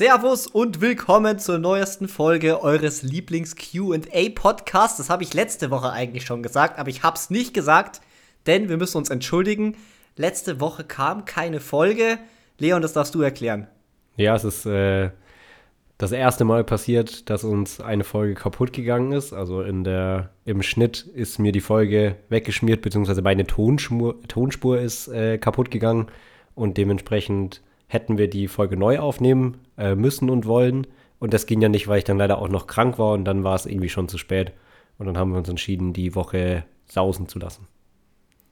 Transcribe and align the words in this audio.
Servus 0.00 0.46
und 0.46 0.80
willkommen 0.80 1.38
zur 1.38 1.58
neuesten 1.58 2.08
Folge 2.08 2.62
eures 2.62 3.02
Lieblings-QA-Podcasts. 3.02 4.96
Das 4.96 5.10
habe 5.10 5.24
ich 5.24 5.34
letzte 5.34 5.70
Woche 5.70 5.92
eigentlich 5.92 6.24
schon 6.24 6.42
gesagt, 6.42 6.78
aber 6.78 6.88
ich 6.88 7.02
habe 7.02 7.16
es 7.16 7.28
nicht 7.28 7.52
gesagt, 7.52 8.00
denn 8.46 8.70
wir 8.70 8.78
müssen 8.78 8.96
uns 8.96 9.10
entschuldigen. 9.10 9.76
Letzte 10.16 10.58
Woche 10.58 10.84
kam 10.84 11.26
keine 11.26 11.60
Folge. 11.60 12.16
Leon, 12.56 12.80
das 12.80 12.94
darfst 12.94 13.14
du 13.14 13.20
erklären. 13.20 13.66
Ja, 14.16 14.34
es 14.34 14.44
ist 14.44 14.64
äh, 14.64 15.10
das 15.98 16.12
erste 16.12 16.46
Mal 16.46 16.64
passiert, 16.64 17.28
dass 17.28 17.44
uns 17.44 17.78
eine 17.82 18.04
Folge 18.04 18.32
kaputt 18.32 18.72
gegangen 18.72 19.12
ist. 19.12 19.34
Also 19.34 19.60
in 19.60 19.84
der, 19.84 20.30
im 20.46 20.62
Schnitt 20.62 21.02
ist 21.02 21.38
mir 21.38 21.52
die 21.52 21.60
Folge 21.60 22.16
weggeschmiert, 22.30 22.80
beziehungsweise 22.80 23.20
meine 23.20 23.46
Tonspur, 23.46 24.18
Tonspur 24.28 24.80
ist 24.80 25.08
äh, 25.08 25.36
kaputt 25.36 25.70
gegangen 25.70 26.06
und 26.54 26.78
dementsprechend 26.78 27.60
hätten 27.90 28.18
wir 28.18 28.30
die 28.30 28.46
Folge 28.46 28.76
neu 28.76 29.00
aufnehmen 29.00 29.58
äh, 29.76 29.96
müssen 29.96 30.30
und 30.30 30.46
wollen. 30.46 30.86
Und 31.18 31.34
das 31.34 31.46
ging 31.46 31.60
ja 31.60 31.68
nicht, 31.68 31.88
weil 31.88 31.98
ich 31.98 32.04
dann 32.04 32.18
leider 32.18 32.38
auch 32.38 32.48
noch 32.48 32.68
krank 32.68 33.00
war 33.00 33.14
und 33.14 33.24
dann 33.24 33.42
war 33.42 33.56
es 33.56 33.66
irgendwie 33.66 33.88
schon 33.88 34.08
zu 34.08 34.16
spät. 34.16 34.52
Und 34.96 35.06
dann 35.06 35.18
haben 35.18 35.32
wir 35.32 35.38
uns 35.38 35.48
entschieden, 35.48 35.92
die 35.92 36.14
Woche 36.14 36.64
sausen 36.86 37.26
zu 37.26 37.40
lassen. 37.40 37.66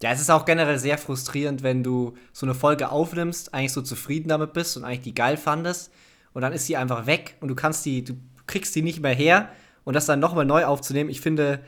Ja, 0.02 0.10
es 0.10 0.20
ist 0.20 0.30
auch 0.30 0.44
generell 0.44 0.78
sehr 0.78 0.98
frustrierend, 0.98 1.62
wenn 1.62 1.84
du 1.84 2.14
so 2.32 2.46
eine 2.46 2.54
Folge 2.54 2.90
aufnimmst, 2.90 3.54
eigentlich 3.54 3.72
so 3.72 3.82
zufrieden 3.82 4.28
damit 4.28 4.54
bist 4.54 4.76
und 4.76 4.84
eigentlich 4.84 5.02
die 5.02 5.14
geil 5.14 5.36
fandest 5.36 5.92
und 6.32 6.42
dann 6.42 6.52
ist 6.52 6.66
sie 6.66 6.76
einfach 6.76 7.06
weg 7.06 7.36
und 7.40 7.48
du 7.48 7.54
kannst 7.54 7.86
die, 7.86 8.04
du 8.04 8.14
kriegst 8.46 8.74
die 8.74 8.82
nicht 8.82 9.00
mehr 9.00 9.14
her 9.14 9.50
und 9.84 9.94
das 9.94 10.06
dann 10.06 10.20
nochmal 10.20 10.44
neu 10.44 10.64
aufzunehmen, 10.64 11.10
ich 11.10 11.20
finde, 11.20 11.60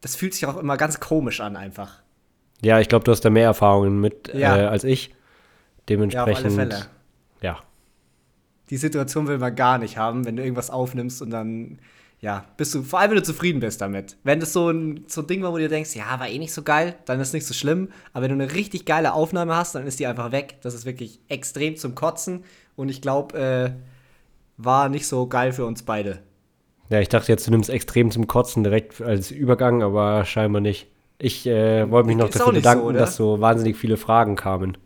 das 0.00 0.16
fühlt 0.16 0.32
sich 0.34 0.46
auch 0.46 0.56
immer 0.56 0.76
ganz 0.76 0.98
komisch 1.00 1.40
an 1.40 1.56
einfach. 1.56 2.02
Ja, 2.62 2.80
ich 2.80 2.88
glaube, 2.88 3.04
du 3.04 3.12
hast 3.12 3.22
da 3.22 3.30
mehr 3.30 3.44
Erfahrungen 3.44 4.00
mit 4.00 4.32
ja. 4.34 4.56
äh, 4.56 4.66
als 4.66 4.84
ich. 4.84 5.14
Dementsprechend. 5.88 6.44
Ja, 6.44 6.50
auf 6.50 6.58
alle 6.58 6.70
Fälle. 6.70 6.86
Ja. 7.42 7.58
Die 8.70 8.76
Situation 8.76 9.26
will 9.26 9.38
man 9.38 9.54
gar 9.54 9.78
nicht 9.78 9.96
haben, 9.96 10.24
wenn 10.24 10.36
du 10.36 10.42
irgendwas 10.42 10.70
aufnimmst 10.70 11.22
und 11.22 11.30
dann, 11.30 11.78
ja, 12.20 12.44
bist 12.56 12.74
du, 12.74 12.82
vor 12.82 12.98
allem 12.98 13.10
wenn 13.10 13.18
du 13.18 13.22
zufrieden 13.22 13.60
bist 13.60 13.80
damit. 13.80 14.16
Wenn 14.24 14.40
das 14.40 14.52
so 14.52 14.68
ein, 14.70 15.04
so 15.06 15.22
ein 15.22 15.26
Ding 15.26 15.42
war, 15.42 15.52
wo 15.52 15.56
du 15.56 15.62
dir 15.62 15.68
denkst, 15.68 15.94
ja, 15.96 16.18
war 16.18 16.28
eh 16.28 16.38
nicht 16.38 16.52
so 16.52 16.62
geil, 16.62 16.96
dann 17.06 17.20
ist 17.20 17.28
es 17.28 17.34
nicht 17.34 17.46
so 17.46 17.54
schlimm. 17.54 17.88
Aber 18.12 18.24
wenn 18.24 18.36
du 18.36 18.44
eine 18.44 18.54
richtig 18.54 18.84
geile 18.84 19.14
Aufnahme 19.14 19.56
hast, 19.56 19.74
dann 19.74 19.86
ist 19.86 20.00
die 20.00 20.06
einfach 20.06 20.32
weg. 20.32 20.58
Das 20.62 20.74
ist 20.74 20.84
wirklich 20.84 21.20
extrem 21.28 21.76
zum 21.76 21.94
Kotzen. 21.94 22.44
Und 22.76 22.90
ich 22.90 23.00
glaube, 23.00 23.38
äh, 23.38 23.70
war 24.58 24.88
nicht 24.88 25.06
so 25.06 25.26
geil 25.26 25.52
für 25.52 25.64
uns 25.64 25.82
beide. 25.82 26.18
Ja, 26.90 27.00
ich 27.00 27.08
dachte 27.08 27.30
jetzt, 27.32 27.46
du 27.46 27.50
nimmst 27.50 27.70
extrem 27.70 28.10
zum 28.10 28.26
Kotzen 28.26 28.64
direkt 28.64 29.00
als 29.00 29.30
Übergang, 29.30 29.82
aber 29.82 30.24
scheinbar 30.24 30.60
nicht. 30.60 30.88
Ich 31.18 31.46
äh, 31.46 31.90
wollte 31.90 32.06
mich 32.06 32.16
noch 32.16 32.30
dafür 32.30 32.52
bedanken, 32.52 32.84
so, 32.84 32.92
dass 32.92 33.16
so 33.16 33.40
wahnsinnig 33.40 33.76
viele 33.76 33.96
Fragen 33.96 34.36
kamen. 34.36 34.78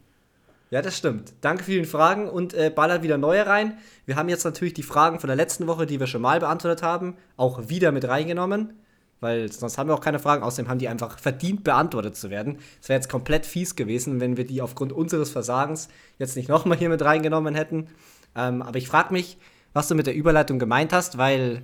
Ja, 0.73 0.81
das 0.81 0.97
stimmt. 0.97 1.34
Danke 1.42 1.65
für 1.65 1.73
die 1.73 1.84
Fragen 1.84 2.31
und 2.31 2.55
äh, 2.55 2.73
ballert 2.75 3.03
wieder 3.03 3.19
neue 3.19 3.47
rein. 3.47 3.77
Wir 4.06 4.17
haben 4.17 4.31
jetzt 4.31 4.45
natürlich 4.45 4.73
die 4.73 4.83
Fragen 4.83 5.20
von 5.20 5.28
der 5.28 5.37
letzten 5.37 5.67
Woche, 5.67 5.84
die 5.84 6.01
wir 6.01 6.06
schon 6.06 6.23
mal 6.23 6.41
beantwortet 6.41 6.83
haben, 6.83 7.19
auch 7.37 7.69
wieder 7.69 7.92
mit 7.92 8.09
reingenommen, 8.09 8.73
weil 9.20 9.53
sonst 9.53 9.77
haben 9.77 9.91
wir 9.91 9.95
auch 9.95 10.00
keine 10.00 10.19
Fragen. 10.19 10.43
Außerdem 10.43 10.70
haben 10.70 10.78
die 10.78 10.89
einfach 10.89 11.19
verdient, 11.19 11.62
beantwortet 11.62 12.17
zu 12.17 12.31
werden. 12.31 12.56
Es 12.81 12.89
wäre 12.89 12.97
jetzt 12.97 13.11
komplett 13.11 13.45
fies 13.45 13.77
gewesen, 13.77 14.19
wenn 14.19 14.39
wir 14.39 14.47
die 14.47 14.62
aufgrund 14.62 14.95
unseres 14.95 15.28
Versagens 15.28 15.91
jetzt 16.19 16.37
nicht 16.37 16.48
nochmal 16.48 16.78
hier 16.78 16.89
mit 16.89 17.05
reingenommen 17.05 17.55
hätten. 17.55 17.89
Ähm, 18.34 18.62
aber 18.62 18.78
ich 18.78 18.89
frage 18.89 19.12
mich, 19.12 19.37
was 19.75 19.89
du 19.89 19.95
mit 19.95 20.06
der 20.06 20.15
Überleitung 20.15 20.59
gemeint 20.59 20.95
hast, 20.95 21.19
weil 21.19 21.61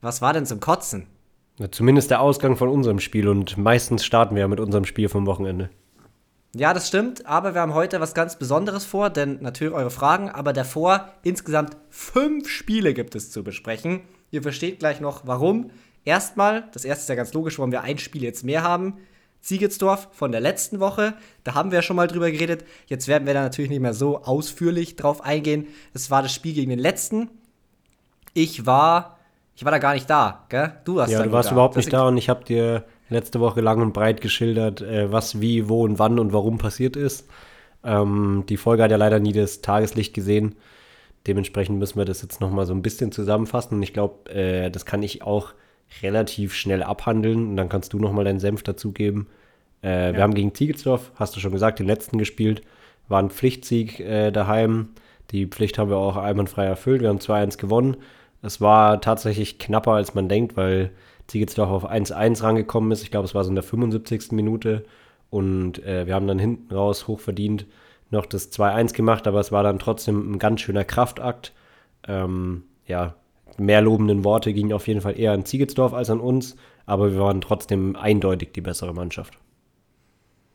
was 0.00 0.20
war 0.20 0.32
denn 0.32 0.46
zum 0.46 0.58
Kotzen? 0.58 1.06
Ja, 1.60 1.70
zumindest 1.70 2.10
der 2.10 2.20
Ausgang 2.20 2.56
von 2.56 2.68
unserem 2.68 2.98
Spiel 2.98 3.28
und 3.28 3.56
meistens 3.56 4.04
starten 4.04 4.34
wir 4.34 4.40
ja 4.40 4.48
mit 4.48 4.58
unserem 4.58 4.84
Spiel 4.84 5.08
vom 5.08 5.26
Wochenende. 5.26 5.70
Ja, 6.54 6.74
das 6.74 6.88
stimmt, 6.88 7.24
aber 7.24 7.54
wir 7.54 7.62
haben 7.62 7.72
heute 7.72 7.98
was 8.00 8.12
ganz 8.12 8.36
Besonderes 8.36 8.84
vor, 8.84 9.08
denn 9.08 9.38
natürlich 9.40 9.72
eure 9.72 9.90
Fragen, 9.90 10.28
aber 10.28 10.52
davor 10.52 11.08
insgesamt 11.22 11.78
fünf 11.88 12.46
Spiele 12.48 12.92
gibt 12.92 13.14
es 13.14 13.30
zu 13.30 13.42
besprechen. 13.42 14.02
Ihr 14.30 14.42
versteht 14.42 14.78
gleich 14.78 15.00
noch, 15.00 15.22
warum. 15.26 15.70
Erstmal, 16.04 16.68
das 16.72 16.84
erste 16.84 17.02
ist 17.02 17.08
ja 17.08 17.14
ganz 17.14 17.32
logisch, 17.32 17.58
warum 17.58 17.72
wir 17.72 17.82
ein 17.82 17.96
Spiel 17.96 18.22
jetzt 18.22 18.44
mehr 18.44 18.62
haben. 18.62 18.98
Ziegetsdorf 19.40 20.08
von 20.12 20.30
der 20.30 20.42
letzten 20.42 20.78
Woche, 20.78 21.14
da 21.42 21.54
haben 21.54 21.70
wir 21.70 21.78
ja 21.78 21.82
schon 21.82 21.96
mal 21.96 22.06
drüber 22.06 22.30
geredet. 22.30 22.64
Jetzt 22.86 23.08
werden 23.08 23.26
wir 23.26 23.32
da 23.32 23.42
natürlich 23.42 23.70
nicht 23.70 23.80
mehr 23.80 23.94
so 23.94 24.22
ausführlich 24.22 24.96
drauf 24.96 25.24
eingehen. 25.24 25.68
Es 25.94 26.10
war 26.10 26.22
das 26.22 26.34
Spiel 26.34 26.52
gegen 26.52 26.70
den 26.70 26.78
letzten. 26.78 27.30
Ich 28.34 28.66
war, 28.66 29.18
ich 29.56 29.64
war 29.64 29.72
da 29.72 29.78
gar 29.78 29.94
nicht 29.94 30.08
da, 30.08 30.44
gell? 30.50 30.74
Du 30.84 30.96
warst 30.96 31.12
ja, 31.12 31.22
du 31.22 31.32
warst 31.32 31.48
da. 31.48 31.54
überhaupt 31.54 31.76
nicht 31.76 31.92
da 31.92 32.06
und 32.06 32.18
ich 32.18 32.28
habe 32.28 32.44
dir 32.44 32.84
letzte 33.12 33.40
Woche 33.40 33.60
lang 33.60 33.80
und 33.80 33.92
breit 33.92 34.20
geschildert, 34.20 34.80
äh, 34.80 35.10
was, 35.12 35.40
wie, 35.40 35.68
wo 35.68 35.84
und 35.84 35.98
wann 35.98 36.18
und 36.18 36.32
warum 36.32 36.58
passiert 36.58 36.96
ist. 36.96 37.28
Ähm, 37.84 38.44
die 38.48 38.56
Folge 38.56 38.82
hat 38.82 38.90
ja 38.90 38.96
leider 38.96 39.20
nie 39.20 39.32
das 39.32 39.60
Tageslicht 39.60 40.14
gesehen. 40.14 40.54
Dementsprechend 41.26 41.78
müssen 41.78 41.98
wir 41.98 42.04
das 42.04 42.22
jetzt 42.22 42.40
nochmal 42.40 42.66
so 42.66 42.74
ein 42.74 42.82
bisschen 42.82 43.12
zusammenfassen. 43.12 43.76
Und 43.76 43.82
ich 43.82 43.92
glaube, 43.92 44.30
äh, 44.30 44.70
das 44.70 44.86
kann 44.86 45.02
ich 45.02 45.22
auch 45.22 45.54
relativ 46.02 46.54
schnell 46.54 46.82
abhandeln. 46.82 47.50
Und 47.50 47.56
dann 47.56 47.68
kannst 47.68 47.92
du 47.92 47.98
nochmal 47.98 48.24
deinen 48.24 48.40
Senf 48.40 48.62
dazugeben. 48.62 49.28
Äh, 49.82 50.08
ja. 50.08 50.16
Wir 50.16 50.22
haben 50.22 50.34
gegen 50.34 50.54
Ziegelsdorf, 50.54 51.12
hast 51.16 51.36
du 51.36 51.40
schon 51.40 51.52
gesagt, 51.52 51.78
den 51.78 51.86
letzten 51.86 52.18
gespielt. 52.18 52.62
War 53.08 53.20
ein 53.20 53.30
Pflichtsieg 53.30 54.00
äh, 54.00 54.30
daheim. 54.30 54.90
Die 55.30 55.46
Pflicht 55.46 55.78
haben 55.78 55.90
wir 55.90 55.96
auch 55.96 56.16
einwandfrei 56.16 56.64
erfüllt. 56.64 57.02
Wir 57.02 57.08
haben 57.08 57.18
2-1 57.18 57.58
gewonnen. 57.58 57.96
Es 58.42 58.60
war 58.60 59.00
tatsächlich 59.00 59.58
knapper, 59.58 59.92
als 59.92 60.14
man 60.14 60.28
denkt, 60.28 60.56
weil 60.56 60.90
Ziegelsdorf 61.28 61.70
auf 61.70 61.90
1-1 61.90 62.42
rangekommen 62.42 62.90
ist. 62.92 63.02
Ich 63.02 63.10
glaube, 63.10 63.26
es 63.26 63.34
war 63.34 63.44
so 63.44 63.50
in 63.50 63.54
der 63.54 63.64
75. 63.64 64.32
Minute. 64.32 64.84
Und 65.30 65.82
äh, 65.84 66.06
wir 66.06 66.14
haben 66.14 66.26
dann 66.26 66.38
hinten 66.38 66.74
raus 66.74 67.08
hochverdient 67.08 67.66
noch 68.10 68.26
das 68.26 68.52
2-1 68.52 68.92
gemacht, 68.92 69.26
aber 69.26 69.40
es 69.40 69.50
war 69.50 69.62
dann 69.62 69.78
trotzdem 69.78 70.32
ein 70.32 70.38
ganz 70.38 70.60
schöner 70.60 70.84
Kraftakt. 70.84 71.52
Ähm, 72.06 72.64
ja, 72.86 73.14
mehr 73.58 73.80
lobenden 73.80 74.24
Worte 74.24 74.52
gingen 74.52 74.72
auf 74.72 74.86
jeden 74.86 75.00
Fall 75.00 75.18
eher 75.18 75.32
an 75.32 75.44
Ziegelsdorf 75.44 75.94
als 75.94 76.10
an 76.10 76.20
uns, 76.20 76.56
aber 76.86 77.12
wir 77.12 77.20
waren 77.20 77.40
trotzdem 77.40 77.96
eindeutig 77.96 78.52
die 78.52 78.60
bessere 78.60 78.92
Mannschaft. 78.92 79.38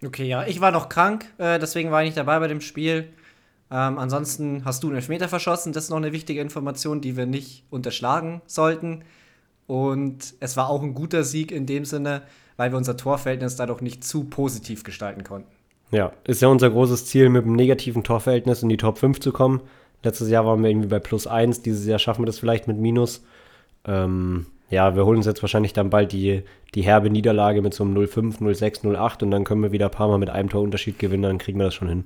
Okay, 0.05 0.27
ja, 0.27 0.45
ich 0.45 0.61
war 0.61 0.71
noch 0.71 0.89
krank, 0.89 1.25
äh, 1.39 1.57
deswegen 1.57 1.89
war 1.89 2.03
ich 2.03 2.09
nicht 2.09 2.17
dabei 2.17 2.39
bei 2.39 2.47
dem 2.47 2.61
Spiel. 2.61 3.09
Ähm, 3.71 3.97
ansonsten 3.97 4.63
hast 4.63 4.83
du 4.83 4.87
einen 4.87 4.97
Elfmeter 4.97 5.27
verschossen, 5.27 5.73
das 5.73 5.85
ist 5.85 5.89
noch 5.89 5.97
eine 5.97 6.11
wichtige 6.11 6.39
Information, 6.39 7.01
die 7.01 7.17
wir 7.17 7.25
nicht 7.25 7.65
unterschlagen 7.69 8.41
sollten. 8.45 9.03
Und 9.67 10.33
es 10.39 10.57
war 10.57 10.69
auch 10.69 10.81
ein 10.81 10.93
guter 10.93 11.23
Sieg 11.23 11.51
in 11.51 11.65
dem 11.65 11.85
Sinne, 11.85 12.23
weil 12.55 12.71
wir 12.71 12.77
unser 12.77 12.97
Torverhältnis 12.97 13.57
dadurch 13.57 13.81
nicht 13.81 14.03
zu 14.03 14.23
positiv 14.23 14.83
gestalten 14.83 15.23
konnten. 15.23 15.51
Ja, 15.91 16.11
ist 16.25 16.41
ja 16.41 16.47
unser 16.47 16.69
großes 16.69 17.05
Ziel, 17.05 17.29
mit 17.29 17.45
einem 17.45 17.55
negativen 17.55 18.03
Torverhältnis 18.03 18.63
in 18.63 18.69
die 18.69 18.77
Top 18.77 18.97
5 18.97 19.19
zu 19.19 19.31
kommen. 19.31 19.61
Letztes 20.03 20.29
Jahr 20.29 20.45
waren 20.45 20.61
wir 20.63 20.69
irgendwie 20.69 20.89
bei 20.89 20.99
plus 20.99 21.27
1, 21.27 21.61
dieses 21.61 21.85
Jahr 21.85 21.99
schaffen 21.99 22.21
wir 22.21 22.25
das 22.25 22.39
vielleicht 22.39 22.67
mit 22.67 22.77
Minus. 22.77 23.23
Ähm, 23.85 24.47
ja, 24.69 24.95
wir 24.95 25.05
holen 25.05 25.17
uns 25.17 25.25
jetzt 25.25 25.41
wahrscheinlich 25.41 25.73
dann 25.73 25.89
bald 25.89 26.11
die, 26.11 26.43
die 26.75 26.81
herbe 26.81 27.09
Niederlage 27.09 27.61
mit 27.61 27.73
so 27.73 27.83
einem 27.83 27.95
0,5, 27.97 28.39
0,6, 28.39 28.83
0,8 28.83 29.23
und 29.23 29.31
dann 29.31 29.43
können 29.43 29.63
wir 29.63 29.71
wieder 29.71 29.85
ein 29.85 29.91
paar 29.91 30.09
Mal 30.09 30.17
mit 30.17 30.29
einem 30.29 30.49
Torunterschied 30.49 30.99
gewinnen, 30.99 31.23
dann 31.23 31.37
kriegen 31.37 31.57
wir 31.57 31.65
das 31.65 31.73
schon 31.73 31.89
hin. 31.89 32.03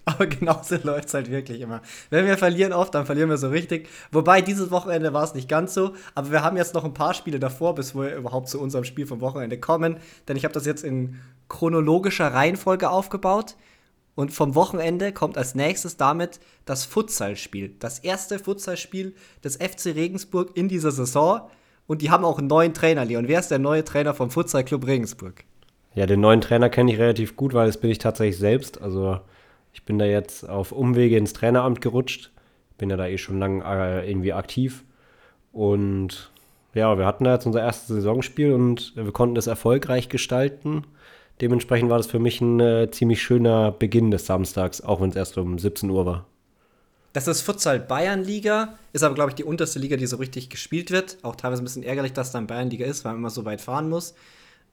Aber 0.04 0.26
genauso 0.26 0.76
läuft 0.82 1.08
es 1.08 1.14
halt 1.14 1.30
wirklich 1.30 1.60
immer. 1.60 1.82
Wenn 2.08 2.26
wir 2.26 2.38
verlieren 2.38 2.72
oft, 2.72 2.94
dann 2.94 3.06
verlieren 3.06 3.30
wir 3.30 3.36
so 3.36 3.48
richtig. 3.48 3.88
Wobei 4.12 4.40
dieses 4.40 4.70
Wochenende 4.70 5.12
war 5.12 5.24
es 5.24 5.34
nicht 5.34 5.48
ganz 5.48 5.74
so. 5.74 5.94
Aber 6.14 6.30
wir 6.30 6.42
haben 6.42 6.56
jetzt 6.56 6.74
noch 6.74 6.84
ein 6.84 6.94
paar 6.94 7.14
Spiele 7.14 7.38
davor, 7.38 7.74
bis 7.74 7.94
wir 7.94 8.16
überhaupt 8.16 8.48
zu 8.48 8.60
unserem 8.60 8.84
Spiel 8.84 9.06
vom 9.06 9.20
Wochenende 9.20 9.58
kommen. 9.58 9.98
Denn 10.28 10.36
ich 10.36 10.44
habe 10.44 10.54
das 10.54 10.66
jetzt 10.66 10.84
in 10.84 11.20
chronologischer 11.48 12.32
Reihenfolge 12.32 12.90
aufgebaut. 12.90 13.56
Und 14.14 14.32
vom 14.32 14.54
Wochenende 14.54 15.12
kommt 15.12 15.38
als 15.38 15.54
nächstes 15.54 15.96
damit 15.96 16.40
das 16.64 16.84
Futsalspiel. 16.84 17.74
Das 17.78 18.00
erste 18.00 18.38
Futsalspiel 18.38 19.14
des 19.44 19.56
FC 19.56 19.94
Regensburg 19.94 20.56
in 20.56 20.68
dieser 20.68 20.90
Saison. 20.90 21.42
Und 21.86 22.02
die 22.02 22.10
haben 22.10 22.24
auch 22.24 22.38
einen 22.38 22.48
neuen 22.48 22.74
Trainer, 22.74 23.04
Leon. 23.04 23.28
Wer 23.28 23.40
ist 23.40 23.50
der 23.50 23.58
neue 23.58 23.84
Trainer 23.84 24.14
vom 24.14 24.30
Futsalclub 24.30 24.86
Regensburg? 24.86 25.44
Ja, 25.94 26.06
den 26.06 26.20
neuen 26.20 26.40
Trainer 26.40 26.70
kenne 26.70 26.92
ich 26.92 26.98
relativ 26.98 27.36
gut, 27.36 27.52
weil 27.52 27.66
das 27.66 27.78
bin 27.78 27.90
ich 27.90 27.98
tatsächlich 27.98 28.38
selbst. 28.38 28.80
Also 28.80 29.20
ich 29.72 29.84
bin 29.84 29.98
da 29.98 30.04
jetzt 30.04 30.48
auf 30.48 30.72
Umwege 30.72 31.16
ins 31.16 31.32
Traineramt 31.32 31.80
gerutscht. 31.80 32.30
Bin 32.78 32.90
ja 32.90 32.96
da 32.96 33.06
eh 33.06 33.18
schon 33.18 33.38
lange 33.38 33.62
äh, 33.64 34.10
irgendwie 34.10 34.32
aktiv. 34.32 34.84
Und 35.52 36.30
ja, 36.74 36.96
wir 36.98 37.06
hatten 37.06 37.24
da 37.24 37.34
jetzt 37.34 37.46
unser 37.46 37.60
erstes 37.60 37.88
Saisonspiel 37.88 38.52
und 38.52 38.92
wir 38.94 39.12
konnten 39.12 39.36
es 39.36 39.46
erfolgreich 39.46 40.08
gestalten. 40.08 40.84
Dementsprechend 41.40 41.90
war 41.90 41.96
das 41.96 42.06
für 42.06 42.18
mich 42.18 42.40
ein 42.40 42.60
äh, 42.60 42.90
ziemlich 42.90 43.22
schöner 43.22 43.72
Beginn 43.72 44.10
des 44.10 44.26
Samstags, 44.26 44.80
auch 44.80 45.00
wenn 45.00 45.10
es 45.10 45.16
erst 45.16 45.38
um 45.38 45.58
17 45.58 45.88
Uhr 45.90 46.06
war. 46.06 46.26
Das 47.12 47.26
ist 47.26 47.40
Futsal 47.40 47.80
Bayern 47.80 48.22
Liga, 48.22 48.78
ist 48.92 49.02
aber, 49.02 49.16
glaube 49.16 49.30
ich, 49.30 49.34
die 49.34 49.42
unterste 49.42 49.80
Liga, 49.80 49.96
die 49.96 50.06
so 50.06 50.18
richtig 50.18 50.48
gespielt 50.48 50.92
wird. 50.92 51.18
Auch 51.22 51.34
teilweise 51.34 51.62
ein 51.62 51.64
bisschen 51.64 51.82
ärgerlich, 51.82 52.12
dass 52.12 52.30
da 52.30 52.38
ein 52.38 52.46
Bayern 52.46 52.70
Liga 52.70 52.86
ist, 52.86 53.04
weil 53.04 53.12
man 53.12 53.22
immer 53.22 53.30
so 53.30 53.44
weit 53.44 53.60
fahren 53.60 53.88
muss. 53.88 54.14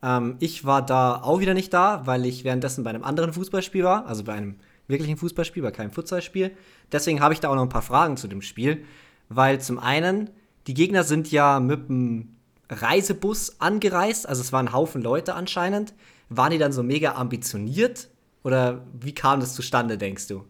Ähm, 0.03 0.35
ich 0.39 0.65
war 0.65 0.85
da 0.85 1.21
auch 1.23 1.39
wieder 1.39 1.55
nicht 1.55 1.73
da, 1.73 2.01
weil 2.05 2.25
ich 2.25 2.43
währenddessen 2.43 2.83
bei 2.83 2.91
einem 2.91 3.03
anderen 3.03 3.33
Fußballspiel 3.33 3.83
war, 3.83 4.05
also 4.05 4.23
bei 4.23 4.33
einem 4.33 4.57
wirklich 4.87 5.09
ein 5.09 5.17
Fußballspiel, 5.17 5.63
bei 5.63 5.71
keinem 5.71 5.91
Futsalspiel. 5.91 6.51
Deswegen 6.91 7.21
habe 7.21 7.33
ich 7.33 7.39
da 7.39 7.49
auch 7.49 7.55
noch 7.55 7.63
ein 7.63 7.69
paar 7.69 7.81
Fragen 7.81 8.17
zu 8.17 8.27
dem 8.27 8.41
Spiel, 8.41 8.83
weil 9.29 9.59
zum 9.59 9.79
einen, 9.79 10.29
die 10.67 10.73
Gegner 10.73 11.03
sind 11.03 11.31
ja 11.31 11.59
mit 11.59 11.89
dem 11.89 12.35
Reisebus 12.69 13.59
angereist, 13.59 14.27
also 14.27 14.41
es 14.41 14.51
waren 14.51 14.67
ein 14.67 14.73
Haufen 14.73 15.01
Leute 15.01 15.35
anscheinend. 15.35 15.93
Waren 16.29 16.51
die 16.51 16.57
dann 16.57 16.73
so 16.73 16.83
mega 16.83 17.13
ambitioniert 17.13 18.09
oder 18.43 18.83
wie 18.99 19.13
kam 19.13 19.39
das 19.39 19.55
zustande, 19.55 19.97
denkst 19.97 20.27
du? 20.27 20.43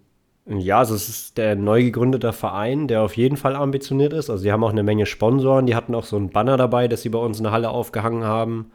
Ja, 0.48 0.80
also 0.80 0.96
es 0.96 1.10
ist 1.10 1.38
der 1.38 1.56
neu 1.56 1.84
gegründete 1.84 2.32
Verein, 2.32 2.88
der 2.88 3.02
auf 3.02 3.18
jeden 3.18 3.36
Fall 3.36 3.56
ambitioniert 3.56 4.14
ist. 4.14 4.30
Also 4.30 4.42
sie 4.42 4.52
haben 4.52 4.64
auch 4.64 4.72
eine 4.72 4.82
Menge 4.84 5.06
Sponsoren, 5.06 5.66
die 5.66 5.76
hatten 5.76 5.94
auch 5.94 6.06
so 6.06 6.16
ein 6.16 6.30
Banner 6.30 6.56
dabei, 6.56 6.88
das 6.88 7.02
sie 7.02 7.10
bei 7.10 7.20
uns 7.20 7.38
in 7.38 7.44
der 7.44 7.52
Halle 7.52 7.70
aufgehangen 7.70 8.24
haben. 8.24 8.72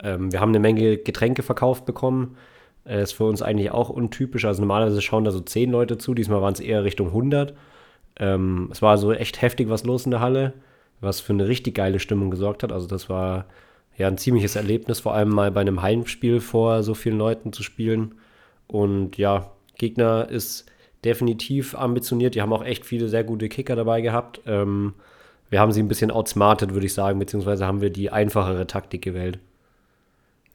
Ähm, 0.00 0.32
wir 0.32 0.40
haben 0.40 0.50
eine 0.50 0.60
Menge 0.60 0.96
Getränke 0.96 1.42
verkauft 1.42 1.86
bekommen. 1.86 2.36
Äh, 2.88 3.02
ist 3.02 3.12
für 3.12 3.24
uns 3.24 3.42
eigentlich 3.42 3.70
auch 3.70 3.90
untypisch. 3.90 4.44
Also 4.44 4.62
normalerweise 4.62 5.02
schauen 5.02 5.24
da 5.24 5.30
so 5.30 5.40
zehn 5.40 5.70
Leute 5.70 5.98
zu, 5.98 6.14
diesmal 6.14 6.40
waren 6.40 6.54
es 6.54 6.60
eher 6.60 6.84
Richtung 6.84 7.08
100. 7.08 7.54
Ähm, 8.18 8.68
es 8.72 8.80
war 8.82 8.96
so 8.98 9.12
echt 9.12 9.42
heftig 9.42 9.68
was 9.68 9.84
los 9.84 10.06
in 10.06 10.10
der 10.10 10.20
Halle, 10.20 10.54
was 11.00 11.20
für 11.20 11.34
eine 11.34 11.46
richtig 11.46 11.74
geile 11.74 12.00
Stimmung 12.00 12.30
gesorgt 12.30 12.62
hat. 12.62 12.72
Also 12.72 12.86
das 12.86 13.08
war 13.10 13.44
ja 13.96 14.08
ein 14.08 14.18
ziemliches 14.18 14.56
Erlebnis, 14.56 15.00
vor 15.00 15.14
allem 15.14 15.28
mal 15.28 15.50
bei 15.50 15.60
einem 15.60 15.82
Heimspiel 15.82 16.40
vor 16.40 16.82
so 16.82 16.94
vielen 16.94 17.18
Leuten 17.18 17.52
zu 17.52 17.62
spielen. 17.62 18.14
Und 18.66 19.18
ja, 19.18 19.50
Gegner 19.76 20.28
ist 20.28 20.70
definitiv 21.04 21.74
ambitioniert. 21.74 22.34
Die 22.34 22.42
haben 22.42 22.52
auch 22.52 22.64
echt 22.64 22.86
viele 22.86 23.08
sehr 23.08 23.24
gute 23.24 23.48
Kicker 23.48 23.76
dabei 23.76 24.00
gehabt. 24.00 24.40
Ähm, 24.46 24.94
wir 25.50 25.60
haben 25.60 25.72
sie 25.72 25.82
ein 25.82 25.88
bisschen 25.88 26.10
outsmartet, 26.10 26.72
würde 26.72 26.86
ich 26.86 26.94
sagen, 26.94 27.18
beziehungsweise 27.18 27.66
haben 27.66 27.80
wir 27.80 27.90
die 27.90 28.10
einfachere 28.10 28.66
Taktik 28.66 29.02
gewählt. 29.02 29.38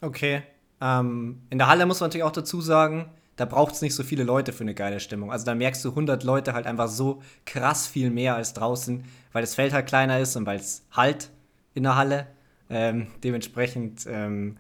Okay. 0.02 0.44
Ähm, 0.82 1.42
in 1.50 1.58
der 1.58 1.68
Halle 1.68 1.86
muss 1.86 2.00
man 2.00 2.10
natürlich 2.10 2.26
auch 2.26 2.32
dazu 2.32 2.62
sagen, 2.62 3.10
da 3.36 3.46
braucht 3.46 3.74
es 3.74 3.82
nicht 3.82 3.96
so 3.96 4.04
viele 4.04 4.24
Leute 4.24 4.54
für 4.54 4.64
eine 4.64 4.76
geile 4.76 5.00
Stimmung. 5.00 5.32
Also 5.32 5.46
da 5.46 5.56
merkst 5.56 5.84
du 5.84 5.90
100 5.90 6.24
Leute 6.24 6.54
halt 6.54 6.68
einfach 6.68 6.88
so 6.88 7.22
krass 7.46 7.88
viel 7.88 8.12
mehr 8.12 8.36
als 8.36 8.54
draußen, 8.54 9.04
weil 9.32 9.42
das 9.42 9.56
Feld 9.56 9.74
halt 9.74 9.88
kleiner 9.88 10.20
ist 10.20 10.36
und 10.36 10.46
weil 10.46 10.60
es 10.60 10.86
halt 10.92 11.30
in 11.74 11.84
der 11.84 11.96
Halle. 11.96 12.28
Ähm, 12.70 13.08
dementsprechend 13.24 14.06
ähm, 14.08 14.58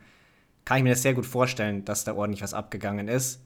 kann 0.65 0.77
ich 0.77 0.83
mir 0.83 0.89
das 0.91 1.01
sehr 1.01 1.13
gut 1.13 1.25
vorstellen, 1.25 1.85
dass 1.85 2.03
da 2.03 2.15
ordentlich 2.15 2.41
was 2.41 2.53
abgegangen 2.53 3.07
ist. 3.07 3.41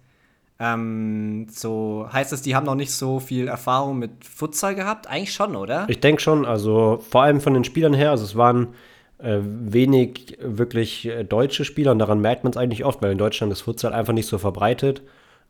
Ähm, 0.60 1.48
so 1.50 2.08
heißt 2.12 2.34
es, 2.34 2.42
die 2.42 2.56
haben 2.56 2.66
noch 2.66 2.76
nicht 2.76 2.92
so 2.92 3.20
viel 3.20 3.48
Erfahrung 3.48 4.00
mit 4.00 4.26
Futsal 4.26 4.76
gehabt? 4.76 5.08
Eigentlich 5.08 5.34
schon, 5.34 5.56
oder? 5.56 5.86
Ich 5.88 6.00
denke 6.00 6.22
schon, 6.22 6.46
also 6.46 7.04
vor 7.10 7.24
allem 7.24 7.42
von 7.42 7.54
den 7.54 7.64
Spielern 7.64 7.94
her, 7.94 8.12
also 8.12 8.24
es 8.24 8.36
waren 8.36 8.70
wenig 9.20 10.38
wirklich 10.42 11.08
äh, 11.08 11.24
deutsche 11.24 11.66
Spieler 11.66 11.92
und 11.92 12.00
daran 12.00 12.22
merkt 12.22 12.44
man 12.44 12.52
es 12.52 12.58
eigentlich 12.58 12.86
oft, 12.86 13.02
weil 13.02 13.12
in 13.12 13.18
Deutschland 13.18 13.52
ist 13.52 13.62
Futsal 13.62 13.94
einfach 13.94 14.14
nicht 14.14 14.28
so 14.28 14.38
verbreitet. 14.38 15.02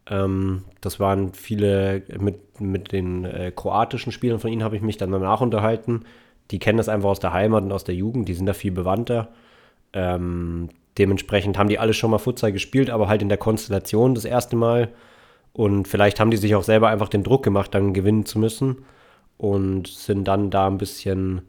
Ähm, 0.10 0.64
das 0.82 1.00
waren 1.00 1.34
viele, 1.34 2.04
mit, 2.20 2.62
mit 2.62 2.92
den 2.92 3.26
äh, 3.26 3.52
kroatischen 3.56 4.12
Spielern 4.12 4.40
von 4.40 4.52
ihnen 4.52 4.64
habe 4.64 4.76
ich 4.76 4.82
mich 4.82 4.98
dann 4.98 5.12
danach 5.12 5.42
unterhalten. 5.42 6.04
Die 6.52 6.60
kennen 6.60 6.78
das 6.78 6.90
einfach 6.90 7.10
aus 7.10 7.20
der 7.20 7.34
Heimat 7.34 7.64
und 7.64 7.72
aus 7.74 7.84
der 7.84 7.96
Jugend, 7.96 8.30
die 8.30 8.34
sind 8.34 8.46
da 8.46 8.54
viel 8.54 8.72
bewandter. 8.72 9.30
Ähm, 9.92 10.70
Dementsprechend 10.98 11.58
haben 11.58 11.70
die 11.70 11.80
alle 11.80 11.94
schon 11.94 12.10
mal 12.12 12.18
Futsal 12.18 12.52
gespielt, 12.52 12.90
aber 12.90 13.08
halt 13.08 13.22
in 13.22 13.30
der 13.30 13.38
Konstellation 13.38 14.16
das 14.16 14.26
erste 14.26 14.56
Mal. 14.56 14.90
Und 15.54 15.88
vielleicht 15.88 16.20
haben 16.20 16.32
die 16.32 16.38
sich 16.38 16.56
auch 16.56 16.64
selber 16.64 16.90
einfach 16.90 17.10
den 17.10 17.24
Druck 17.24 17.44
gemacht, 17.44 17.74
dann 17.74 17.94
gewinnen 17.94 18.26
zu 18.26 18.40
müssen. 18.40 18.86
Und 19.38 19.88
sind 19.88 20.28
dann 20.28 20.50
da 20.50 20.68
ein 20.68 20.80
bisschen, 20.80 21.42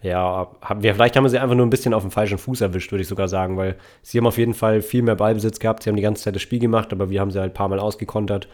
ja, 0.00 0.48
haben 0.60 0.82
wir, 0.82 0.94
vielleicht 0.94 1.16
haben 1.16 1.24
wir 1.24 1.30
sie 1.30 1.38
einfach 1.38 1.56
nur 1.56 1.66
ein 1.66 1.70
bisschen 1.70 1.92
auf 1.92 2.02
dem 2.02 2.12
falschen 2.12 2.38
Fuß 2.38 2.60
erwischt, 2.60 2.92
würde 2.92 3.02
ich 3.02 3.08
sogar 3.08 3.28
sagen, 3.28 3.56
weil 3.56 3.76
sie 4.02 4.18
haben 4.18 4.26
auf 4.26 4.38
jeden 4.38 4.54
Fall 4.54 4.80
viel 4.80 5.02
mehr 5.02 5.16
Ballbesitz 5.16 5.58
gehabt. 5.58 5.82
Sie 5.82 5.90
haben 5.90 5.96
die 5.96 6.02
ganze 6.02 6.22
Zeit 6.22 6.34
das 6.34 6.42
Spiel 6.42 6.60
gemacht, 6.60 6.92
aber 6.92 7.10
wir 7.10 7.20
haben 7.20 7.30
sie 7.30 7.40
halt 7.40 7.52
ein 7.52 7.54
paar 7.54 7.68
Mal 7.68 7.80
ausgekontert, 7.80 8.48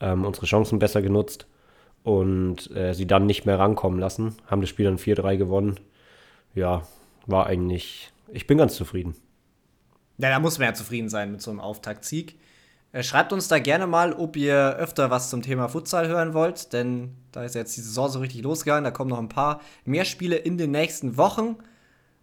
ähm, 0.00 0.24
unsere 0.24 0.46
Chancen 0.46 0.78
besser 0.78 1.02
genutzt 1.02 1.46
und 2.04 2.70
äh, 2.76 2.94
sie 2.94 3.06
dann 3.06 3.26
nicht 3.26 3.44
mehr 3.44 3.58
rankommen 3.58 3.98
lassen. 3.98 4.36
Haben 4.46 4.60
das 4.60 4.70
Spiel 4.70 4.84
dann 4.84 4.98
4-3 4.98 5.36
gewonnen. 5.36 5.80
Ja, 6.54 6.82
war 7.26 7.46
eigentlich, 7.46 8.12
ich 8.28 8.46
bin 8.46 8.58
ganz 8.58 8.76
zufrieden. 8.76 9.16
Ja, 10.18 10.28
da 10.28 10.38
muss 10.38 10.58
man 10.58 10.68
ja 10.68 10.74
zufrieden 10.74 11.08
sein 11.08 11.32
mit 11.32 11.42
so 11.42 11.50
einem 11.50 11.58
Auftaktsieg. 11.58 12.36
Äh, 12.94 13.02
schreibt 13.02 13.32
uns 13.32 13.48
da 13.48 13.58
gerne 13.58 13.88
mal, 13.88 14.12
ob 14.12 14.36
ihr 14.36 14.76
öfter 14.76 15.10
was 15.10 15.28
zum 15.28 15.42
Thema 15.42 15.68
Futsal 15.68 16.06
hören 16.06 16.32
wollt, 16.32 16.72
denn 16.72 17.16
da 17.32 17.42
ist 17.42 17.56
jetzt 17.56 17.76
die 17.76 17.80
Saison 17.80 18.08
so 18.08 18.20
richtig 18.20 18.42
losgegangen. 18.42 18.84
Da 18.84 18.92
kommen 18.92 19.10
noch 19.10 19.18
ein 19.18 19.28
paar 19.28 19.60
mehr 19.84 20.04
Spiele 20.04 20.36
in 20.36 20.58
den 20.58 20.70
nächsten 20.70 21.16
Wochen. 21.16 21.56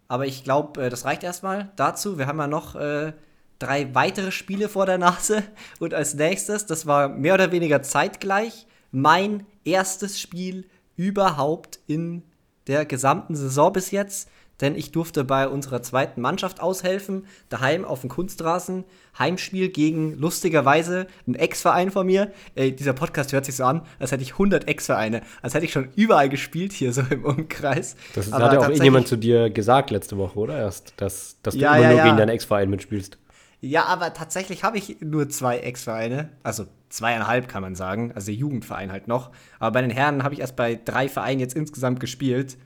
Aber 0.08 0.24
ich 0.24 0.44
glaube, 0.44 0.86
äh, 0.86 0.88
das 0.88 1.04
reicht 1.04 1.24
erstmal 1.24 1.70
dazu. 1.76 2.16
Wir 2.16 2.26
haben 2.26 2.38
ja 2.38 2.46
noch 2.46 2.74
äh, 2.74 3.12
drei 3.58 3.94
weitere 3.94 4.32
Spiele 4.32 4.70
vor 4.70 4.86
der 4.86 4.96
Nase. 4.96 5.42
Und 5.78 5.92
als 5.92 6.14
nächstes, 6.14 6.64
das 6.64 6.86
war 6.86 7.06
mehr 7.10 7.34
oder 7.34 7.52
weniger 7.52 7.82
zeitgleich, 7.82 8.66
mein 8.92 9.44
erstes 9.64 10.18
Spiel 10.18 10.66
überhaupt 10.96 11.80
in 11.86 12.22
der 12.66 12.86
gesamten 12.86 13.36
Saison 13.36 13.74
bis 13.74 13.90
jetzt 13.90 14.30
denn 14.62 14.76
ich 14.76 14.92
durfte 14.92 15.24
bei 15.24 15.48
unserer 15.48 15.82
zweiten 15.82 16.20
Mannschaft 16.22 16.60
aushelfen, 16.60 17.26
daheim 17.48 17.84
auf 17.84 18.00
dem 18.00 18.08
Kunstrasen, 18.08 18.84
Heimspiel 19.18 19.68
gegen 19.68 20.16
lustigerweise 20.16 21.06
einen 21.26 21.34
Ex-Verein 21.34 21.90
von 21.90 22.06
mir. 22.06 22.32
Ey, 22.54 22.74
dieser 22.74 22.94
Podcast 22.94 23.32
hört 23.32 23.44
sich 23.44 23.56
so 23.56 23.64
an, 23.64 23.82
als 23.98 24.12
hätte 24.12 24.22
ich 24.22 24.32
100 24.32 24.66
Ex-Vereine, 24.68 25.22
als 25.42 25.52
hätte 25.52 25.66
ich 25.66 25.72
schon 25.72 25.90
überall 25.96 26.30
gespielt 26.30 26.72
hier 26.72 26.92
so 26.92 27.02
im 27.10 27.24
Umkreis. 27.24 27.96
Das 28.14 28.32
hat 28.32 28.52
ja 28.52 28.60
auch 28.60 28.68
irgendjemand 28.68 29.08
zu 29.08 29.16
dir 29.16 29.50
gesagt 29.50 29.90
letzte 29.90 30.16
Woche, 30.16 30.38
oder? 30.38 30.56
Erst, 30.56 30.94
dass, 30.96 31.36
dass 31.42 31.54
du 31.54 31.60
ja, 31.60 31.74
immer 31.74 31.82
ja, 31.82 31.88
nur 31.88 31.98
ja. 31.98 32.04
gegen 32.04 32.16
deinen 32.16 32.30
Ex-Verein 32.30 32.70
mitspielst. 32.70 33.18
Ja, 33.60 33.84
aber 33.84 34.12
tatsächlich 34.12 34.64
habe 34.64 34.78
ich 34.78 34.96
nur 35.00 35.28
zwei 35.28 35.58
Ex-Vereine, 35.58 36.30
also 36.42 36.66
zweieinhalb 36.88 37.48
kann 37.48 37.62
man 37.62 37.74
sagen, 37.74 38.12
also 38.14 38.30
Jugendverein 38.30 38.92
halt 38.92 39.08
noch. 39.08 39.30
Aber 39.58 39.72
bei 39.72 39.82
den 39.82 39.90
Herren 39.90 40.24
habe 40.24 40.34
ich 40.34 40.40
erst 40.40 40.56
bei 40.56 40.78
drei 40.84 41.08
Vereinen 41.08 41.40
jetzt 41.40 41.54
insgesamt 41.54 42.00
gespielt. 42.00 42.58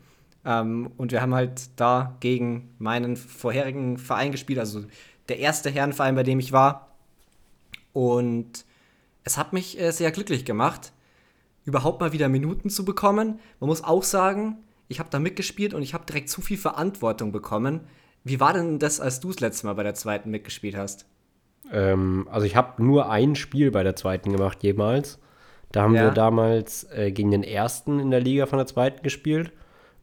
Ähm, 0.46 0.92
und 0.96 1.10
wir 1.10 1.20
haben 1.20 1.34
halt 1.34 1.70
da 1.74 2.16
gegen 2.20 2.70
meinen 2.78 3.16
vorherigen 3.16 3.98
Verein 3.98 4.30
gespielt, 4.30 4.60
also 4.60 4.84
der 5.28 5.40
erste 5.40 5.70
Herrenverein, 5.70 6.14
bei 6.14 6.22
dem 6.22 6.38
ich 6.38 6.52
war. 6.52 6.94
Und 7.92 8.64
es 9.24 9.36
hat 9.36 9.52
mich 9.52 9.78
äh, 9.80 9.90
sehr 9.90 10.12
glücklich 10.12 10.44
gemacht, 10.44 10.92
überhaupt 11.64 12.00
mal 12.00 12.12
wieder 12.12 12.28
Minuten 12.28 12.70
zu 12.70 12.84
bekommen. 12.84 13.40
Man 13.58 13.68
muss 13.68 13.82
auch 13.82 14.04
sagen, 14.04 14.58
ich 14.86 15.00
habe 15.00 15.10
da 15.10 15.18
mitgespielt 15.18 15.74
und 15.74 15.82
ich 15.82 15.94
habe 15.94 16.06
direkt 16.06 16.30
zu 16.30 16.40
viel 16.40 16.58
Verantwortung 16.58 17.32
bekommen. 17.32 17.80
Wie 18.22 18.38
war 18.38 18.52
denn 18.52 18.78
das, 18.78 19.00
als 19.00 19.18
du 19.18 19.28
das 19.28 19.40
letzte 19.40 19.66
Mal 19.66 19.74
bei 19.74 19.82
der 19.82 19.94
zweiten 19.94 20.30
mitgespielt 20.30 20.76
hast? 20.76 21.06
Ähm, 21.72 22.28
also 22.30 22.46
ich 22.46 22.54
habe 22.54 22.80
nur 22.84 23.10
ein 23.10 23.34
Spiel 23.34 23.72
bei 23.72 23.82
der 23.82 23.96
zweiten 23.96 24.30
gemacht 24.30 24.62
jemals. 24.62 25.18
Da 25.72 25.82
haben 25.82 25.96
ja. 25.96 26.04
wir 26.04 26.10
damals 26.12 26.84
äh, 26.92 27.10
gegen 27.10 27.32
den 27.32 27.42
ersten 27.42 27.98
in 27.98 28.12
der 28.12 28.20
Liga 28.20 28.46
von 28.46 28.58
der 28.58 28.66
zweiten 28.66 29.02
gespielt 29.02 29.50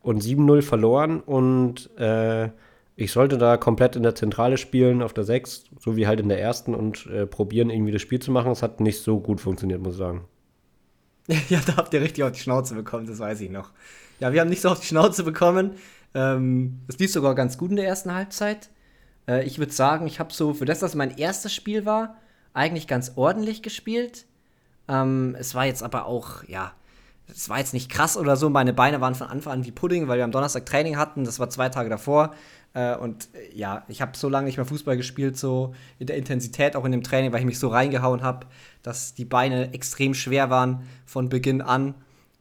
und 0.03 0.21
7-0 0.21 0.61
verloren 0.61 1.19
und 1.21 1.89
äh, 1.97 2.49
ich 2.95 3.11
sollte 3.11 3.39
da 3.39 3.57
komplett 3.57 3.95
in 3.95 4.03
der 4.03 4.13
Zentrale 4.13 4.57
spielen, 4.57 5.01
auf 5.01 5.13
der 5.13 5.23
6, 5.23 5.63
so 5.79 5.95
wie 5.95 6.05
halt 6.05 6.19
in 6.19 6.29
der 6.29 6.39
ersten 6.39 6.75
und 6.75 7.07
äh, 7.07 7.25
probieren, 7.25 7.71
irgendwie 7.71 7.91
das 7.91 8.03
Spiel 8.03 8.19
zu 8.19 8.31
machen. 8.31 8.51
Es 8.51 8.61
hat 8.61 8.79
nicht 8.79 9.01
so 9.01 9.19
gut 9.19 9.41
funktioniert, 9.41 9.81
muss 9.81 9.93
ich 9.93 9.99
sagen. 9.99 10.25
Ja, 11.49 11.61
da 11.65 11.77
habt 11.77 11.93
ihr 11.93 12.01
richtig 12.01 12.23
auf 12.23 12.33
die 12.33 12.39
Schnauze 12.39 12.75
bekommen, 12.75 13.07
das 13.07 13.17
weiß 13.17 13.39
ich 13.41 13.49
noch. 13.49 13.71
Ja, 14.19 14.33
wir 14.33 14.41
haben 14.41 14.49
nicht 14.49 14.61
so 14.61 14.69
auf 14.69 14.81
die 14.81 14.87
Schnauze 14.87 15.23
bekommen. 15.23 15.71
Ähm, 16.13 16.81
es 16.87 16.99
lief 16.99 17.11
sogar 17.11 17.33
ganz 17.33 17.57
gut 17.57 17.71
in 17.71 17.77
der 17.77 17.87
ersten 17.87 18.13
Halbzeit. 18.13 18.69
Äh, 19.27 19.45
ich 19.45 19.57
würde 19.57 19.71
sagen, 19.71 20.05
ich 20.05 20.19
habe 20.19 20.33
so, 20.33 20.53
für 20.53 20.65
das, 20.65 20.79
dass 20.79 20.95
mein 20.95 21.17
erstes 21.17 21.53
Spiel 21.53 21.85
war, 21.85 22.17
eigentlich 22.53 22.87
ganz 22.87 23.13
ordentlich 23.15 23.63
gespielt. 23.63 24.25
Ähm, 24.87 25.35
es 25.39 25.55
war 25.55 25.65
jetzt 25.65 25.81
aber 25.81 26.05
auch, 26.05 26.43
ja, 26.43 26.73
das 27.27 27.49
war 27.49 27.59
jetzt 27.59 27.73
nicht 27.73 27.89
krass 27.89 28.17
oder 28.17 28.35
so. 28.35 28.49
Meine 28.49 28.73
Beine 28.73 29.01
waren 29.01 29.15
von 29.15 29.27
Anfang 29.27 29.53
an 29.53 29.65
wie 29.65 29.71
Pudding, 29.71 30.07
weil 30.07 30.17
wir 30.17 30.25
am 30.25 30.31
Donnerstag 30.31 30.65
Training 30.65 30.97
hatten. 30.97 31.23
Das 31.23 31.39
war 31.39 31.49
zwei 31.49 31.69
Tage 31.69 31.89
davor. 31.89 32.33
Äh, 32.73 32.95
und 32.95 33.29
äh, 33.33 33.55
ja, 33.55 33.83
ich 33.87 34.01
habe 34.01 34.17
so 34.17 34.29
lange 34.29 34.45
nicht 34.45 34.57
mehr 34.57 34.65
Fußball 34.65 34.97
gespielt, 34.97 35.37
so 35.37 35.73
in 35.99 36.07
der 36.07 36.17
Intensität 36.17 36.75
auch 36.75 36.85
in 36.85 36.91
dem 36.91 37.03
Training, 37.03 37.31
weil 37.31 37.39
ich 37.39 37.45
mich 37.45 37.59
so 37.59 37.69
reingehauen 37.69 38.21
habe, 38.21 38.47
dass 38.81 39.13
die 39.13 39.25
Beine 39.25 39.73
extrem 39.73 40.13
schwer 40.13 40.49
waren 40.49 40.83
von 41.05 41.29
Beginn 41.29 41.61
an. 41.61 41.95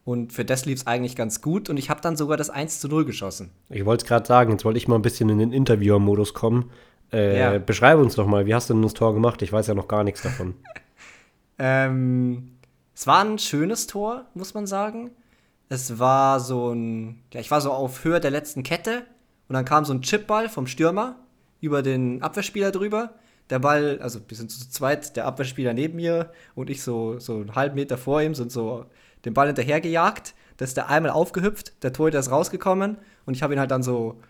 Und 0.05 0.33
für 0.33 0.45
das 0.45 0.65
lief 0.65 0.81
es 0.81 0.87
eigentlich 0.87 1.15
ganz 1.15 1.43
gut. 1.43 1.71
Und 1.71 1.77
ich 1.77 1.89
habe 1.89 2.01
dann 2.01 2.17
sogar 2.17 2.37
das 2.37 2.51
1 2.51 2.81
zu 2.81 2.89
0 2.89 3.05
geschossen. 3.05 3.51
Ich 3.69 3.85
wollte 3.85 4.03
es 4.05 4.09
gerade 4.09 4.27
sagen, 4.27 4.51
jetzt 4.51 4.65
wollte 4.65 4.79
ich 4.79 4.89
mal 4.89 4.97
ein 4.97 5.03
bisschen 5.03 5.29
in 5.29 5.39
den 5.39 5.53
Interviewer-Modus 5.53 6.35
kommen. 6.35 6.71
Äh, 7.13 7.39
ja. 7.39 7.59
Beschreibe 7.59 8.01
uns 8.01 8.17
doch 8.17 8.27
mal, 8.27 8.47
wie 8.47 8.55
hast 8.55 8.69
du 8.69 8.75
denn 8.75 8.83
das 8.83 8.95
Tor 8.95 9.15
gemacht? 9.15 9.43
Ich 9.43 9.53
weiß 9.53 9.69
ja 9.69 9.75
noch 9.75 9.87
gar 9.87 10.03
nichts 10.03 10.23
davon. 10.23 10.55
ähm, 11.59 12.52
es 12.95 13.07
war 13.07 13.25
ein 13.25 13.39
schönes 13.39 13.87
Tor, 13.87 14.27
muss 14.35 14.55
man 14.55 14.67
sagen. 14.67 15.11
Es 15.69 15.99
war 15.99 16.41
so 16.41 16.73
ein, 16.73 17.23
ja, 17.33 17.41
ich 17.41 17.51
war 17.51 17.61
so 17.61 17.73
auf 17.73 18.05
Höhe 18.05 18.21
der 18.21 18.31
letzten 18.31 18.63
Kette 18.63 19.07
und 19.49 19.55
dann 19.55 19.65
kam 19.65 19.85
so 19.85 19.95
ein 19.95 20.03
Chipball 20.03 20.49
vom 20.49 20.67
Stürmer 20.67 21.17
über 21.61 21.83
den 21.83 22.23
Abwehrspieler 22.23 22.71
drüber. 22.73 23.15
Der 23.51 23.59
Ball, 23.59 23.99
also 24.01 24.21
wir 24.29 24.37
sind 24.37 24.51
zu 24.51 24.69
zweit, 24.69 25.17
der 25.17 25.27
Abwehrspieler 25.27 25.73
neben 25.73 25.97
mir 25.97 26.31
und 26.55 26.71
ich 26.71 26.83
so, 26.83 27.19
so 27.19 27.37
einen 27.37 27.55
halben 27.55 27.75
Meter 27.77 27.99
vor 27.99 28.23
ihm, 28.23 28.35
sind 28.35 28.53
so 28.53 28.87
den 29.25 29.35
Ball 29.35 29.47
hinterhergejagt. 29.47 30.35
Da 30.59 30.65
ist 30.65 30.77
der 30.77 30.91
einmal 30.91 31.13
aufgehüpft, 31.13 31.83
der 31.83 31.93
Torhüter 31.93 32.19
ist 32.19 32.31
rausgekommen 32.31 32.99
und 33.25 33.35
ich 33.35 33.43
habe 33.43 33.55
ihn 33.55 33.61
halt 33.61 33.71
dann 33.71 33.83
so 33.83 34.21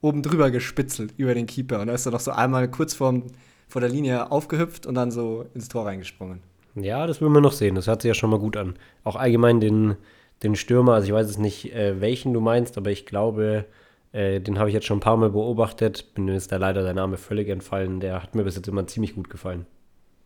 oben 0.00 0.22
drüber 0.22 0.50
gespitzelt 0.50 1.14
über 1.16 1.34
den 1.34 1.46
Keeper. 1.46 1.80
Und 1.80 1.86
da 1.86 1.94
ist 1.94 2.06
er 2.06 2.12
noch 2.12 2.20
so 2.20 2.32
einmal 2.32 2.70
kurz 2.70 2.94
vorm, 2.94 3.26
vor 3.68 3.80
der 3.80 3.90
Linie 3.90 4.32
aufgehüpft 4.32 4.86
und 4.86 4.96
dann 4.96 5.10
so 5.10 5.46
ins 5.54 5.68
Tor 5.68 5.86
reingesprungen. 5.86 6.42
Ja, 6.74 7.06
das 7.06 7.20
will 7.20 7.28
man 7.28 7.42
noch 7.42 7.52
sehen. 7.52 7.74
Das 7.74 7.86
hört 7.86 8.02
sich 8.02 8.08
ja 8.08 8.14
schon 8.14 8.30
mal 8.30 8.38
gut 8.38 8.56
an. 8.56 8.74
Auch 9.04 9.16
allgemein 9.16 9.60
den, 9.60 9.96
den 10.42 10.56
Stürmer, 10.56 10.94
also 10.94 11.06
ich 11.06 11.12
weiß 11.12 11.28
es 11.28 11.38
nicht, 11.38 11.74
äh, 11.74 12.00
welchen 12.00 12.32
du 12.32 12.40
meinst, 12.40 12.78
aber 12.78 12.90
ich 12.90 13.06
glaube, 13.06 13.66
äh, 14.12 14.40
den 14.40 14.58
habe 14.58 14.68
ich 14.68 14.74
jetzt 14.74 14.86
schon 14.86 14.98
ein 14.98 15.02
paar 15.02 15.16
Mal 15.16 15.30
beobachtet. 15.30 16.14
Bin 16.14 16.24
mir 16.24 16.36
ist 16.36 16.52
da 16.52 16.56
leider 16.56 16.82
der 16.82 16.94
Name 16.94 17.16
völlig 17.16 17.48
entfallen. 17.48 18.00
Der 18.00 18.22
hat 18.22 18.34
mir 18.34 18.44
bis 18.44 18.56
jetzt 18.56 18.68
immer 18.68 18.86
ziemlich 18.86 19.14
gut 19.14 19.30
gefallen. 19.30 19.66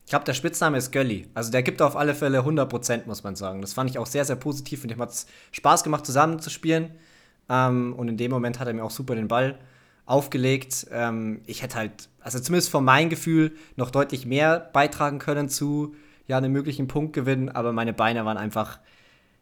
Ich 0.05 0.11
glaube, 0.11 0.27
der 0.27 0.35
Spitzname 0.35 0.77
ist 0.77 0.93
Gölli. 0.93 1.29
Also 1.33 1.51
der 1.51 1.63
gibt 1.63 1.81
auf 1.81 1.97
alle 1.97 2.15
Fälle 2.15 2.41
100%, 2.41 3.07
muss 3.07 3.25
man 3.25 3.37
sagen. 3.37 3.63
Das 3.63 3.73
fand 3.73 3.89
ich 3.89 3.99
auch 3.99 4.07
sehr, 4.07 4.25
sehr 4.25 4.37
positiv. 4.37 4.83
Und 4.83 4.91
dem 4.91 5.01
hat 5.01 5.11
es 5.11 5.27
Spaß 5.53 5.83
gemacht, 5.83 6.05
zusammen 6.05 6.41
zu 6.41 6.51
spielen. 6.51 6.91
Ähm, 7.49 7.95
und 7.95 8.09
in 8.09 8.17
dem 8.17 8.31
Moment 8.31 8.61
hat 8.61 8.69
er 8.69 8.75
mir 8.75 8.85
auch 8.85 8.91
super 8.91 9.15
den 9.15 9.29
Ball 9.29 9.59
aufgelegt. 10.07 10.87
Ähm, 10.91 11.41
ich 11.47 11.63
hätte 11.63 11.77
halt, 11.77 12.09
also 12.21 12.39
zumindest 12.39 12.71
von 12.71 12.85
meinem 12.85 13.09
Gefühl, 13.09 13.53
noch 13.77 13.91
deutlich 13.91 14.27
mehr 14.27 14.71
beitragen 14.73 15.19
können 15.19 15.49
zu 15.49 15.95
ja, 16.27 16.39
einem 16.39 16.53
möglichen 16.53 16.89
Punktgewinn. 16.89 17.49
Aber 17.49 17.73
meine 17.73 17.93
Beine 17.93 18.25
waren 18.25 18.37
einfach, 18.37 18.79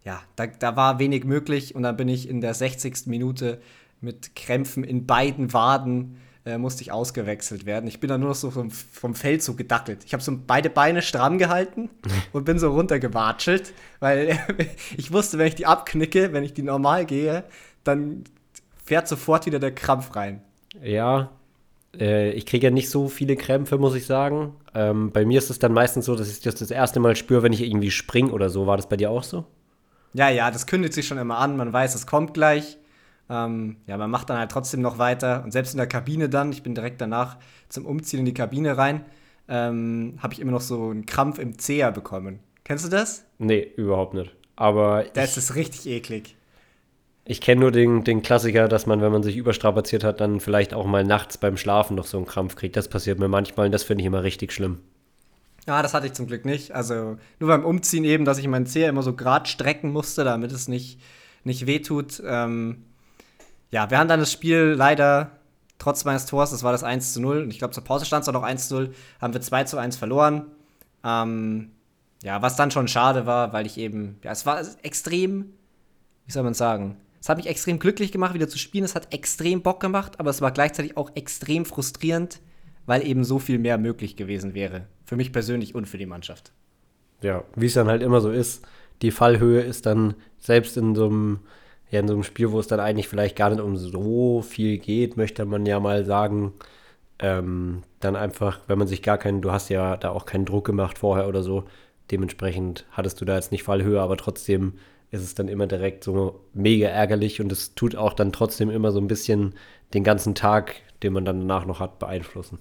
ja, 0.05 0.21
da, 0.37 0.47
da 0.47 0.77
war 0.77 0.99
wenig 0.99 1.25
möglich. 1.25 1.75
Und 1.75 1.83
dann 1.83 1.97
bin 1.97 2.09
ich 2.09 2.29
in 2.29 2.41
der 2.41 2.55
60. 2.55 3.07
Minute 3.07 3.61
mit 4.01 4.35
Krämpfen 4.35 4.85
in 4.85 5.07
beiden 5.07 5.53
Waden 5.53 6.19
äh, 6.45 6.59
musste 6.59 6.83
ich 6.83 6.91
ausgewechselt 6.91 7.67
werden. 7.67 7.87
Ich 7.87 8.01
bin 8.01 8.09
dann 8.09 8.21
nur 8.21 8.31
noch 8.31 8.37
so 8.37 8.51
vom, 8.51 8.71
vom 8.71 9.15
Feld 9.15 9.43
so 9.43 9.55
gedackelt. 9.55 10.05
Ich 10.05 10.12
habe 10.12 10.23
so 10.23 10.37
beide 10.45 10.71
Beine 10.71 11.03
stramm 11.03 11.39
gehalten 11.39 11.89
und 12.33 12.45
bin 12.45 12.59
so 12.59 12.73
runtergewatschelt, 12.73 13.73
weil 14.01 14.39
ich 14.97 15.12
wusste, 15.12 15.39
wenn 15.39 15.47
ich 15.47 15.55
die 15.55 15.67
abknicke, 15.67 16.33
wenn 16.33 16.43
ich 16.43 16.53
die 16.53 16.62
normal 16.62 17.07
gehe, 17.07 17.45
dann 17.85 18.25
fährt 18.85 19.07
sofort 19.07 19.47
wieder 19.47 19.61
der 19.61 19.75
Krampf 19.75 20.17
rein. 20.17 20.43
Ja, 20.83 21.31
ich 21.94 22.46
kriege 22.46 22.66
ja 22.66 22.70
nicht 22.70 22.88
so 22.88 23.08
viele 23.08 23.37
Krämpfe, 23.37 23.76
muss 23.76 23.94
ich 23.94 24.06
sagen. 24.06 24.54
Ähm, 24.75 25.11
bei 25.12 25.26
mir 25.26 25.38
ist 25.38 25.50
es 25.50 25.58
dann 25.58 25.72
meistens 25.72 26.06
so, 26.06 26.16
dass 26.16 26.30
ich 26.30 26.40
das 26.40 26.54
das 26.54 26.70
erste 26.70 27.00
Mal 27.00 27.16
spüre, 27.16 27.42
wenn 27.42 27.52
ich 27.52 27.62
irgendwie 27.62 27.90
springe 27.90 28.32
oder 28.32 28.49
so. 28.49 28.66
War 28.66 28.76
das 28.76 28.88
bei 28.88 28.96
dir 28.96 29.11
auch 29.11 29.22
so? 29.22 29.44
Ja, 30.14 30.28
ja, 30.28 30.50
das 30.50 30.66
kündigt 30.66 30.94
sich 30.94 31.06
schon 31.06 31.18
immer 31.18 31.38
an. 31.38 31.56
Man 31.56 31.72
weiß, 31.72 31.94
es 31.94 32.06
kommt 32.06 32.34
gleich. 32.34 32.78
Ähm, 33.28 33.76
ja, 33.87 33.96
man 33.96 34.11
macht 34.11 34.30
dann 34.30 34.38
halt 34.38 34.50
trotzdem 34.50 34.80
noch 34.80 34.99
weiter. 34.99 35.42
Und 35.44 35.52
selbst 35.52 35.72
in 35.72 35.78
der 35.78 35.87
Kabine 35.87 36.28
dann, 36.28 36.52
ich 36.52 36.62
bin 36.62 36.75
direkt 36.75 37.00
danach 37.00 37.37
zum 37.68 37.87
Umziehen 37.87 38.20
in 38.20 38.26
die 38.26 38.34
Kabine 38.34 38.76
rein, 38.76 39.04
ähm, 39.49 40.18
habe 40.18 40.34
ich 40.34 40.40
immer 40.40 40.52
noch 40.52 40.61
so 40.61 40.90
einen 40.90 41.06
Krampf 41.06 41.38
im 41.38 41.58
Zeher 41.58 41.92
bekommen. 41.92 42.40
Kennst 42.64 42.84
du 42.84 42.88
das? 42.88 43.25
Nee, 43.38 43.70
überhaupt 43.76 44.14
nicht. 44.14 44.34
Aber. 44.56 45.04
Das 45.14 45.37
ist 45.37 45.54
richtig 45.54 45.87
eklig. 45.87 46.37
Ich 47.25 47.41
kenne 47.41 47.61
nur 47.61 47.71
den, 47.71 48.02
den 48.02 48.23
Klassiker, 48.23 48.67
dass 48.67 48.87
man, 48.87 49.00
wenn 49.00 49.12
man 49.12 49.23
sich 49.23 49.37
überstrapaziert 49.37 50.02
hat, 50.02 50.21
dann 50.21 50.41
vielleicht 50.41 50.75
auch 50.75 50.87
mal 50.87 51.05
nachts 51.05 51.38
beim 51.38 51.57
Schlafen 51.57 51.95
noch 51.95 52.07
so 52.07 52.17
einen 52.17 52.26
Krampf 52.26 52.57
kriegt. 52.57 52.76
Das 52.76 52.88
passiert 52.88 53.19
mir 53.19 53.29
manchmal 53.29 53.67
und 53.67 53.73
das 53.73 53.85
finde 53.85 54.02
ich 54.02 54.07
immer 54.07 54.25
richtig 54.25 54.52
schlimm. 54.52 54.81
Ja, 55.67 55.81
das 55.83 55.95
hatte 55.95 56.07
ich 56.07 56.14
zum 56.14 56.26
Glück 56.26 56.45
nicht. 56.45 56.73
Also 56.73 57.17
nur 57.38 57.49
beim 57.49 57.64
Umziehen 57.64 58.05
eben, 58.05 58.25
dass 58.25 58.38
ich 58.38 58.49
meinen 58.49 58.67
Zeher 58.67 58.88
immer 58.88 59.02
so 59.02 59.14
gerade 59.14 59.49
strecken 59.49 59.93
musste, 59.93 60.25
damit 60.25 60.50
es 60.50 60.67
nicht, 60.67 60.99
nicht 61.45 61.67
wehtut. 61.67 62.21
Ähm, 62.26 62.85
ja, 63.71 63.88
wir 63.88 63.99
haben 63.99 64.09
dann 64.09 64.21
das 64.21 64.33
Spiel 64.33 64.75
leider 64.76 65.31
trotz 65.79 66.05
meines 66.05 66.26
Tors, 66.26 66.50
das 66.50 66.62
war 66.62 66.73
das 66.73 66.85
1 66.85 67.12
zu 67.12 67.21
0, 67.21 67.43
und 67.43 67.50
ich 67.50 67.59
glaube 67.59 67.75
zur 67.75 67.85
Pause 67.85 68.05
stand 68.05 68.23
es 68.23 68.29
auch 68.29 68.33
noch 68.33 68.45
1 68.45 68.69
zu 68.69 68.75
0, 68.75 68.95
haben 69.21 69.35
wir 69.35 69.41
2 69.41 69.64
zu 69.64 69.79
1 69.79 69.97
verloren. 69.97 70.47
Ähm, 71.05 71.73
ja, 72.23 72.41
was 72.41 72.55
dann 72.55 72.71
schon 72.71 72.87
schade 72.87 73.26
war, 73.26 73.52
weil 73.52 73.67
ich 73.67 73.79
eben, 73.79 74.19
ja, 74.23 74.31
es 74.31 74.47
war 74.47 74.62
extrem, 74.83 75.52
wie 76.26 76.33
soll 76.33 76.45
man 76.45 76.55
sagen, 76.55 76.97
es 77.23 77.29
hat 77.29 77.37
mich 77.37 77.47
extrem 77.47 77.79
glücklich 77.79 78.11
gemacht, 78.11 78.35
wieder 78.35 78.49
zu 78.49 78.59
spielen. 78.59 78.83
Es 78.83 78.97
hat 78.97 79.14
extrem 79.14 79.62
Bock 79.62 79.79
gemacht, 79.79 80.19
aber 80.19 80.31
es 80.31 80.41
war 80.41 80.50
gleichzeitig 80.50 80.97
auch 80.97 81.12
extrem 81.14 81.64
frustrierend, 81.64 82.41
weil 82.85 83.07
eben 83.07 83.23
so 83.23 83.38
viel 83.38 83.61
mehr 83.61 83.79
möglich 83.79 84.17
gewesen 84.17 84.55
wäre. 84.55 84.88
Für 85.05 85.14
mich 85.14 85.33
persönlich 85.33 85.76
und 85.76 85.87
für 85.87 85.99
die 85.99 86.07
Mannschaft. 86.07 86.50
Ja, 87.23 87.45
wie 87.55 87.67
es 87.67 87.75
dann 87.75 87.87
halt 87.87 88.02
immer 88.02 88.21
so 88.21 88.33
ist, 88.33 88.67
die 89.02 89.12
Fallhöhe 89.12 89.61
ist 89.61 89.87
dann 89.87 90.14
selbst 90.41 90.76
in 90.76 90.97
so 90.97 91.07
einem 91.07 91.41
ja, 91.93 92.00
in 92.00 92.09
so 92.09 92.14
einem 92.14 92.25
Spiel, 92.25 92.50
wo 92.50 92.59
es 92.59 92.67
dann 92.67 92.81
eigentlich 92.81 93.07
vielleicht 93.07 93.37
gar 93.37 93.50
nicht 93.50 93.61
um 93.61 93.76
so 93.76 94.43
viel 94.43 94.79
geht, 94.79 95.17
möchte 95.17 95.45
man 95.45 95.64
ja 95.64 95.79
mal 95.79 96.05
sagen, 96.05 96.55
ähm, 97.21 97.83
dann 98.00 98.17
einfach, 98.17 98.61
wenn 98.67 98.79
man 98.79 98.88
sich 98.88 99.02
gar 99.02 99.19
keinen, 99.19 99.43
du 99.43 99.52
hast 99.52 99.69
ja 99.69 99.97
da 99.97 100.11
auch 100.11 100.26
keinen 100.26 100.47
Druck 100.47 100.64
gemacht 100.64 100.99
vorher 100.99 101.29
oder 101.29 101.43
so, 101.43 101.64
dementsprechend 102.11 102.87
hattest 102.91 103.21
du 103.21 103.25
da 103.26 103.37
jetzt 103.37 103.52
nicht 103.52 103.62
Fallhöhe, 103.62 104.00
aber 104.00 104.17
trotzdem 104.17 104.73
ist 105.12 105.23
es 105.23 105.35
dann 105.35 105.47
immer 105.47 105.66
direkt 105.66 106.02
so 106.02 106.40
mega 106.54 106.88
ärgerlich 106.88 107.40
und 107.40 107.52
es 107.52 107.75
tut 107.75 107.95
auch 107.95 108.14
dann 108.14 108.33
trotzdem 108.33 108.71
immer 108.71 108.90
so 108.90 108.99
ein 108.99 109.07
bisschen 109.07 109.54
den 109.95 110.02
ganzen 110.02 110.35
Tag, 110.35 110.75
den 111.02 111.12
man 111.12 111.25
dann 111.25 111.40
danach 111.40 111.66
noch 111.66 111.78
hat, 111.78 111.99
beeinflussen. 111.99 112.59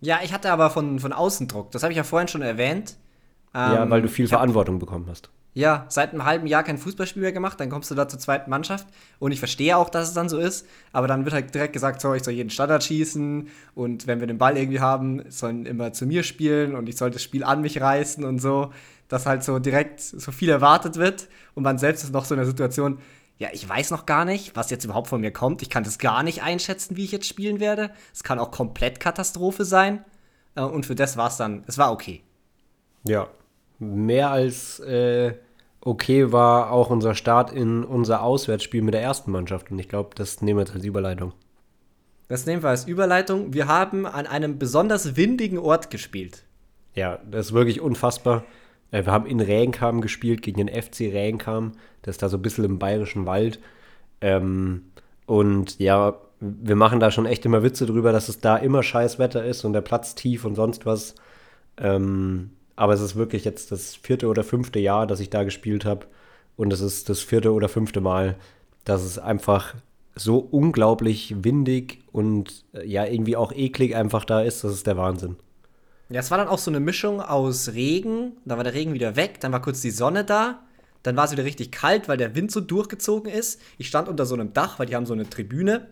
Ja, 0.00 0.18
ich 0.22 0.32
hatte 0.32 0.52
aber 0.52 0.70
von, 0.70 0.98
von 0.98 1.12
außen 1.12 1.48
Druck, 1.48 1.70
das 1.70 1.82
habe 1.82 1.92
ich 1.92 1.96
ja 1.96 2.04
vorhin 2.04 2.28
schon 2.28 2.42
erwähnt. 2.42 2.96
ja, 3.54 3.88
weil 3.88 4.02
du 4.02 4.08
ähm, 4.08 4.12
viel 4.12 4.28
Verantwortung 4.28 4.78
bekommen 4.78 5.06
hast 5.08 5.30
ja, 5.56 5.86
seit 5.88 6.12
einem 6.12 6.26
halben 6.26 6.46
Jahr 6.46 6.64
kein 6.64 6.76
Fußballspiel 6.76 7.22
mehr 7.22 7.32
gemacht, 7.32 7.58
dann 7.58 7.70
kommst 7.70 7.90
du 7.90 7.94
da 7.94 8.06
zur 8.06 8.18
zweiten 8.18 8.50
Mannschaft. 8.50 8.86
Und 9.18 9.32
ich 9.32 9.38
verstehe 9.38 9.78
auch, 9.78 9.88
dass 9.88 10.08
es 10.08 10.12
dann 10.12 10.28
so 10.28 10.36
ist, 10.36 10.66
aber 10.92 11.08
dann 11.08 11.24
wird 11.24 11.34
halt 11.34 11.54
direkt 11.54 11.72
gesagt, 11.72 12.02
so, 12.02 12.12
ich 12.12 12.24
soll 12.24 12.34
jeden 12.34 12.50
Standard 12.50 12.84
schießen 12.84 13.48
und 13.74 14.06
wenn 14.06 14.20
wir 14.20 14.26
den 14.26 14.36
Ball 14.36 14.58
irgendwie 14.58 14.80
haben, 14.80 15.22
sollen 15.30 15.64
immer 15.64 15.94
zu 15.94 16.04
mir 16.04 16.24
spielen 16.24 16.74
und 16.74 16.90
ich 16.90 16.98
soll 16.98 17.10
das 17.10 17.22
Spiel 17.22 17.42
an 17.42 17.62
mich 17.62 17.80
reißen 17.80 18.22
und 18.22 18.38
so, 18.38 18.70
dass 19.08 19.26
halt 19.26 19.44
so 19.44 19.58
direkt 19.58 20.00
so 20.00 20.32
viel 20.32 20.48
erwartet 20.48 20.96
wird 20.96 21.28
und 21.54 21.62
man 21.62 21.78
selbst 21.78 22.04
ist 22.04 22.12
noch 22.12 22.24
so 22.24 22.34
in 22.34 22.38
der 22.38 22.46
Situation, 22.46 22.98
ja, 23.38 23.48
ich 23.52 23.68
weiß 23.68 23.90
noch 23.90 24.06
gar 24.06 24.24
nicht, 24.24 24.56
was 24.56 24.70
jetzt 24.70 24.84
überhaupt 24.84 25.08
von 25.08 25.20
mir 25.20 25.30
kommt. 25.30 25.60
Ich 25.60 25.68
kann 25.68 25.84
das 25.84 25.98
gar 25.98 26.22
nicht 26.22 26.42
einschätzen, 26.42 26.96
wie 26.96 27.04
ich 27.04 27.12
jetzt 27.12 27.26
spielen 27.26 27.60
werde. 27.60 27.90
Es 28.14 28.24
kann 28.24 28.38
auch 28.38 28.50
komplett 28.50 28.98
Katastrophe 28.98 29.64
sein. 29.64 30.04
Äh, 30.54 30.62
und 30.62 30.86
für 30.86 30.94
das 30.94 31.16
war 31.16 31.28
es 31.28 31.36
dann, 31.36 31.62
es 31.66 31.76
war 31.76 31.92
okay. 31.92 32.22
Ja, 33.04 33.28
mehr 33.78 34.30
als 34.30 34.80
äh, 34.80 35.34
okay 35.80 36.32
war 36.32 36.70
auch 36.72 36.90
unser 36.90 37.14
Start 37.14 37.52
in 37.52 37.84
unser 37.84 38.22
Auswärtsspiel 38.22 38.82
mit 38.82 38.94
der 38.94 39.02
ersten 39.02 39.30
Mannschaft. 39.30 39.70
Und 39.70 39.78
ich 39.78 39.88
glaube, 39.88 40.10
das 40.14 40.40
nehmen 40.40 40.58
wir 40.58 40.64
jetzt 40.64 40.74
als 40.74 40.84
Überleitung. 40.84 41.32
Das 42.28 42.46
nehmen 42.46 42.62
wir 42.62 42.70
als 42.70 42.86
Überleitung. 42.86 43.52
Wir 43.52 43.68
haben 43.68 44.06
an 44.06 44.26
einem 44.26 44.58
besonders 44.58 45.14
windigen 45.14 45.58
Ort 45.58 45.90
gespielt. 45.90 46.42
Ja, 46.94 47.18
das 47.30 47.46
ist 47.46 47.52
wirklich 47.52 47.80
unfassbar. 47.80 48.44
Äh, 48.90 49.04
wir 49.04 49.12
haben 49.12 49.26
in 49.26 49.40
Ränkam 49.40 50.00
gespielt 50.00 50.42
gegen 50.42 50.64
den 50.64 50.82
FC 50.82 51.12
Ränkam. 51.12 51.72
Das 52.02 52.16
ist 52.16 52.22
da 52.22 52.28
so 52.28 52.36
ein 52.36 52.42
bisschen 52.42 52.64
im 52.64 52.78
bayerischen 52.78 53.26
Wald. 53.26 53.60
Ähm, 54.20 54.82
und 55.26 55.78
ja, 55.78 56.18
wir 56.40 56.76
machen 56.76 57.00
da 57.00 57.10
schon 57.10 57.26
echt 57.26 57.44
immer 57.44 57.62
Witze 57.62 57.86
drüber, 57.86 58.12
dass 58.12 58.28
es 58.28 58.40
da 58.40 58.56
immer 58.56 58.82
scheiß 58.82 59.18
Wetter 59.18 59.44
ist 59.44 59.64
und 59.64 59.72
der 59.72 59.80
Platz 59.80 60.14
tief 60.14 60.44
und 60.44 60.54
sonst 60.54 60.86
was. 60.86 61.14
Ähm, 61.78 62.50
aber 62.76 62.92
es 62.92 63.00
ist 63.00 63.16
wirklich 63.16 63.44
jetzt 63.44 63.72
das 63.72 63.94
vierte 63.94 64.28
oder 64.28 64.44
fünfte 64.44 64.78
Jahr, 64.78 65.06
dass 65.06 65.20
ich 65.20 65.30
da 65.30 65.44
gespielt 65.44 65.84
habe. 65.84 66.06
Und 66.56 66.72
es 66.72 66.80
ist 66.80 67.08
das 67.08 67.20
vierte 67.20 67.52
oder 67.52 67.68
fünfte 67.68 68.00
Mal, 68.00 68.36
dass 68.84 69.02
es 69.02 69.18
einfach 69.18 69.74
so 70.14 70.38
unglaublich 70.38 71.44
windig 71.44 72.02
und 72.12 72.64
äh, 72.72 72.86
ja, 72.86 73.04
irgendwie 73.04 73.36
auch 73.36 73.52
eklig 73.52 73.94
einfach 73.96 74.24
da 74.24 74.40
ist. 74.40 74.64
Das 74.64 74.72
ist 74.72 74.86
der 74.86 74.96
Wahnsinn. 74.96 75.36
Ja, 76.08 76.20
es 76.20 76.30
war 76.30 76.38
dann 76.38 76.48
auch 76.48 76.58
so 76.58 76.70
eine 76.70 76.80
Mischung 76.80 77.20
aus 77.20 77.70
Regen, 77.74 78.32
da 78.44 78.56
war 78.56 78.64
der 78.64 78.74
Regen 78.74 78.94
wieder 78.94 79.16
weg, 79.16 79.40
dann 79.40 79.52
war 79.52 79.60
kurz 79.60 79.80
die 79.80 79.90
Sonne 79.90 80.24
da, 80.24 80.62
dann 81.02 81.16
war 81.16 81.24
es 81.24 81.32
wieder 81.32 81.44
richtig 81.44 81.72
kalt, 81.72 82.08
weil 82.08 82.16
der 82.16 82.34
Wind 82.34 82.52
so 82.52 82.60
durchgezogen 82.60 83.30
ist. 83.30 83.60
Ich 83.78 83.88
stand 83.88 84.08
unter 84.08 84.24
so 84.26 84.34
einem 84.34 84.52
Dach, 84.52 84.78
weil 84.78 84.86
die 84.86 84.94
haben 84.94 85.06
so 85.06 85.14
eine 85.14 85.28
Tribüne 85.28 85.88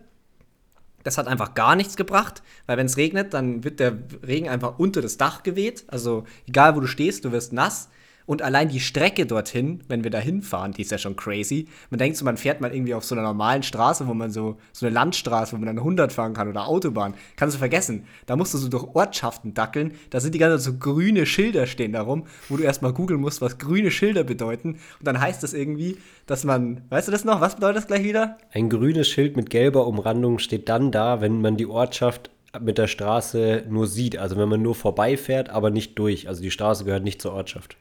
das 1.05 1.19
hat 1.19 1.27
einfach 1.27 1.53
gar 1.53 1.75
nichts 1.75 1.95
gebracht, 1.95 2.41
weil 2.65 2.77
wenn 2.77 2.87
es 2.87 2.97
regnet, 2.97 3.33
dann 3.35 3.63
wird 3.63 3.79
der 3.79 3.95
Regen 4.25 4.49
einfach 4.49 4.79
unter 4.79 5.03
das 5.03 5.17
Dach 5.17 5.43
geweht. 5.43 5.83
Also 5.87 6.25
egal 6.47 6.75
wo 6.75 6.79
du 6.79 6.87
stehst, 6.87 7.23
du 7.23 7.31
wirst 7.31 7.53
nass. 7.53 7.89
Und 8.25 8.41
allein 8.41 8.69
die 8.69 8.79
Strecke 8.79 9.25
dorthin, 9.25 9.83
wenn 9.87 10.03
wir 10.03 10.11
da 10.11 10.17
hinfahren, 10.17 10.71
die 10.71 10.81
ist 10.81 10.91
ja 10.91 10.97
schon 10.97 11.15
crazy. 11.15 11.67
Man 11.89 11.99
denkt 11.99 12.17
so, 12.17 12.25
man 12.25 12.37
fährt 12.37 12.61
mal 12.61 12.73
irgendwie 12.73 12.93
auf 12.93 13.05
so 13.05 13.15
einer 13.15 13.23
normalen 13.23 13.63
Straße, 13.63 14.07
wo 14.07 14.13
man 14.13 14.31
so, 14.31 14.57
so 14.71 14.85
eine 14.85 14.93
Landstraße, 14.93 15.53
wo 15.53 15.57
man 15.57 15.67
dann 15.67 15.77
100 15.77 16.11
fahren 16.11 16.33
kann 16.33 16.49
oder 16.49 16.67
Autobahn. 16.67 17.13
Kannst 17.35 17.55
du 17.55 17.59
vergessen. 17.59 18.05
Da 18.25 18.35
musst 18.35 18.53
du 18.53 18.57
so 18.57 18.67
durch 18.67 18.83
Ortschaften 18.95 19.53
dackeln. 19.53 19.93
Da 20.09 20.19
sind 20.19 20.33
die 20.33 20.39
ganze 20.39 20.57
Zeit 20.57 20.73
so 20.73 20.79
grüne 20.79 21.25
Schilder 21.25 21.67
stehen 21.67 21.93
darum, 21.93 22.25
wo 22.49 22.57
du 22.57 22.63
erstmal 22.63 22.93
googeln 22.93 23.21
musst, 23.21 23.41
was 23.41 23.57
grüne 23.57 23.91
Schilder 23.91 24.23
bedeuten. 24.23 24.79
Und 24.99 25.07
dann 25.07 25.19
heißt 25.19 25.43
das 25.43 25.53
irgendwie, 25.53 25.97
dass 26.25 26.43
man, 26.43 26.81
weißt 26.89 27.07
du 27.07 27.11
das 27.11 27.25
noch? 27.25 27.41
Was 27.41 27.55
bedeutet 27.55 27.77
das 27.77 27.87
gleich 27.87 28.03
wieder? 28.03 28.37
Ein 28.51 28.69
grünes 28.69 29.07
Schild 29.07 29.35
mit 29.37 29.49
gelber 29.49 29.85
Umrandung 29.85 30.39
steht 30.39 30.69
dann 30.69 30.91
da, 30.91 31.21
wenn 31.21 31.41
man 31.41 31.57
die 31.57 31.67
Ortschaft 31.67 32.31
mit 32.59 32.77
der 32.77 32.87
Straße 32.87 33.65
nur 33.69 33.87
sieht. 33.87 34.17
Also 34.17 34.37
wenn 34.37 34.49
man 34.49 34.61
nur 34.61 34.75
vorbeifährt, 34.75 35.49
aber 35.49 35.69
nicht 35.69 35.99
durch. 35.99 36.27
Also 36.27 36.41
die 36.41 36.51
Straße 36.51 36.85
gehört 36.85 37.03
nicht 37.03 37.21
zur 37.21 37.33
Ortschaft. 37.33 37.77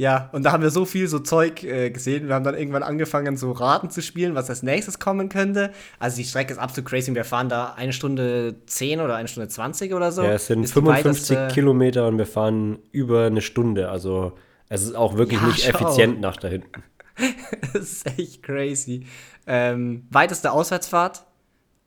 Ja, 0.00 0.30
und 0.32 0.46
da 0.46 0.52
haben 0.52 0.62
wir 0.62 0.70
so 0.70 0.86
viel 0.86 1.08
so 1.08 1.18
Zeug 1.18 1.62
äh, 1.62 1.90
gesehen. 1.90 2.26
Wir 2.26 2.34
haben 2.34 2.42
dann 2.42 2.54
irgendwann 2.54 2.82
angefangen, 2.82 3.36
so 3.36 3.52
Raten 3.52 3.90
zu 3.90 4.00
spielen, 4.00 4.34
was 4.34 4.48
als 4.48 4.62
nächstes 4.62 4.98
kommen 4.98 5.28
könnte. 5.28 5.72
Also 5.98 6.16
die 6.16 6.24
Strecke 6.24 6.54
ist 6.54 6.58
absolut 6.58 6.88
crazy. 6.88 7.14
Wir 7.14 7.26
fahren 7.26 7.50
da 7.50 7.74
eine 7.74 7.92
Stunde 7.92 8.56
10 8.64 9.02
oder 9.02 9.16
eine 9.16 9.28
Stunde 9.28 9.48
20 9.50 9.92
oder 9.92 10.10
so. 10.10 10.22
Ja, 10.22 10.32
es 10.32 10.46
sind 10.46 10.64
ist 10.64 10.72
55 10.72 11.52
Kilometer 11.52 12.08
und 12.08 12.16
wir 12.16 12.24
fahren 12.24 12.78
über 12.92 13.26
eine 13.26 13.42
Stunde. 13.42 13.90
Also 13.90 14.32
es 14.70 14.84
ist 14.84 14.96
auch 14.96 15.18
wirklich 15.18 15.38
ja, 15.38 15.48
nicht 15.48 15.64
schau. 15.64 15.76
effizient 15.76 16.18
nach 16.18 16.38
da 16.38 16.48
hinten. 16.48 16.82
das 17.74 17.82
ist 17.82 18.18
echt 18.18 18.42
crazy. 18.42 19.04
Ähm, 19.46 20.06
weiteste 20.08 20.50
Auswärtsfahrt. 20.50 21.26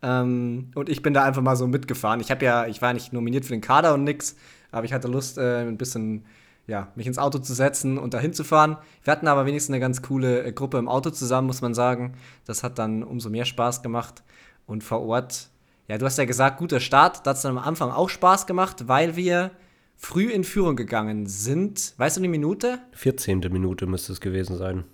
Ähm, 0.03 0.70
und 0.75 0.88
ich 0.88 1.01
bin 1.01 1.15
da 1.15 1.24
einfach 1.24 1.41
mal 1.41 1.55
so 1.55 1.65
mitgefahren. 1.65 2.20
Ich 2.20 2.29
habe 2.29 2.46
ja, 2.46 2.67
ich 2.67 2.79
war 2.79 2.93
nicht 2.93 3.12
nominiert 3.12 3.46
für 3.46 3.53
den 3.53 3.62
Kader 3.62 3.96
und 3.96 4.03
nix, 4.03 4.36
aber 4.72 4.86
ich 4.86 4.93
hatte 4.93 5.08
Lust, 5.08 5.39
äh, 5.39 5.62
ein 5.62 5.79
bisschen 5.79 6.25
ja, 6.67 6.91
mich 6.96 7.08
ins 7.08 7.17
Auto 7.17 7.39
zu 7.39 7.53
setzen 7.53 7.98
und 7.98 8.13
dahin 8.13 8.34
zu 8.34 8.43
fahren. 8.43 8.77
Wir 9.03 9.12
hatten 9.12 9.27
aber 9.27 9.46
wenigstens 9.46 9.74
eine 9.74 9.82
ganz 9.82 10.01
coole 10.01 10.43
äh, 10.43 10.51
Gruppe 10.51 10.77
im 10.77 10.88
Auto 10.88 11.10
zusammen, 11.10 11.48
muss 11.48 11.62
man 11.62 11.74
sagen. 11.74 12.13
Das 12.46 12.63
hat 12.63 12.79
dann 12.79 13.03
umso 13.03 13.29
mehr 13.29 13.46
Spaß 13.46 13.82
gemacht. 13.82 14.24
Und 14.65 14.84
vor 14.84 15.01
Ort, 15.01 15.50
ja, 15.88 15.98
du 15.98 16.05
hast 16.05 16.17
ja 16.17 16.25
gesagt, 16.25 16.58
guter 16.58 16.79
Start. 16.79 17.25
Da 17.25 17.32
hat 17.32 17.38
es 17.38 17.43
dann 17.43 17.58
am 17.58 17.63
Anfang 17.63 17.91
auch 17.91 18.10
Spaß 18.10 18.48
gemacht, 18.48 18.88
weil 18.88 19.15
wir 19.15 19.51
früh 19.98 20.32
in 20.32 20.43
Führung 20.43 20.75
gegangen 20.75 21.27
sind. 21.27 21.93
Weißt 21.98 22.17
du 22.17 22.22
die 22.22 22.27
Minute? 22.29 22.79
14. 22.93 23.39
Minute 23.51 23.86
müsste 23.86 24.13
es 24.13 24.22
gewesen 24.22 24.58
sein. 24.58 24.86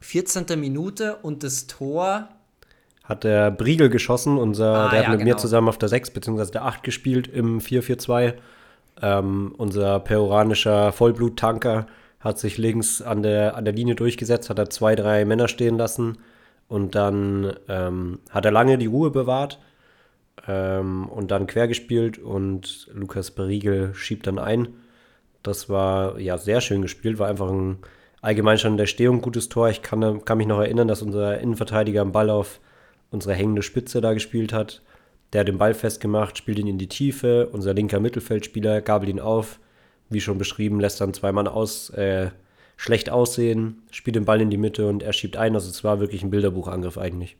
14. 0.00 0.46
Minute 0.58 1.16
und 1.16 1.42
das 1.44 1.66
Tor. 1.66 2.28
Hat 3.04 3.24
der 3.24 3.50
Briegel 3.50 3.88
geschossen, 3.88 4.38
unser, 4.38 4.86
Ah, 4.86 4.88
der 4.90 5.00
ja, 5.00 5.04
hat 5.06 5.10
mit 5.12 5.20
genau. 5.20 5.34
mir 5.34 5.36
zusammen 5.38 5.68
auf 5.68 5.78
der 5.78 5.88
6 5.88 6.10
bzw. 6.10 6.50
der 6.52 6.64
8 6.64 6.82
gespielt 6.82 7.26
im 7.26 7.60
4-4-2. 7.60 8.34
Ähm, 9.02 9.54
unser 9.56 10.00
peruanischer 10.00 10.92
Vollblut-Tanker 10.92 11.86
hat 12.20 12.38
sich 12.38 12.58
links 12.58 13.00
an 13.00 13.22
der, 13.22 13.56
an 13.56 13.64
der 13.64 13.74
Linie 13.74 13.94
durchgesetzt, 13.94 14.50
hat 14.50 14.58
er 14.58 14.70
zwei, 14.70 14.94
drei 14.94 15.24
Männer 15.24 15.48
stehen 15.48 15.78
lassen 15.78 16.18
und 16.68 16.94
dann 16.94 17.54
ähm, 17.68 18.18
hat 18.30 18.44
er 18.44 18.50
lange 18.50 18.78
die 18.78 18.86
Ruhe 18.86 19.10
bewahrt 19.10 19.58
ähm, 20.46 21.08
und 21.08 21.30
dann 21.30 21.46
quer 21.46 21.66
gespielt 21.66 22.18
und 22.18 22.88
Lukas 22.92 23.30
Briegel 23.30 23.94
schiebt 23.94 24.26
dann 24.26 24.38
ein. 24.38 24.68
Das 25.42 25.70
war 25.70 26.18
ja 26.18 26.36
sehr 26.36 26.60
schön 26.60 26.82
gespielt, 26.82 27.18
war 27.18 27.28
einfach 27.28 27.50
ein 27.50 27.78
allgemein 28.20 28.58
schon 28.58 28.72
in 28.72 28.78
der 28.78 28.86
Stehung 28.86 29.22
gutes 29.22 29.48
Tor. 29.48 29.70
Ich 29.70 29.82
kann, 29.82 30.24
kann 30.24 30.38
mich 30.38 30.46
noch 30.46 30.60
erinnern, 30.60 30.88
dass 30.88 31.02
unser 31.02 31.40
Innenverteidiger 31.40 32.02
einen 32.02 32.12
Ball 32.12 32.30
auf 32.30 32.60
unsere 33.10 33.34
hängende 33.34 33.62
Spitze 33.62 34.00
da 34.00 34.12
gespielt 34.12 34.52
hat. 34.52 34.82
Der 35.32 35.40
hat 35.40 35.48
den 35.48 35.58
Ball 35.58 35.74
festgemacht, 35.74 36.38
spielt 36.38 36.58
ihn 36.58 36.66
in 36.66 36.78
die 36.78 36.88
Tiefe. 36.88 37.48
Unser 37.52 37.74
linker 37.74 38.00
Mittelfeldspieler 38.00 38.80
gabelt 38.80 39.10
ihn 39.10 39.20
auf. 39.20 39.60
Wie 40.08 40.20
schon 40.20 40.38
beschrieben, 40.38 40.80
lässt 40.80 41.00
dann 41.00 41.14
zwei 41.14 41.30
Mann 41.30 41.46
aus, 41.46 41.90
äh, 41.90 42.30
schlecht 42.76 43.10
aussehen, 43.10 43.82
spielt 43.90 44.16
den 44.16 44.24
Ball 44.24 44.40
in 44.40 44.50
die 44.50 44.56
Mitte 44.56 44.88
und 44.88 45.02
er 45.02 45.12
schiebt 45.12 45.36
ein. 45.36 45.54
Also 45.54 45.70
es 45.70 45.84
war 45.84 46.00
wirklich 46.00 46.22
ein 46.22 46.30
Bilderbuchangriff 46.30 46.98
eigentlich. 46.98 47.36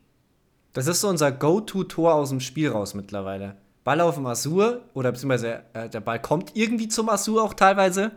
Das 0.72 0.86
ist 0.86 1.00
so 1.00 1.08
unser 1.08 1.32
Go-To-Tor 1.32 2.14
aus 2.14 2.28
dem 2.28 2.38
Spiel 2.38 2.68
raus 2.68 2.94
mittlerweile. 2.94 3.56
Ball 3.82 4.00
auf 4.00 4.14
dem 4.14 4.26
Asur 4.26 4.82
oder 4.94 5.10
beziehungsweise 5.10 5.62
äh, 5.72 5.88
der 5.88 6.00
Ball 6.00 6.20
kommt 6.20 6.54
irgendwie 6.54 6.86
zum 6.86 7.08
Asur 7.08 7.42
auch 7.42 7.54
teilweise. 7.54 8.12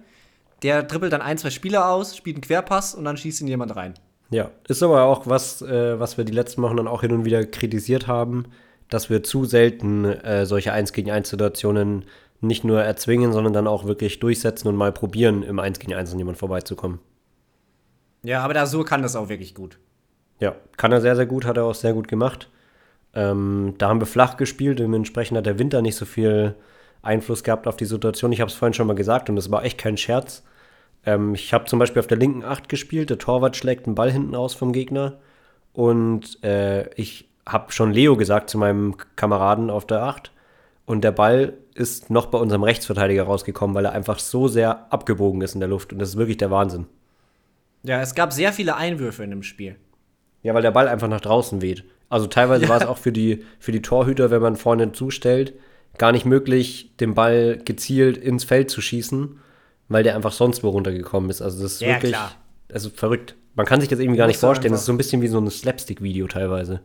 Der 0.62 0.84
dribbelt 0.84 1.14
dann 1.14 1.22
ein, 1.22 1.38
zwei 1.38 1.50
Spieler 1.50 1.90
aus, 1.90 2.16
spielt 2.16 2.36
einen 2.36 2.44
Querpass 2.44 2.94
und 2.94 3.06
dann 3.06 3.18
schießt 3.18 3.42
ihn 3.42 3.48
jemand 3.48 3.76
rein. 3.76 3.96
Ja, 4.30 4.50
ist 4.68 4.84
aber 4.84 5.04
auch 5.04 5.26
was, 5.26 5.62
äh, 5.62 6.00
was 6.00 6.18
wir 6.18 6.26
die 6.26 6.34
letzten 6.34 6.62
Wochen 6.62 6.78
dann 6.78 6.88
auch 6.88 7.02
hin 7.02 7.12
und 7.12 7.26
wieder 7.26 7.46
kritisiert 7.46 8.08
haben, 8.08 8.46
dass 8.90 9.10
wir 9.10 9.24
zu 9.24 9.46
selten 9.46 10.06
äh, 10.06 10.46
solche 10.46 10.74
1 10.74 10.94
gegen 10.94 11.12
1 11.12 11.30
Situationen 11.30 12.06
nicht 12.42 12.64
nur 12.64 12.82
erzwingen, 12.82 13.32
sondern 13.32 13.54
dann 13.54 13.68
auch 13.68 13.86
wirklich 13.86 14.20
durchsetzen 14.20 14.68
und 14.68 14.76
mal 14.76 14.92
probieren, 14.92 15.44
im 15.44 15.60
1 15.60 15.80
gegen 15.80 15.94
1 15.94 16.12
an 16.12 16.20
jemand 16.20 16.38
vorbeizukommen. 16.38 17.00
Ja, 18.24 18.42
aber 18.42 18.54
der 18.54 18.64
Asur 18.64 18.86
kann 18.86 19.02
das 19.02 19.16
auch 19.16 19.30
wirklich 19.30 19.56
gut. 19.56 19.78
Ja, 20.40 20.56
kann 20.78 20.92
er 20.92 21.02
sehr, 21.02 21.16
sehr 21.16 21.26
gut, 21.26 21.46
hat 21.46 21.58
er 21.58 21.66
auch 21.66 21.76
sehr 21.76 21.94
gut 21.94 22.08
gemacht. 22.08 22.50
Ähm, 23.14 23.76
da 23.78 23.90
haben 23.90 24.02
wir 24.02 24.08
flach 24.08 24.38
gespielt, 24.38 24.80
dementsprechend 24.80 25.38
hat 25.38 25.46
der 25.46 25.60
Winter 25.60 25.82
nicht 25.82 25.96
so 25.96 26.06
viel 26.06 26.56
Einfluss 27.02 27.44
gehabt 27.44 27.68
auf 27.68 27.78
die 27.78 27.86
Situation. 27.86 28.32
Ich 28.32 28.42
habe 28.42 28.50
es 28.50 28.56
vorhin 28.56 28.74
schon 28.74 28.88
mal 28.88 28.96
gesagt 28.96 29.30
und 29.30 29.36
das 29.36 29.52
war 29.52 29.64
echt 29.64 29.78
kein 29.78 29.98
Scherz. 29.98 30.44
Ähm, 31.06 31.36
ich 31.36 31.54
habe 31.54 31.66
zum 31.66 31.80
Beispiel 31.80 32.00
auf 32.00 32.08
der 32.08 32.18
linken 32.18 32.44
Acht 32.44 32.70
gespielt, 32.70 33.10
der 33.10 33.20
Torwart 33.20 33.56
schlägt 33.56 33.86
einen 33.86 33.96
Ball 33.96 34.12
hinten 34.12 34.36
aus 34.36 34.54
vom 34.54 34.74
Gegner 34.74 35.20
und 35.74 36.44
äh, 36.44 36.90
ich 36.96 37.30
habe 37.48 37.72
schon 37.72 37.92
Leo 37.92 38.16
gesagt 38.16 38.50
zu 38.50 38.58
meinem 38.58 38.96
Kameraden 39.16 39.70
auf 39.70 39.86
der 39.86 40.04
Acht 40.04 40.32
und 40.86 41.04
der 41.04 41.12
Ball 41.12 41.54
ist 41.76 42.10
noch 42.10 42.28
bei 42.28 42.38
unserem 42.38 42.64
Rechtsverteidiger 42.64 43.24
rausgekommen, 43.24 43.76
weil 43.76 43.86
er 43.86 43.92
einfach 43.94 44.20
so 44.20 44.48
sehr 44.48 44.92
abgebogen 44.94 45.42
ist 45.42 45.54
in 45.54 45.60
der 45.60 45.70
Luft 45.70 45.92
und 45.94 46.00
das 46.00 46.10
ist 46.10 46.18
wirklich 46.18 46.38
der 46.38 46.52
Wahnsinn. 46.52 46.86
Ja, 47.84 48.02
es 48.02 48.16
gab 48.16 48.32
sehr 48.32 48.54
viele 48.54 48.76
Einwürfe 48.76 49.24
in 49.24 49.30
dem 49.32 49.44
Spiel. 49.44 49.76
Ja, 50.42 50.54
weil 50.54 50.62
der 50.62 50.72
Ball 50.72 50.88
einfach 50.88 51.08
nach 51.10 51.22
draußen 51.22 51.62
weht. 51.62 51.84
Also 52.10 52.28
teilweise 52.28 52.64
Ja. 52.64 52.70
war 52.70 52.78
es 52.82 52.86
auch 52.88 52.98
für 52.98 53.12
die, 53.12 53.44
für 53.60 53.72
die 53.72 53.82
Torhüter, 53.82 54.30
wenn 54.32 54.42
man 54.42 54.56
vorne 54.56 54.92
zustellt, 54.92 55.54
gar 55.98 56.12
nicht 56.12 56.26
möglich, 56.26 56.92
den 57.00 57.14
Ball 57.14 57.58
gezielt 57.64 58.18
ins 58.18 58.44
Feld 58.44 58.70
zu 58.70 58.82
schießen, 58.82 59.40
weil 59.90 60.04
der 60.04 60.16
einfach 60.16 60.32
sonst 60.32 60.64
wo 60.64 60.70
runtergekommen 60.70 61.30
ist. 61.30 61.42
Also 61.42 61.62
das 61.64 61.74
ist 61.74 61.82
Ja, 61.82 61.90
wirklich, 61.96 62.12
klar. 62.14 62.32
also 62.72 62.90
verrückt. 62.90 63.36
Man 63.56 63.66
kann 63.66 63.80
sich 63.82 63.90
das 63.90 64.00
irgendwie 64.00 64.18
gar 64.18 64.28
nicht 64.28 64.40
vorstellen. 64.40 64.68
einfach- 64.74 64.76
Das 64.76 64.82
ist 64.82 64.86
so 64.88 64.94
ein 64.94 64.98
bisschen 64.98 65.22
wie 65.22 65.28
so 65.28 65.40
ein 65.40 65.50
Slapstick-Video 65.50 66.28
teilweise. 66.28 66.82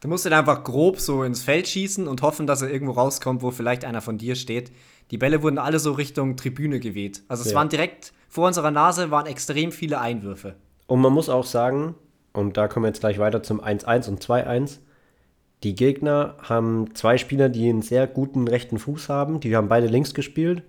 Du 0.00 0.08
musst 0.08 0.26
ihn 0.26 0.32
einfach 0.32 0.62
grob 0.62 1.00
so 1.00 1.22
ins 1.22 1.42
Feld 1.42 1.66
schießen 1.68 2.06
und 2.06 2.22
hoffen, 2.22 2.46
dass 2.46 2.62
er 2.62 2.70
irgendwo 2.70 2.92
rauskommt, 2.92 3.42
wo 3.42 3.50
vielleicht 3.50 3.84
einer 3.84 4.00
von 4.02 4.18
dir 4.18 4.34
steht. 4.36 4.70
Die 5.10 5.18
Bälle 5.18 5.42
wurden 5.42 5.58
alle 5.58 5.78
so 5.78 5.92
Richtung 5.92 6.36
Tribüne 6.36 6.80
geweht. 6.80 7.22
Also 7.28 7.42
es 7.44 7.50
Ja. 7.50 7.56
waren 7.56 7.68
direkt 7.68 8.12
vor 8.28 8.46
unserer 8.46 8.70
Nase 8.70 9.10
waren 9.10 9.26
extrem 9.26 9.72
viele 9.72 10.00
Einwürfe. 10.00 10.56
Und 10.86 11.00
man 11.00 11.12
muss 11.12 11.28
auch 11.28 11.46
sagen, 11.46 11.94
und 12.32 12.56
da 12.56 12.68
kommen 12.68 12.84
wir 12.84 12.88
jetzt 12.88 13.00
gleich 13.00 13.18
weiter 13.18 13.42
zum 13.42 13.60
1-1 13.62 14.08
und 14.08 14.22
2-1. 14.22 14.80
Die 15.62 15.74
Gegner 15.74 16.36
haben 16.42 16.94
zwei 16.94 17.16
Spieler, 17.16 17.48
die 17.48 17.68
einen 17.68 17.80
sehr 17.82 18.06
guten 18.06 18.46
rechten 18.46 18.78
Fuß 18.78 19.08
haben. 19.08 19.40
Die 19.40 19.56
haben 19.56 19.68
beide 19.68 19.86
links 19.86 20.12
gespielt. 20.12 20.62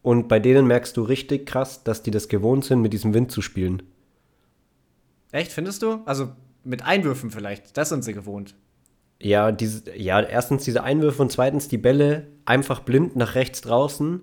Und 0.00 0.26
bei 0.28 0.40
denen 0.40 0.66
merkst 0.66 0.96
du 0.96 1.02
richtig 1.02 1.44
krass, 1.46 1.84
dass 1.84 2.02
die 2.02 2.10
das 2.10 2.28
gewohnt 2.28 2.64
sind, 2.64 2.80
mit 2.80 2.92
diesem 2.94 3.12
Wind 3.14 3.30
zu 3.30 3.42
spielen. 3.42 3.82
Echt, 5.30 5.52
findest 5.52 5.82
du? 5.82 6.00
Also 6.06 6.30
mit 6.64 6.84
Einwürfen 6.84 7.30
vielleicht. 7.30 7.76
Das 7.76 7.88
sind 7.88 8.04
sie 8.04 8.12
gewohnt. 8.12 8.54
Ja, 9.20 9.52
diese, 9.52 9.96
ja, 9.96 10.20
erstens 10.20 10.64
diese 10.64 10.82
Einwürfe 10.82 11.22
und 11.22 11.30
zweitens 11.30 11.68
die 11.68 11.78
Bälle 11.78 12.26
einfach 12.44 12.80
blind 12.80 13.14
nach 13.16 13.34
rechts 13.34 13.60
draußen. 13.60 14.20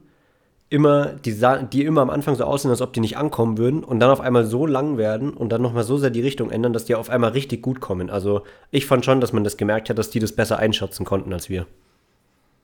Immer, 0.71 1.13
die, 1.13 1.41
die 1.71 1.85
immer 1.85 2.01
am 2.01 2.11
Anfang 2.11 2.35
so 2.35 2.43
aussehen, 2.43 2.69
als 2.69 2.81
ob 2.81 2.93
die 2.93 2.99
nicht 2.99 3.17
ankommen 3.17 3.57
würden 3.57 3.83
und 3.83 3.99
dann 3.99 4.11
auf 4.11 4.21
einmal 4.21 4.45
so 4.45 4.67
lang 4.67 4.97
werden 4.97 5.33
und 5.33 5.49
dann 5.49 5.63
nochmal 5.63 5.83
so 5.83 5.97
sehr 5.97 6.11
die 6.11 6.21
Richtung 6.21 6.51
ändern, 6.51 6.73
dass 6.73 6.85
die 6.85 6.93
auf 6.93 7.09
einmal 7.09 7.31
richtig 7.31 7.63
gut 7.63 7.79
kommen. 7.79 8.11
Also 8.11 8.43
ich 8.69 8.85
fand 8.85 9.03
schon, 9.03 9.19
dass 9.19 9.33
man 9.33 9.43
das 9.43 9.57
gemerkt 9.57 9.89
hat, 9.89 9.97
dass 9.97 10.11
die 10.11 10.19
das 10.19 10.33
besser 10.33 10.59
einschätzen 10.59 11.05
konnten 11.05 11.33
als 11.33 11.49
wir. 11.49 11.65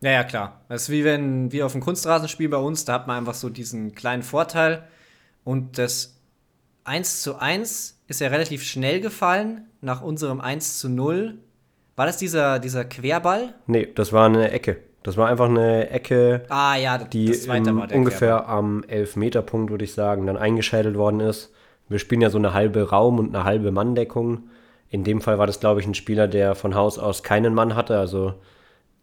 Ja, 0.02 0.12
ja, 0.12 0.24
klar. 0.24 0.62
Das 0.70 0.84
ist 0.84 0.90
wie 0.90 1.04
wenn 1.04 1.52
wir 1.52 1.66
auf 1.66 1.72
dem 1.72 1.82
Kunstrasenspiel 1.82 2.50
bei 2.50 2.58
uns, 2.58 2.86
da 2.86 2.94
hat 2.94 3.08
man 3.08 3.18
einfach 3.18 3.34
so 3.34 3.50
diesen 3.50 3.96
kleinen 3.96 4.22
Vorteil. 4.22 4.84
Und 5.44 5.80
das 5.80 6.20
1 6.84 7.24
zu 7.24 7.38
1 7.38 7.95
ist 8.08 8.22
ja 8.22 8.28
relativ 8.28 8.64
schnell 8.64 9.02
gefallen 9.02 9.66
nach 9.82 10.02
unserem 10.02 10.42
1 10.42 10.80
zu 10.80 10.90
0. 10.90 11.38
War 11.96 12.06
das 12.06 12.18
dieser, 12.18 12.60
dieser 12.60 12.86
Querball? 12.86 13.54
Nee, 13.68 13.88
das 13.96 14.14
war 14.14 14.26
eine 14.26 14.52
Ecke. 14.52 14.78
Das 15.04 15.18
war 15.18 15.28
einfach 15.28 15.46
eine 15.50 15.90
Ecke, 15.92 16.46
Ah 16.50 16.76
ja, 16.76 16.98
die 16.98 17.32
im, 17.32 17.80
ungefähr 17.80 18.38
Querball. 18.38 18.58
am 18.58 18.84
Elfmeterpunkt, 18.88 19.70
würde 19.70 19.86
ich 19.86 19.94
sagen, 19.94 20.26
dann 20.26 20.36
eingeschädelt 20.36 20.98
worden 20.98 21.20
ist. 21.20 21.54
Wir 21.88 22.00
spielen 22.00 22.22
ja 22.22 22.32
so 22.32 22.40
eine 22.40 22.54
halbe 22.56 22.90
Raum- 22.90 23.20
und 23.20 23.36
eine 23.36 23.44
halbe 23.44 23.72
Manndeckung. 23.72 24.50
In 24.90 25.04
dem 25.04 25.22
Fall 25.22 25.38
war 25.38 25.46
das, 25.46 25.60
glaube 25.60 25.80
ich, 25.80 25.86
ein 25.86 25.94
Spieler, 25.94 26.28
der 26.28 26.56
von 26.56 26.74
Haus 26.74 26.98
aus 26.98 27.22
keinen 27.22 27.54
Mann 27.54 27.76
hatte, 27.76 28.00
also 28.00 28.34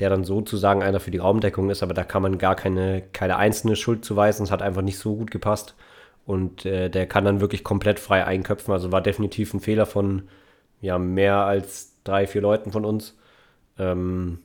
der 0.00 0.10
dann 0.10 0.24
sozusagen 0.24 0.82
einer 0.82 0.98
für 0.98 1.12
die 1.12 1.18
Raumdeckung 1.18 1.70
ist, 1.70 1.82
aber 1.84 1.94
da 1.94 2.02
kann 2.02 2.22
man 2.22 2.38
gar 2.38 2.56
keine, 2.56 3.02
keine 3.12 3.36
einzelne 3.36 3.76
Schuld 3.76 4.04
zuweisen. 4.04 4.42
Es 4.42 4.50
hat 4.50 4.62
einfach 4.62 4.82
nicht 4.82 4.98
so 4.98 5.14
gut 5.14 5.30
gepasst. 5.30 5.76
Und 6.24 6.64
äh, 6.64 6.88
der 6.88 7.06
kann 7.06 7.24
dann 7.24 7.40
wirklich 7.40 7.64
komplett 7.64 7.98
frei 7.98 8.24
einköpfen. 8.24 8.72
Also 8.72 8.92
war 8.92 9.00
definitiv 9.00 9.52
ein 9.54 9.60
Fehler 9.60 9.86
von 9.86 10.28
ja, 10.80 10.98
mehr 10.98 11.38
als 11.38 11.96
drei, 12.04 12.26
vier 12.26 12.42
Leuten 12.42 12.72
von 12.72 12.84
uns. 12.84 13.16
Ähm, 13.78 14.38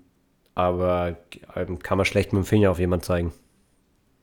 aber 0.55 1.17
ähm, 1.55 1.79
kann 1.79 1.97
man 1.97 2.05
schlecht 2.05 2.33
mit 2.33 2.43
dem 2.43 2.45
Finger 2.45 2.71
auf 2.71 2.79
jemanden 2.79 3.03
zeigen. 3.03 3.33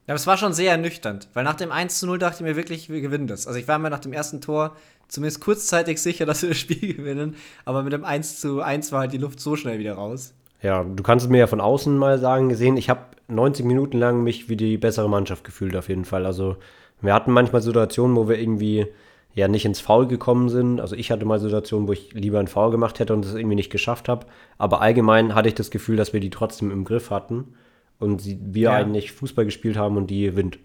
Ja, 0.06 0.12
aber 0.12 0.16
es 0.16 0.26
war 0.26 0.36
schon 0.36 0.52
sehr 0.52 0.72
ernüchternd, 0.72 1.28
weil 1.32 1.44
nach 1.44 1.54
dem 1.54 1.72
1 1.72 1.98
zu 1.98 2.06
0 2.06 2.18
dachte 2.18 2.38
ich 2.38 2.42
mir 2.42 2.56
wirklich, 2.56 2.90
wir 2.90 3.00
gewinnen 3.00 3.26
das. 3.26 3.46
Also 3.46 3.58
ich 3.58 3.68
war 3.68 3.78
mir 3.78 3.88
nach 3.88 4.00
dem 4.00 4.12
ersten 4.12 4.40
Tor 4.40 4.76
zumindest 5.08 5.40
kurzzeitig 5.40 6.02
sicher, 6.02 6.26
dass 6.26 6.42
wir 6.42 6.50
das 6.50 6.58
Spiel 6.58 6.94
gewinnen, 6.94 7.36
aber 7.64 7.82
mit 7.82 7.92
dem 7.92 8.04
1 8.04 8.40
zu 8.40 8.60
1 8.60 8.92
war 8.92 9.00
halt 9.00 9.12
die 9.12 9.18
Luft 9.18 9.40
so 9.40 9.56
schnell 9.56 9.78
wieder 9.78 9.94
raus. 9.94 10.34
Ja, 10.60 10.82
du 10.82 11.02
kannst 11.02 11.26
es 11.26 11.30
mir 11.30 11.38
ja 11.38 11.46
von 11.46 11.60
außen 11.60 11.96
mal 11.96 12.18
sagen, 12.18 12.48
gesehen, 12.48 12.76
ich 12.76 12.90
habe 12.90 13.00
90 13.28 13.64
Minuten 13.64 13.98
lang 13.98 14.22
mich 14.22 14.48
wie 14.48 14.56
die 14.56 14.76
bessere 14.76 15.08
Mannschaft 15.08 15.44
gefühlt 15.44 15.76
auf 15.76 15.88
jeden 15.88 16.04
Fall. 16.04 16.26
Also 16.26 16.56
wir 17.04 17.14
hatten 17.14 17.32
manchmal 17.32 17.62
Situationen, 17.62 18.16
wo 18.16 18.28
wir 18.28 18.38
irgendwie 18.38 18.86
ja 19.34 19.48
nicht 19.48 19.64
ins 19.64 19.80
Foul 19.80 20.06
gekommen 20.06 20.48
sind. 20.48 20.80
Also 20.80 20.94
ich 20.94 21.10
hatte 21.10 21.24
mal 21.24 21.40
Situationen, 21.40 21.88
wo 21.88 21.92
ich 21.92 22.12
lieber 22.12 22.38
ein 22.38 22.46
Foul 22.48 22.70
gemacht 22.70 22.98
hätte 23.00 23.12
und 23.12 23.24
es 23.24 23.34
irgendwie 23.34 23.56
nicht 23.56 23.70
geschafft 23.70 24.08
habe. 24.08 24.26
Aber 24.58 24.80
allgemein 24.80 25.34
hatte 25.34 25.48
ich 25.48 25.54
das 25.54 25.70
Gefühl, 25.70 25.96
dass 25.96 26.12
wir 26.12 26.20
die 26.20 26.30
trotzdem 26.30 26.70
im 26.70 26.84
Griff 26.84 27.10
hatten 27.10 27.54
und 27.98 28.20
sie, 28.20 28.38
wir 28.40 28.70
Ja. 28.70 28.72
eigentlich 28.76 29.12
Fußball 29.12 29.44
gespielt 29.44 29.76
haben 29.76 29.96
und 29.96 30.08
die 30.08 30.36
Wind. 30.36 30.58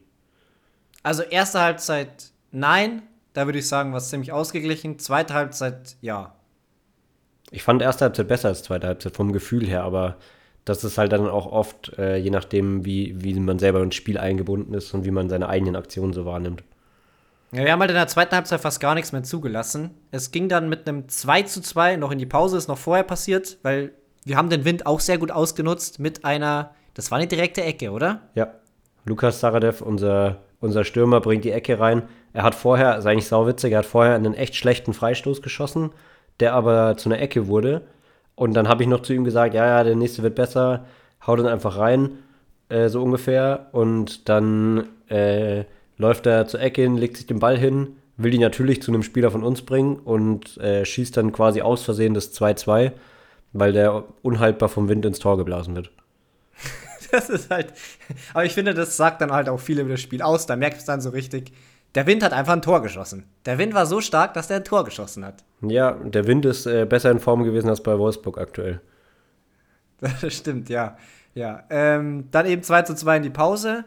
Also 1.04 1.24
erste 1.24 1.62
Halbzeit 1.62 2.32
nein, 2.52 3.02
da 3.34 3.46
würde 3.46 3.60
ich 3.60 3.68
sagen, 3.68 3.92
war 3.92 3.98
es 4.00 4.10
ziemlich 4.10 4.32
ausgeglichen. 4.32 5.00
Zweite 5.00 5.34
Halbzeit 5.34 5.96
ja. 6.02 6.36
Ich 7.52 7.64
fand 7.64 7.82
erste 7.82 8.06
Halbzeit 8.06 8.28
besser 8.28 8.50
als 8.50 8.64
zweite 8.64 8.86
Halbzeit 8.88 9.16
vom 9.16 9.32
Gefühl 9.34 9.66
her, 9.66 9.84
aber 9.84 10.18
das 10.70 10.84
ist 10.84 11.00
halt 11.00 11.12
dann 11.12 11.28
auch 11.28 11.52
oft, 11.52 11.98
äh, 11.98 12.18
je 12.18 12.30
nachdem, 12.30 12.86
wie, 12.86 13.16
wie 13.18 13.34
man 13.40 13.58
selber 13.58 13.82
ins 13.82 13.96
Spiel 13.96 14.20
eingebunden 14.20 14.76
ist 14.76 14.94
und 14.94 15.04
wie 15.04 15.10
man 15.10 15.28
seine 15.28 15.50
eigenen 15.50 15.76
Aktionen 15.76 16.14
so 16.14 16.26
wahrnimmt. 16.26 16.64
Ja, 17.52 17.66
wir 17.66 17.72
haben 17.72 17.80
halt 17.80 17.90
in 17.90 17.96
der 17.96 18.08
zweiten 18.08 18.36
Halbzeit 18.36 18.62
fast 18.62 18.80
gar 18.80 18.94
nichts 18.94 19.12
mehr 19.12 19.24
zugelassen. 19.24 19.90
Es 20.12 20.30
ging 20.30 20.48
dann 20.48 20.70
mit 20.70 20.88
einem 20.88 21.10
2 21.10 21.42
zu 21.44 21.62
2 21.62 21.96
noch 21.96 22.12
in 22.12 22.20
die 22.20 22.28
Pause, 22.28 22.56
ist 22.56 22.68
noch 22.68 22.78
vorher 22.78 23.04
passiert, 23.04 23.58
weil 23.64 23.94
wir 24.24 24.38
haben 24.38 24.52
den 24.52 24.64
Wind 24.64 24.86
auch 24.86 25.00
sehr 25.00 25.18
gut 25.18 25.32
ausgenutzt 25.32 26.00
mit 26.00 26.24
einer, 26.24 26.76
das 26.94 27.10
war 27.10 27.18
eine 27.18 27.26
direkte 27.26 27.64
Ecke, 27.64 27.90
oder? 27.90 28.22
Ja, 28.36 28.54
Lukas 29.06 29.40
Saradev, 29.40 29.82
unser, 29.82 30.38
unser 30.60 30.84
Stürmer, 30.84 31.20
bringt 31.20 31.46
die 31.46 31.52
Ecke 31.52 31.80
rein. 31.80 32.04
Er 32.34 32.44
hat 32.44 32.54
vorher, 32.54 32.96
ist 33.00 33.08
eigentlich 33.08 33.28
sauwitzig, 33.28 33.72
er 33.72 33.80
hat 33.80 33.88
vorher 33.88 34.14
einen 34.14 34.36
echt 34.36 34.56
schlechten 34.56 34.94
Freistoß 34.94 35.42
geschossen, 35.42 35.90
der 36.40 36.54
aber 36.54 36.96
zu 36.98 37.10
einer 37.10 37.20
Ecke 37.20 37.48
wurde. 37.48 37.82
Und 38.40 38.54
dann 38.54 38.70
habe 38.70 38.84
ich 38.84 38.88
noch 38.88 39.02
zu 39.02 39.12
ihm 39.12 39.26
gesagt, 39.26 39.54
ja, 39.54 39.66
ja, 39.66 39.84
der 39.84 39.98
nächste 39.98 40.24
wird 40.24 40.36
besser, 40.36 40.86
hau 41.28 41.36
den 41.36 41.46
einfach 41.46 41.78
rein. 41.78 42.20
äh, 42.70 42.88
so 42.88 43.04
ungefähr. 43.04 43.68
Und 43.74 44.30
dann 44.30 44.88
äh, 45.10 45.66
läuft 45.98 46.26
er 46.26 46.48
zur 46.48 46.62
Ecke 46.62 46.84
hin, 46.84 46.96
legt 46.96 47.18
sich 47.18 47.28
den 47.28 47.40
Ball 47.40 47.58
hin, 47.58 47.98
will 48.16 48.34
ihn 48.34 48.40
natürlich 48.40 48.82
zu 48.82 48.92
einem 48.92 49.04
Spieler 49.04 49.30
von 49.30 49.44
uns 49.44 49.64
bringen 49.64 49.98
und 49.98 50.58
äh, 50.60 50.86
schießt 50.86 51.18
dann 51.18 51.34
quasi 51.34 51.62
aus 51.62 51.84
Versehen 51.84 52.14
das 52.14 52.34
2-2, 52.34 52.94
weil 53.52 53.74
der 53.74 54.06
unhaltbar 54.22 54.70
vom 54.70 54.88
Wind 54.88 55.06
ins 55.06 55.20
Tor 55.20 55.38
geblasen 55.38 55.76
wird. 55.76 55.92
das 57.12 57.30
ist 57.30 57.50
halt. 57.50 57.74
Aber 58.34 58.46
ich 58.46 58.54
finde, 58.54 58.74
das 58.74 58.96
sagt 58.96 59.20
dann 59.20 59.34
halt 59.34 59.50
auch 59.50 59.60
viel 59.60 59.80
über 59.82 59.90
das 59.90 60.02
Spiel 60.02 60.22
aus. 60.22 60.46
Da 60.46 60.56
merkt 60.56 60.78
es 60.78 60.86
dann 60.86 61.02
so 61.02 61.10
richtig. 61.10 61.52
Der 61.96 62.06
Wind 62.06 62.22
hat 62.24 62.34
einfach 62.34 62.54
ein 62.54 62.62
Tor 62.62 62.82
geschossen. 62.82 63.26
Der 63.46 63.58
Wind 63.58 63.74
war 63.74 63.86
so 63.86 64.00
stark, 64.00 64.34
dass 64.34 64.48
der 64.48 64.58
ein 64.58 64.64
Tor 64.64 64.86
geschossen 64.86 65.26
hat. 65.26 65.44
Ja, 65.62 65.94
der 65.94 66.28
Wind 66.28 66.46
ist 66.46 66.66
äh, 66.68 66.86
besser 66.86 67.10
in 67.10 67.20
Form 67.20 67.44
gewesen 67.44 67.70
als 67.70 67.82
bei 67.82 67.98
Wolfsburg 67.98 68.38
aktuell. 68.38 68.82
Das 70.22 70.34
stimmt, 70.34 70.70
ja. 70.70 70.96
ja. 71.34 71.64
Ähm, 71.70 72.30
dann 72.32 72.46
eben 72.46 72.64
2 72.64 72.84
zu 72.84 72.96
2 72.96 73.18
in 73.18 73.24
die 73.24 73.30
Pause. 73.30 73.84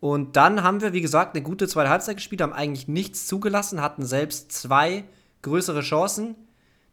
Und 0.00 0.36
dann 0.36 0.62
haben 0.62 0.80
wir, 0.80 0.94
wie 0.94 1.02
gesagt, 1.02 1.36
eine 1.36 1.44
gute 1.44 1.68
zweite 1.68 1.90
Halbzeit 1.90 2.16
gespielt, 2.16 2.40
haben 2.40 2.52
eigentlich 2.52 2.88
nichts 2.88 3.26
zugelassen, 3.26 3.82
hatten 3.82 4.04
selbst 4.04 4.50
zwei 4.50 5.04
größere 5.42 5.82
Chancen, 5.82 6.34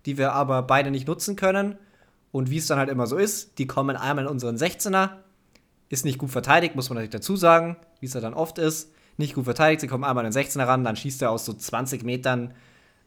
die 0.05 0.17
wir 0.17 0.33
aber 0.33 0.63
beide 0.63 0.91
nicht 0.91 1.07
nutzen 1.07 1.35
können. 1.35 1.77
Und 2.31 2.49
wie 2.49 2.57
es 2.57 2.67
dann 2.67 2.77
halt 2.77 2.89
immer 2.89 3.07
so 3.07 3.17
ist, 3.17 3.57
die 3.57 3.67
kommen 3.67 3.95
einmal 3.95 4.25
in 4.25 4.31
unseren 4.31 4.57
16er. 4.57 5.11
Ist 5.89 6.05
nicht 6.05 6.19
gut 6.19 6.29
verteidigt, 6.29 6.75
muss 6.75 6.89
man 6.89 6.97
natürlich 6.97 7.11
dazu 7.11 7.35
sagen, 7.35 7.77
wie 7.99 8.05
es 8.05 8.13
ja 8.13 8.21
dann 8.21 8.35
oft 8.35 8.59
ist. 8.59 8.91
Nicht 9.19 9.35
gut 9.35 9.43
verteidigt, 9.43 9.81
sie 9.81 9.87
kommen 9.87 10.05
einmal 10.05 10.25
in 10.25 10.31
den 10.31 10.41
16er 10.41 10.65
ran, 10.65 10.85
dann 10.85 10.95
schießt 10.95 11.21
er 11.21 11.31
aus 11.31 11.45
so 11.45 11.51
20 11.51 12.03
Metern 12.03 12.53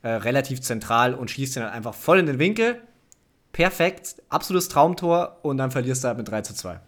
äh, 0.02 0.10
relativ 0.10 0.60
zentral 0.60 1.14
und 1.14 1.30
schießt 1.30 1.56
ihn 1.56 1.62
dann 1.62 1.72
einfach 1.72 1.94
voll 1.94 2.18
in 2.18 2.26
den 2.26 2.38
Winkel. 2.38 2.82
Perfekt, 3.52 4.22
absolutes 4.28 4.68
Traumtor 4.68 5.38
und 5.40 5.56
dann 5.56 5.70
verlierst 5.70 6.04
du 6.04 6.08
halt 6.08 6.18
mit 6.18 6.28
3 6.28 6.42
zu 6.42 6.54
2. 6.54 6.80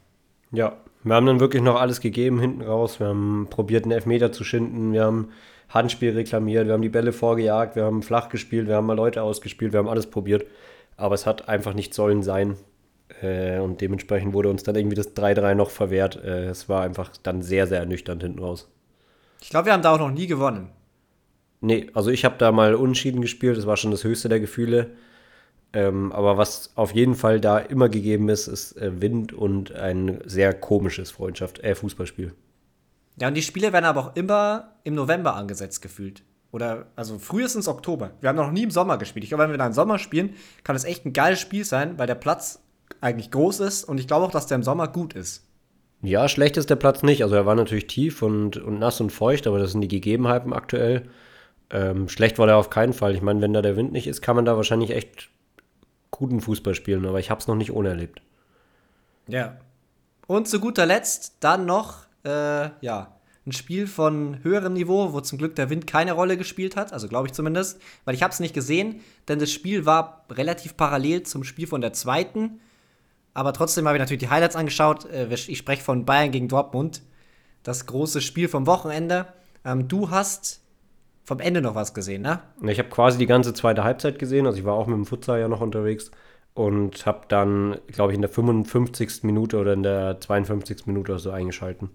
Ja, 0.52 0.76
wir 1.04 1.14
haben 1.14 1.24
dann 1.24 1.40
wirklich 1.40 1.62
noch 1.62 1.80
alles 1.80 2.02
gegeben 2.02 2.38
hinten 2.38 2.60
raus. 2.60 3.00
Wir 3.00 3.06
haben 3.06 3.46
probiert, 3.48 3.84
einen 3.84 3.92
Elfmeter 3.92 4.30
zu 4.30 4.44
schinden. 4.44 4.92
Wir 4.92 5.04
haben 5.04 5.30
Handspiel 5.70 6.12
reklamiert. 6.12 6.66
Wir 6.66 6.74
haben 6.74 6.82
die 6.82 6.90
Bälle 6.90 7.14
vorgejagt. 7.14 7.76
Wir 7.76 7.84
haben 7.84 8.02
flach 8.02 8.28
gespielt. 8.28 8.68
Wir 8.68 8.76
haben 8.76 8.86
mal 8.86 8.92
Leute 8.92 9.22
ausgespielt. 9.22 9.72
Wir 9.72 9.78
haben 9.78 9.88
alles 9.88 10.06
probiert. 10.06 10.44
Aber 10.98 11.14
es 11.14 11.24
hat 11.24 11.48
einfach 11.48 11.72
nicht 11.72 11.94
sollen 11.94 12.22
sein. 12.22 12.56
Äh, 13.22 13.58
und 13.58 13.80
dementsprechend 13.80 14.34
wurde 14.34 14.50
uns 14.50 14.64
dann 14.64 14.76
irgendwie 14.76 14.96
das 14.96 15.16
3-3 15.16 15.54
noch 15.54 15.70
verwehrt. 15.70 16.22
Äh, 16.22 16.44
es 16.44 16.68
war 16.68 16.82
einfach 16.82 17.10
dann 17.22 17.40
sehr, 17.40 17.66
sehr 17.66 17.80
ernüchternd 17.80 18.22
hinten 18.22 18.40
raus. 18.40 18.68
Ich 19.44 19.50
glaube, 19.50 19.66
wir 19.66 19.74
haben 19.74 19.82
da 19.82 19.92
auch 19.92 19.98
noch 19.98 20.10
nie 20.10 20.26
gewonnen. 20.26 20.70
Nee, 21.60 21.90
also 21.92 22.08
ich 22.08 22.24
habe 22.24 22.36
da 22.38 22.50
mal 22.50 22.74
unentschieden 22.74 23.20
gespielt. 23.20 23.58
Das 23.58 23.66
war 23.66 23.76
schon 23.76 23.90
das 23.90 24.02
höchste 24.02 24.30
der 24.30 24.40
Gefühle. 24.40 24.92
Ähm, 25.74 26.12
aber 26.12 26.38
was 26.38 26.72
auf 26.76 26.94
jeden 26.94 27.14
Fall 27.14 27.40
da 27.40 27.58
immer 27.58 27.90
gegeben 27.90 28.30
ist, 28.30 28.46
ist 28.46 28.74
äh, 28.78 29.02
Wind 29.02 29.34
und 29.34 29.70
ein 29.72 30.22
sehr 30.24 30.54
komisches 30.54 31.10
Freundschaft, 31.10 31.58
äh, 31.58 31.74
Fußballspiel. 31.74 32.32
Ja, 33.20 33.28
und 33.28 33.34
die 33.34 33.42
Spiele 33.42 33.74
werden 33.74 33.84
aber 33.84 34.00
auch 34.00 34.16
immer 34.16 34.78
im 34.82 34.94
November 34.94 35.36
angesetzt 35.36 35.82
gefühlt. 35.82 36.22
Oder, 36.50 36.86
also 36.96 37.18
frühestens 37.18 37.68
Oktober. 37.68 38.12
Wir 38.20 38.30
haben 38.30 38.36
noch 38.36 38.50
nie 38.50 38.62
im 38.62 38.70
Sommer 38.70 38.96
gespielt. 38.96 39.24
Ich 39.24 39.28
glaube, 39.28 39.44
wenn 39.44 39.50
wir 39.50 39.58
da 39.58 39.66
im 39.66 39.74
Sommer 39.74 39.98
spielen, 39.98 40.36
kann 40.62 40.74
es 40.74 40.84
echt 40.84 41.04
ein 41.04 41.12
geiles 41.12 41.40
Spiel 41.40 41.66
sein, 41.66 41.98
weil 41.98 42.06
der 42.06 42.14
Platz 42.14 42.60
eigentlich 43.02 43.30
groß 43.30 43.60
ist 43.60 43.84
und 43.84 43.98
ich 43.98 44.06
glaube 44.06 44.24
auch, 44.24 44.30
dass 44.30 44.46
der 44.46 44.54
im 44.54 44.62
Sommer 44.62 44.88
gut 44.88 45.12
ist. 45.12 45.46
Ja, 46.04 46.28
schlecht 46.28 46.58
ist 46.58 46.68
der 46.68 46.76
Platz 46.76 47.02
nicht. 47.02 47.22
Also 47.22 47.34
er 47.34 47.46
war 47.46 47.54
natürlich 47.54 47.86
tief 47.86 48.20
und, 48.20 48.58
und 48.58 48.78
nass 48.78 49.00
und 49.00 49.10
feucht, 49.10 49.46
aber 49.46 49.58
das 49.58 49.72
sind 49.72 49.80
die 49.80 49.88
Gegebenheiten 49.88 50.52
aktuell. 50.52 51.08
Ähm, 51.70 52.10
schlecht 52.10 52.38
war 52.38 52.46
der 52.46 52.58
auf 52.58 52.68
keinen 52.68 52.92
Fall. 52.92 53.14
Ich 53.14 53.22
meine, 53.22 53.40
wenn 53.40 53.54
da 53.54 53.62
der 53.62 53.76
Wind 53.76 53.92
nicht 53.92 54.06
ist, 54.06 54.20
kann 54.20 54.36
man 54.36 54.44
da 54.44 54.54
wahrscheinlich 54.54 54.90
echt 54.90 55.30
guten 56.10 56.42
Fußball 56.42 56.74
spielen, 56.74 57.06
aber 57.06 57.20
ich 57.20 57.30
habe 57.30 57.40
es 57.40 57.46
noch 57.46 57.54
nicht 57.54 57.72
ohne 57.72 57.88
erlebt. 57.88 58.20
Ja. 59.28 59.56
Und 60.26 60.46
zu 60.46 60.60
guter 60.60 60.84
Letzt 60.84 61.36
dann 61.40 61.64
noch, 61.64 62.04
äh, 62.24 62.68
ja, 62.82 63.16
ein 63.46 63.52
Spiel 63.52 63.86
von 63.86 64.42
höherem 64.42 64.74
Niveau, 64.74 65.12
wo 65.14 65.20
zum 65.20 65.38
Glück 65.38 65.56
der 65.56 65.70
Wind 65.70 65.86
keine 65.86 66.12
Rolle 66.12 66.36
gespielt 66.36 66.76
hat, 66.76 66.92
also 66.92 67.08
glaube 67.08 67.28
ich 67.28 67.32
zumindest, 67.32 67.80
weil 68.04 68.14
ich 68.14 68.22
habe 68.22 68.32
es 68.32 68.40
nicht 68.40 68.54
gesehen, 68.54 69.00
denn 69.28 69.38
das 69.38 69.50
Spiel 69.50 69.86
war 69.86 70.24
relativ 70.30 70.76
parallel 70.76 71.24
zum 71.24 71.44
Spiel 71.44 71.66
von 71.66 71.80
der 71.80 71.92
zweiten. 71.92 72.60
Aber 73.34 73.52
trotzdem 73.52 73.86
habe 73.86 73.96
ich 73.96 74.00
natürlich 74.00 74.20
die 74.20 74.30
Highlights 74.30 74.56
angeschaut. 74.56 75.04
Äh, 75.06 75.32
ich 75.32 75.58
spreche 75.58 75.82
von 75.82 76.04
Bayern 76.04 76.30
gegen 76.30 76.48
Dortmund, 76.48 77.02
das 77.62 77.86
große 77.86 78.20
Spiel 78.20 78.48
vom 78.48 78.66
Wochenende. 78.66 79.26
Ähm, 79.64 79.88
du 79.88 80.10
hast 80.10 80.62
vom 81.24 81.40
Ende 81.40 81.60
noch 81.60 81.74
was 81.74 81.94
gesehen, 81.94 82.22
ne? 82.22 82.40
Ich 82.62 82.78
habe 82.78 82.90
quasi 82.90 83.18
die 83.18 83.26
ganze 83.26 83.54
zweite 83.54 83.82
Halbzeit 83.82 84.18
gesehen. 84.18 84.46
Also 84.46 84.58
ich 84.58 84.64
war 84.64 84.74
auch 84.74 84.86
mit 84.86 84.96
dem 84.96 85.06
Futsal 85.06 85.40
ja 85.40 85.48
noch 85.48 85.60
unterwegs 85.60 86.10
und 86.54 87.06
habe 87.06 87.22
dann, 87.28 87.78
glaube 87.88 88.12
ich, 88.12 88.16
in 88.16 88.22
der 88.22 88.30
55. 88.30 89.24
Minute 89.24 89.58
oder 89.58 89.72
in 89.72 89.82
der 89.82 90.20
52. 90.20 90.86
Minute 90.86 91.12
oder 91.12 91.18
so 91.18 91.30
eingeschalten. 91.30 91.90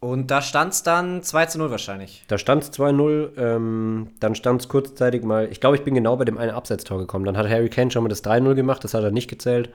Und 0.00 0.30
da 0.30 0.42
stand 0.42 0.72
es 0.72 0.82
dann 0.82 1.22
2 1.22 1.46
zu 1.46 1.58
0 1.58 1.70
wahrscheinlich. 1.70 2.24
Da 2.28 2.38
stand 2.38 2.62
es 2.62 2.72
2-0, 2.72 3.36
ähm, 3.36 4.08
dann 4.20 4.34
stand 4.36 4.60
es 4.60 4.68
kurzzeitig 4.68 5.24
mal, 5.24 5.48
ich 5.50 5.60
glaube, 5.60 5.76
ich 5.76 5.82
bin 5.82 5.94
genau 5.94 6.16
bei 6.16 6.24
dem 6.24 6.38
einen 6.38 6.52
Absetztor 6.52 6.98
gekommen. 6.98 7.24
Dann 7.24 7.36
hat 7.36 7.48
Harry 7.48 7.68
Kane 7.68 7.90
schon 7.90 8.04
mal 8.04 8.08
das 8.08 8.22
3-0 8.22 8.54
gemacht, 8.54 8.84
das 8.84 8.94
hat 8.94 9.02
er 9.02 9.10
nicht 9.10 9.28
gezählt. 9.28 9.70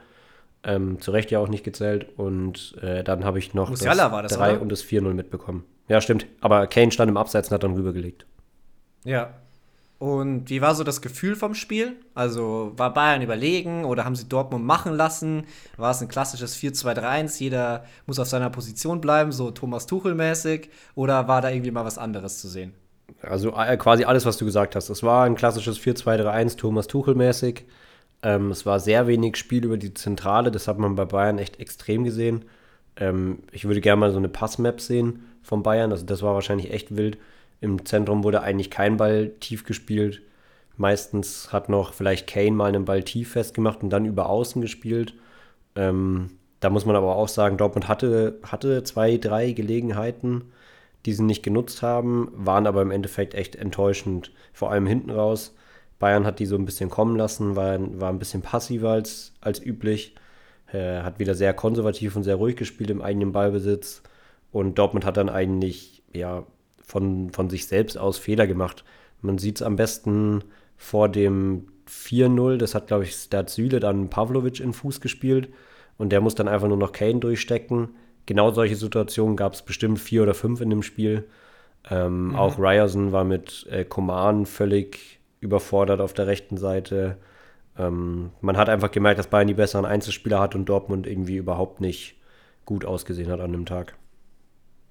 Ähm, 0.62 0.98
zu 0.98 1.10
Recht 1.10 1.30
ja 1.30 1.40
auch 1.40 1.48
nicht 1.48 1.62
gezählt. 1.62 2.06
Und 2.16 2.76
äh, 2.80 3.04
dann 3.04 3.24
habe 3.24 3.38
ich 3.38 3.52
noch 3.52 3.68
Musiala 3.68 4.08
das, 4.22 4.30
das 4.30 4.38
3 4.38 4.58
und 4.58 4.72
das 4.72 4.82
4-0 4.82 5.12
mitbekommen. 5.12 5.64
Ja, 5.88 6.00
stimmt. 6.00 6.26
Aber 6.40 6.66
Kane 6.66 6.90
stand 6.90 7.10
im 7.10 7.18
Abseits 7.18 7.48
und 7.50 7.54
hat 7.54 7.62
dann 7.62 7.74
rübergelegt. 7.74 8.24
Ja. 9.04 9.34
Und 10.04 10.50
wie 10.50 10.60
war 10.60 10.74
so 10.74 10.84
das 10.84 11.00
Gefühl 11.00 11.34
vom 11.34 11.54
Spiel? 11.54 11.96
Also 12.14 12.72
war 12.76 12.92
Bayern 12.92 13.22
überlegen 13.22 13.86
oder 13.86 14.04
haben 14.04 14.16
sie 14.16 14.28
Dortmund 14.28 14.62
machen 14.62 14.92
lassen? 14.92 15.46
War 15.78 15.92
es 15.92 16.02
ein 16.02 16.08
klassisches 16.08 16.58
4-2-3-1, 16.58 17.40
jeder 17.40 17.86
muss 18.04 18.18
auf 18.18 18.28
seiner 18.28 18.50
Position 18.50 19.00
bleiben, 19.00 19.32
so 19.32 19.50
Thomas 19.50 19.86
Tuchel-mäßig? 19.86 20.68
Oder 20.94 21.26
war 21.26 21.40
da 21.40 21.48
irgendwie 21.48 21.70
mal 21.70 21.86
was 21.86 21.96
anderes 21.96 22.38
zu 22.38 22.48
sehen? 22.48 22.74
Also 23.22 23.56
äh, 23.56 23.78
quasi 23.78 24.04
alles, 24.04 24.26
was 24.26 24.36
du 24.36 24.44
gesagt 24.44 24.76
hast. 24.76 24.90
Es 24.90 25.02
war 25.02 25.24
ein 25.24 25.36
klassisches 25.36 25.80
4-2-3-1, 25.80 26.58
Thomas 26.58 26.86
Tuchel-mäßig. 26.86 27.62
Ähm, 28.22 28.50
es 28.50 28.66
war 28.66 28.80
sehr 28.80 29.06
wenig 29.06 29.38
Spiel 29.38 29.64
über 29.64 29.78
die 29.78 29.94
Zentrale, 29.94 30.50
das 30.50 30.68
hat 30.68 30.78
man 30.78 30.96
bei 30.96 31.06
Bayern 31.06 31.38
echt 31.38 31.60
extrem 31.60 32.04
gesehen. 32.04 32.44
Ähm, 32.96 33.38
ich 33.52 33.64
würde 33.64 33.80
gerne 33.80 34.00
mal 34.00 34.12
so 34.12 34.18
eine 34.18 34.28
Passmap 34.28 34.82
sehen 34.82 35.24
von 35.42 35.62
Bayern. 35.62 35.92
Also 35.92 36.04
das 36.04 36.20
war 36.20 36.34
wahrscheinlich 36.34 36.74
echt 36.74 36.94
wild. 36.94 37.16
Im 37.64 37.86
Zentrum 37.86 38.24
wurde 38.24 38.42
eigentlich 38.42 38.70
kein 38.70 38.98
Ball 38.98 39.30
tief 39.40 39.64
gespielt. 39.64 40.20
Meistens 40.76 41.50
hat 41.50 41.70
noch 41.70 41.94
vielleicht 41.94 42.26
Kane 42.26 42.50
mal 42.50 42.68
einen 42.68 42.84
Ball 42.84 43.02
tief 43.02 43.32
festgemacht 43.32 43.82
und 43.82 43.88
dann 43.88 44.04
über 44.04 44.28
Außen 44.28 44.60
gespielt. 44.60 45.14
Ähm, 45.74 46.30
da 46.60 46.68
muss 46.68 46.84
man 46.84 46.94
aber 46.94 47.16
auch 47.16 47.28
sagen, 47.28 47.56
Dortmund 47.56 47.88
hatte, 47.88 48.38
hatte 48.42 48.82
zwei, 48.84 49.16
drei 49.16 49.52
Gelegenheiten, 49.52 50.52
die 51.06 51.14
sie 51.14 51.22
nicht 51.22 51.42
genutzt 51.42 51.80
haben, 51.80 52.30
waren 52.34 52.66
aber 52.66 52.82
im 52.82 52.90
Endeffekt 52.90 53.34
echt 53.34 53.56
enttäuschend, 53.56 54.30
vor 54.52 54.70
allem 54.70 54.86
hinten 54.86 55.10
raus. 55.10 55.56
Bayern 55.98 56.26
hat 56.26 56.40
die 56.40 56.46
so 56.46 56.56
ein 56.56 56.66
bisschen 56.66 56.90
kommen 56.90 57.16
lassen, 57.16 57.56
war, 57.56 57.78
war 57.98 58.10
ein 58.10 58.18
bisschen 58.18 58.42
passiver 58.42 58.90
als, 58.90 59.32
als 59.40 59.64
üblich, 59.64 60.16
äh, 60.70 61.00
hat 61.00 61.18
wieder 61.18 61.34
sehr 61.34 61.54
konservativ 61.54 62.14
und 62.14 62.24
sehr 62.24 62.36
ruhig 62.36 62.56
gespielt 62.56 62.90
im 62.90 63.00
eigenen 63.00 63.32
Ballbesitz. 63.32 64.02
Und 64.52 64.78
Dortmund 64.78 65.06
hat 65.06 65.16
dann 65.16 65.30
eigentlich 65.30 66.02
ja, 66.12 66.44
von, 66.86 67.30
von 67.30 67.50
sich 67.50 67.66
selbst 67.66 67.98
aus 67.98 68.18
Fehler 68.18 68.46
gemacht. 68.46 68.84
Man 69.20 69.38
sieht 69.38 69.56
es 69.56 69.62
am 69.62 69.76
besten 69.76 70.44
vor 70.76 71.08
dem 71.08 71.68
4-0. 71.88 72.56
Das 72.56 72.74
hat, 72.74 72.88
glaube 72.88 73.04
ich, 73.04 73.28
da 73.28 73.38
hat 73.38 73.50
Süle 73.50 73.80
dann 73.80 74.10
Pavlovic 74.10 74.60
in 74.60 74.72
Fuß 74.72 75.00
gespielt. 75.00 75.48
Und 75.96 76.10
der 76.10 76.20
muss 76.20 76.34
dann 76.34 76.48
einfach 76.48 76.68
nur 76.68 76.76
noch 76.76 76.92
Kane 76.92 77.20
durchstecken. 77.20 77.90
Genau 78.26 78.50
solche 78.50 78.76
Situationen 78.76 79.36
gab 79.36 79.54
es 79.54 79.62
bestimmt 79.62 79.98
vier 79.98 80.22
oder 80.22 80.34
fünf 80.34 80.60
in 80.60 80.70
dem 80.70 80.82
Spiel. 80.82 81.24
Ähm, 81.90 82.28
mhm. 82.28 82.36
Auch 82.36 82.58
Ryerson 82.58 83.12
war 83.12 83.24
mit 83.24 83.66
äh, 83.70 83.84
Coman 83.84 84.46
völlig 84.46 85.20
überfordert 85.40 86.00
auf 86.00 86.14
der 86.14 86.26
rechten 86.26 86.56
Seite. 86.56 87.18
Ähm, 87.78 88.30
man 88.40 88.56
hat 88.56 88.68
einfach 88.68 88.90
gemerkt, 88.90 89.18
dass 89.18 89.28
Bayern 89.28 89.48
die 89.48 89.54
besseren 89.54 89.84
Einzelspieler 89.84 90.40
hat 90.40 90.54
und 90.54 90.66
Dortmund 90.66 91.06
irgendwie 91.06 91.36
überhaupt 91.36 91.80
nicht 91.80 92.16
gut 92.64 92.84
ausgesehen 92.84 93.30
hat 93.30 93.40
an 93.40 93.52
dem 93.52 93.66
Tag. 93.66 93.94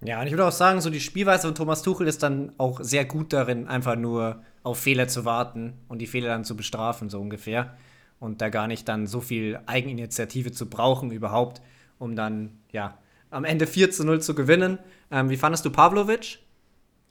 Ja, 0.05 0.19
und 0.19 0.27
ich 0.27 0.33
würde 0.33 0.45
auch 0.45 0.51
sagen, 0.51 0.81
so 0.81 0.89
die 0.89 0.99
Spielweise 0.99 1.47
von 1.47 1.55
Thomas 1.55 1.81
Tuchel 1.81 2.07
ist 2.07 2.23
dann 2.23 2.51
auch 2.57 2.81
sehr 2.81 3.05
gut 3.05 3.31
darin, 3.31 3.67
einfach 3.67 3.95
nur 3.95 4.41
auf 4.63 4.79
Fehler 4.79 5.07
zu 5.07 5.25
warten 5.25 5.73
und 5.87 5.99
die 5.99 6.07
Fehler 6.07 6.29
dann 6.29 6.43
zu 6.43 6.55
bestrafen, 6.55 7.09
so 7.09 7.19
ungefähr. 7.19 7.75
Und 8.19 8.41
da 8.41 8.49
gar 8.49 8.67
nicht 8.67 8.87
dann 8.87 9.07
so 9.07 9.21
viel 9.21 9.59
Eigeninitiative 9.65 10.51
zu 10.51 10.69
brauchen 10.69 11.11
überhaupt, 11.11 11.61
um 11.99 12.15
dann, 12.15 12.51
ja, 12.71 12.97
am 13.29 13.45
Ende 13.45 13.67
4 13.67 13.91
zu 13.91 14.05
0 14.05 14.21
zu 14.21 14.35
gewinnen. 14.35 14.77
Ähm, 15.11 15.29
wie 15.29 15.37
fandest 15.37 15.65
du 15.65 15.71
Pavlovic? 15.71 16.39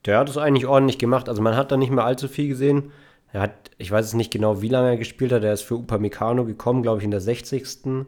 Der 0.04 0.18
hat 0.18 0.28
es 0.28 0.38
eigentlich 0.38 0.66
ordentlich 0.66 0.98
gemacht. 0.98 1.28
Also 1.28 1.42
man 1.42 1.56
hat 1.56 1.72
da 1.72 1.76
nicht 1.76 1.90
mehr 1.90 2.04
allzu 2.04 2.28
viel 2.28 2.48
gesehen. 2.48 2.92
Er 3.32 3.42
hat, 3.42 3.70
ich 3.78 3.90
weiß 3.90 4.04
es 4.04 4.14
nicht 4.14 4.32
genau, 4.32 4.62
wie 4.62 4.68
lange 4.68 4.90
er 4.90 4.96
gespielt 4.96 5.32
hat. 5.32 5.44
Er 5.44 5.52
ist 5.52 5.62
für 5.62 5.76
Upamecano 5.76 6.44
gekommen, 6.44 6.82
glaube 6.82 6.98
ich, 6.98 7.04
in 7.04 7.10
der 7.10 7.20
60. 7.20 8.06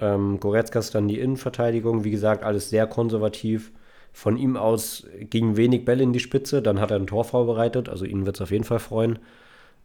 Ähm, 0.00 0.40
Goretzka 0.40 0.78
ist 0.78 0.94
dann 0.94 1.08
die 1.08 1.20
Innenverteidigung. 1.20 2.04
Wie 2.04 2.10
gesagt, 2.10 2.44
alles 2.44 2.70
sehr 2.70 2.86
konservativ. 2.86 3.72
Von 4.12 4.36
ihm 4.36 4.56
aus 4.56 5.06
gingen 5.30 5.56
wenig 5.56 5.84
Bälle 5.84 6.02
in 6.02 6.12
die 6.12 6.20
Spitze, 6.20 6.62
dann 6.62 6.80
hat 6.80 6.90
er 6.90 6.98
ein 6.98 7.06
Tor 7.06 7.24
vorbereitet, 7.24 7.88
also 7.88 8.04
ihn 8.04 8.26
wird 8.26 8.36
es 8.36 8.42
auf 8.42 8.50
jeden 8.50 8.64
Fall 8.64 8.78
freuen. 8.78 9.18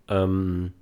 Ähm, 0.10 0.74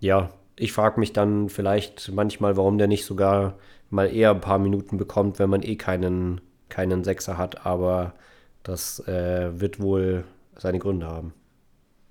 ja, 0.00 0.30
ich 0.56 0.72
frage 0.72 1.00
mich 1.00 1.12
dann 1.12 1.48
vielleicht 1.48 2.10
manchmal, 2.12 2.56
warum 2.56 2.78
der 2.78 2.86
nicht 2.86 3.04
sogar 3.04 3.58
mal 3.90 4.12
eher 4.12 4.30
ein 4.30 4.40
paar 4.40 4.58
Minuten 4.58 4.96
bekommt, 4.96 5.38
wenn 5.38 5.50
man 5.50 5.62
eh 5.62 5.76
keinen, 5.76 6.40
keinen 6.68 7.04
Sechser 7.04 7.38
hat. 7.38 7.66
Aber 7.66 8.14
das 8.62 9.00
äh, 9.06 9.60
wird 9.60 9.80
wohl 9.80 10.24
seine 10.56 10.78
Gründe 10.78 11.06
haben. 11.06 11.34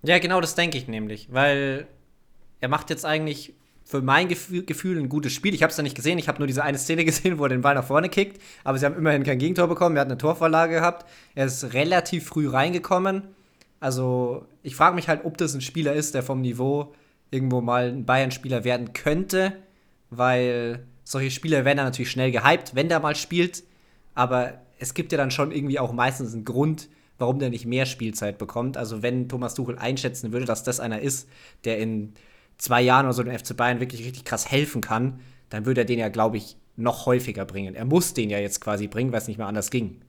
Ja, 0.04 0.20
genau 0.20 0.40
das 0.40 0.56
denke 0.56 0.78
ich 0.78 0.88
nämlich, 0.88 1.30
weil 1.32 1.88
er 2.62 2.70
macht 2.70 2.90
jetzt 2.90 3.06
eigentlich 3.06 3.56
für 3.86 4.02
mein 4.02 4.28
Gefühl, 4.28 4.98
ein 4.98 5.10
gutes 5.10 5.32
Spiel. 5.32 5.54
Ich 5.54 5.62
habe 5.62 5.70
es 5.70 5.78
ja 5.78 5.84
nicht 5.84 5.96
gesehen, 5.96 6.18
ich 6.18 6.28
habe 6.28 6.40
nur 6.40 6.48
diese 6.48 6.64
eine 6.64 6.80
Szene 6.80 7.06
gesehen, 7.06 7.38
wo 7.38 7.44
er 7.44 7.50
den 7.50 7.62
Ball 7.62 7.76
nach 7.76 7.86
vorne 7.86 8.10
kickt, 8.10 8.42
aber 8.64 8.78
sie 8.78 8.86
haben 8.86 8.98
immerhin 8.98 9.24
kein 9.24 9.38
Gegentor 9.38 9.68
bekommen, 9.68 9.96
er 9.96 10.02
hat 10.02 10.08
eine 10.08 10.18
Torvorlage 10.18 10.74
gehabt, 10.74 11.06
er 11.36 11.46
ist 11.46 11.74
relativ 11.74 12.26
früh 12.26 12.50
reingekommen. 12.50 13.24
Also 13.80 14.48
ich 14.64 14.76
frage 14.76 14.96
mich 14.96 15.08
halt, 15.08 15.24
ob 15.24 15.38
das 15.38 15.54
ein 15.54 15.62
Spieler 15.62 15.94
ist, 15.94 16.16
der 16.16 16.24
vom 16.24 16.42
Niveau 16.42 16.94
irgendwo 17.30 17.62
mal 17.62 17.90
ein 17.90 18.06
Bayern-Spieler 18.06 18.64
werden 18.64 18.94
könnte, 18.94 19.54
weil 20.10 20.86
solche 21.04 21.30
Spieler 21.30 21.64
werden 21.64 21.78
dann 21.78 21.86
natürlich 21.86 22.10
schnell 22.10 22.32
gehypt, 22.32 22.74
wenn 22.74 22.90
der 22.90 23.00
mal 23.00 23.16
spielt, 23.16 23.64
aber 24.16 24.62
es 24.80 24.96
gibt 24.96 25.12
ja 25.12 25.18
dann 25.18 25.30
schon 25.30 25.52
irgendwie 25.52 25.78
auch 25.78 25.94
meistens 25.94 26.34
einen 26.34 26.46
Grund, 26.46 26.90
warum 27.20 27.38
der 27.38 27.52
nicht 27.52 27.66
mehr 27.66 27.86
Spielzeit 27.86 28.40
bekommt. 28.40 28.78
Also 28.78 29.04
wenn 29.04 29.30
Thomas 29.30 29.54
Tuchel 29.54 29.78
einschätzen 29.78 30.34
würde, 30.34 30.46
dass 30.46 30.64
das 30.64 30.80
einer 30.80 31.00
ist, 31.02 31.30
der 31.64 31.78
in 31.78 32.14
zwei 32.58 32.82
Jahren 32.82 33.06
oder 33.06 33.14
so 33.14 33.24
dem 33.24 33.38
FC 33.38 33.56
Bayern 33.56 33.80
wirklich 33.80 34.06
richtig 34.06 34.26
krass 34.26 34.50
helfen 34.50 34.82
kann, 34.82 35.20
dann 35.50 35.66
würde 35.66 35.82
er 35.82 35.86
den 35.86 36.00
ja, 36.00 36.10
glaube 36.10 36.38
ich, 36.38 36.58
noch 36.78 37.06
häufiger 37.06 37.46
bringen. 37.46 37.76
Er 37.76 37.86
muss 37.86 38.14
den 38.14 38.30
ja 38.30 38.40
jetzt 38.40 38.62
quasi 38.62 38.88
bringen, 38.88 39.12
weil 39.12 39.20
es 39.20 39.28
nicht 39.28 39.38
mehr 39.38 39.48
anders 39.48 39.72
ging. 39.72 40.02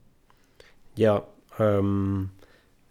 Ja, 0.96 1.26
ähm, 1.58 2.30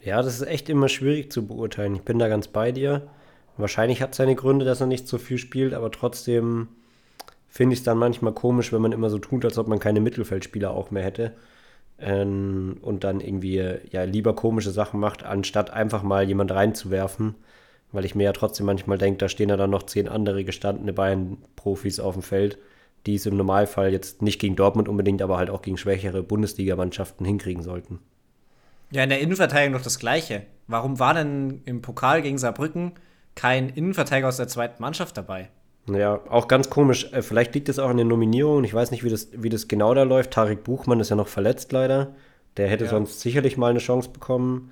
ja, 0.02 0.22
das 0.22 0.36
ist 0.40 0.48
echt 0.48 0.70
immer 0.70 0.88
schwierig 0.90 1.32
zu 1.32 1.48
beurteilen. 1.48 1.96
Ich 1.96 2.04
bin 2.04 2.20
da 2.20 2.28
ganz 2.28 2.48
bei 2.48 2.72
dir. 2.72 3.08
Wahrscheinlich 3.58 4.02
hat 4.02 4.12
es 4.12 4.18
seine 4.18 4.36
Gründe, 4.36 4.66
dass 4.66 4.82
er 4.82 4.88
nicht 4.88 5.08
so 5.08 5.18
viel 5.18 5.38
spielt, 5.38 5.74
aber 5.74 5.92
trotzdem 5.92 6.68
finde 7.48 7.74
ich 7.74 7.80
es 7.80 7.86
dann 7.86 7.98
manchmal 7.98 8.34
komisch, 8.34 8.74
wenn 8.74 8.82
man 8.82 8.92
immer 8.92 9.10
so 9.10 9.18
tut, 9.18 9.46
als 9.46 9.58
ob 9.58 9.68
man 9.68 9.80
keine 9.80 10.02
Mittelfeldspieler 10.02 10.72
auch 10.72 10.92
mehr 10.92 11.04
hätte. 11.04 11.34
Ähm, 11.98 12.78
und 12.82 13.04
dann 13.06 13.22
irgendwie 13.22 13.80
ja 13.90 14.04
lieber 14.04 14.36
komische 14.36 14.72
Sachen 14.72 15.00
macht, 15.00 15.24
anstatt 15.24 15.72
einfach 15.72 16.04
mal 16.04 16.28
jemand 16.28 16.52
reinzuwerfen. 16.52 17.36
Weil 17.92 18.06
ich 18.06 18.16
mir 18.16 18.24
ja 18.24 18.34
trotzdem 18.34 18.66
manchmal 18.66 18.98
denke, 18.98 19.18
da 19.20 19.30
stehen 19.30 19.50
ja 19.50 19.58
dann 19.58 19.70
noch 19.70 19.84
zehn 19.84 20.08
andere 20.08 20.44
gestandene 20.44 20.94
Bayern-Profis 20.94 22.00
auf 22.00 22.14
dem 22.16 22.24
Feld, 22.24 22.58
die 23.06 23.16
es 23.16 23.26
im 23.26 23.38
Normalfall 23.38 23.92
jetzt 23.92 24.22
nicht 24.22 24.40
gegen 24.40 24.56
Dortmund 24.56 24.90
unbedingt, 24.90 25.22
aber 25.22 25.38
halt 25.38 25.50
auch 25.50 25.62
gegen 25.62 25.78
schwächere 25.78 26.24
Bundesligamannschaften 26.24 27.26
hinkriegen 27.26 27.64
sollten. 27.64 28.00
Ja, 28.92 29.04
in 29.04 29.10
der 29.10 29.20
Innenverteidigung 29.20 29.74
noch 29.74 29.84
das 29.84 30.00
Gleiche. 30.00 30.44
Warum 30.68 31.00
war 31.00 31.14
denn 31.14 31.62
im 31.66 31.82
Pokal 31.82 32.22
gegen 32.22 32.38
Saarbrücken 32.38 32.94
kein 33.36 33.70
Innenverteidiger 33.70 34.28
aus 34.28 34.38
der 34.38 34.48
zweiten 34.48 34.82
Mannschaft 34.82 35.18
dabei? 35.18 35.50
Ja, 35.92 36.22
auch 36.30 36.48
ganz 36.48 36.70
komisch. 36.70 37.12
Äh, 37.14 37.22
vielleicht 37.22 37.54
liegt 37.54 37.70
es 37.70 37.80
auch 37.80 37.90
an 37.90 37.98
den 37.98 38.08
Nominierungen. 38.08 38.66
Ich 38.66 38.74
weiß 38.74 38.92
nicht, 38.92 39.04
wie 39.04 39.10
das, 39.10 39.30
wie 39.34 39.50
das 39.50 39.68
genau 39.68 39.94
da 39.94 40.04
läuft. 40.04 40.32
Tarek 40.32 40.64
Buchmann 40.64 41.00
ist 41.00 41.10
ja 41.10 41.16
noch 41.16 41.28
verletzt 41.28 41.72
leider. 41.72 42.16
Der 42.58 42.68
hätte 42.68 42.86
ja. 42.86 42.90
sonst 42.90 43.22
sicherlich 43.22 43.58
mal 43.58 43.70
eine 43.70 43.80
Chance 43.80 44.10
bekommen. 44.10 44.72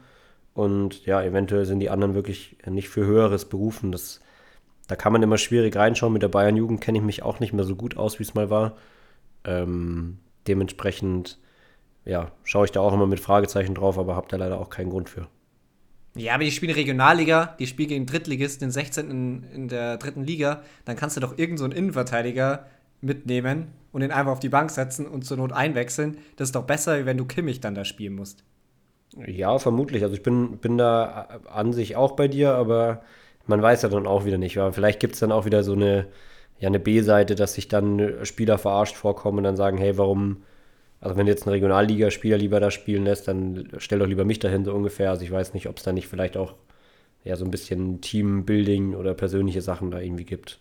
Und 0.53 1.05
ja, 1.05 1.21
eventuell 1.23 1.65
sind 1.65 1.79
die 1.79 1.89
anderen 1.89 2.13
wirklich 2.13 2.57
nicht 2.65 2.89
für 2.89 3.05
Höheres 3.05 3.45
berufen. 3.45 3.91
Das, 3.91 4.21
da 4.87 4.95
kann 4.95 5.13
man 5.13 5.23
immer 5.23 5.37
schwierig 5.37 5.75
reinschauen. 5.75 6.13
Mit 6.13 6.21
der 6.21 6.27
Bayern-Jugend 6.27 6.81
kenne 6.81 6.99
ich 6.99 7.03
mich 7.03 7.23
auch 7.23 7.39
nicht 7.39 7.53
mehr 7.53 7.65
so 7.65 7.75
gut 7.75 7.97
aus, 7.97 8.19
wie 8.19 8.23
es 8.23 8.35
mal 8.35 8.49
war. 8.49 8.77
Ähm, 9.45 10.19
dementsprechend, 10.47 11.39
ja, 12.05 12.31
schaue 12.43 12.65
ich 12.65 12.71
da 12.71 12.81
auch 12.81 12.93
immer 12.93 13.07
mit 13.07 13.19
Fragezeichen 13.19 13.75
drauf, 13.75 13.97
aber 13.97 14.15
habe 14.15 14.27
da 14.29 14.37
leider 14.37 14.59
auch 14.59 14.69
keinen 14.69 14.91
Grund 14.91 15.09
für. 15.09 15.27
Ja, 16.15 16.35
aber 16.35 16.43
die 16.43 16.51
spielen 16.51 16.75
Regionalliga, 16.75 17.55
die 17.57 17.65
spielen 17.65 17.89
gegen 17.89 18.05
Drittligisten, 18.05 18.67
den 18.67 18.71
16. 18.71 19.09
In, 19.09 19.43
in 19.51 19.67
der 19.67 19.97
dritten 19.97 20.23
Liga, 20.23 20.61
dann 20.85 20.95
kannst 20.95 21.17
du 21.17 21.21
doch 21.21 21.37
irgendeinen 21.39 21.71
so 21.71 21.77
Innenverteidiger 21.77 22.67
mitnehmen 23.01 23.69
und 23.91 24.03
ihn 24.03 24.11
einfach 24.11 24.33
auf 24.33 24.39
die 24.39 24.49
Bank 24.49 24.69
setzen 24.69 25.07
und 25.07 25.25
zur 25.25 25.37
Not 25.37 25.51
einwechseln. 25.51 26.17
Das 26.35 26.49
ist 26.49 26.55
doch 26.55 26.65
besser, 26.65 27.05
wenn 27.07 27.17
du 27.17 27.25
Kimmich 27.25 27.61
dann 27.61 27.73
da 27.73 27.83
spielen 27.83 28.13
musst. 28.13 28.43
Ja, 29.27 29.59
vermutlich. 29.59 30.03
Also 30.03 30.15
ich 30.15 30.23
bin, 30.23 30.57
bin 30.57 30.77
da 30.77 31.39
an 31.49 31.73
sich 31.73 31.95
auch 31.95 32.13
bei 32.15 32.27
dir, 32.27 32.53
aber 32.55 33.03
man 33.45 33.61
weiß 33.61 33.83
ja 33.83 33.89
dann 33.89 34.07
auch 34.07 34.25
wieder 34.25 34.37
nicht. 34.37 34.55
Ja, 34.55 34.71
vielleicht 34.71 34.99
gibt 34.99 35.13
es 35.13 35.19
dann 35.19 35.31
auch 35.31 35.45
wieder 35.45 35.63
so 35.63 35.73
eine, 35.73 36.07
ja, 36.59 36.67
eine 36.67 36.79
B-Seite, 36.79 37.35
dass 37.35 37.53
sich 37.53 37.67
dann 37.67 38.25
Spieler 38.25 38.57
verarscht 38.57 38.95
vorkommen 38.95 39.39
und 39.39 39.43
dann 39.43 39.55
sagen, 39.57 39.77
hey, 39.77 39.97
warum 39.97 40.43
also 41.01 41.17
wenn 41.17 41.27
jetzt 41.27 41.47
ein 41.47 41.51
Regionalligaspieler 41.51 42.37
lieber 42.37 42.59
da 42.61 42.71
spielen 42.71 43.05
lässt, 43.05 43.27
dann 43.29 43.69
stell 43.79 43.99
doch 43.99 44.07
lieber 44.07 44.25
mich 44.25 44.39
dahin 44.39 44.65
so 44.65 44.73
ungefähr. 44.73 45.11
Also 45.11 45.23
ich 45.25 45.31
weiß 45.31 45.53
nicht, 45.53 45.67
ob 45.69 45.77
es 45.77 45.83
da 45.83 45.93
nicht 45.93 46.07
vielleicht 46.09 46.37
auch 46.37 46.55
ja 47.25 47.35
so 47.37 47.45
ein 47.45 47.51
bisschen 47.51 48.01
Teambuilding 48.01 48.95
oder 48.95 49.13
persönliche 49.15 49.61
Sachen 49.61 49.91
da 49.91 49.99
irgendwie 49.99 50.25
gibt. 50.25 50.59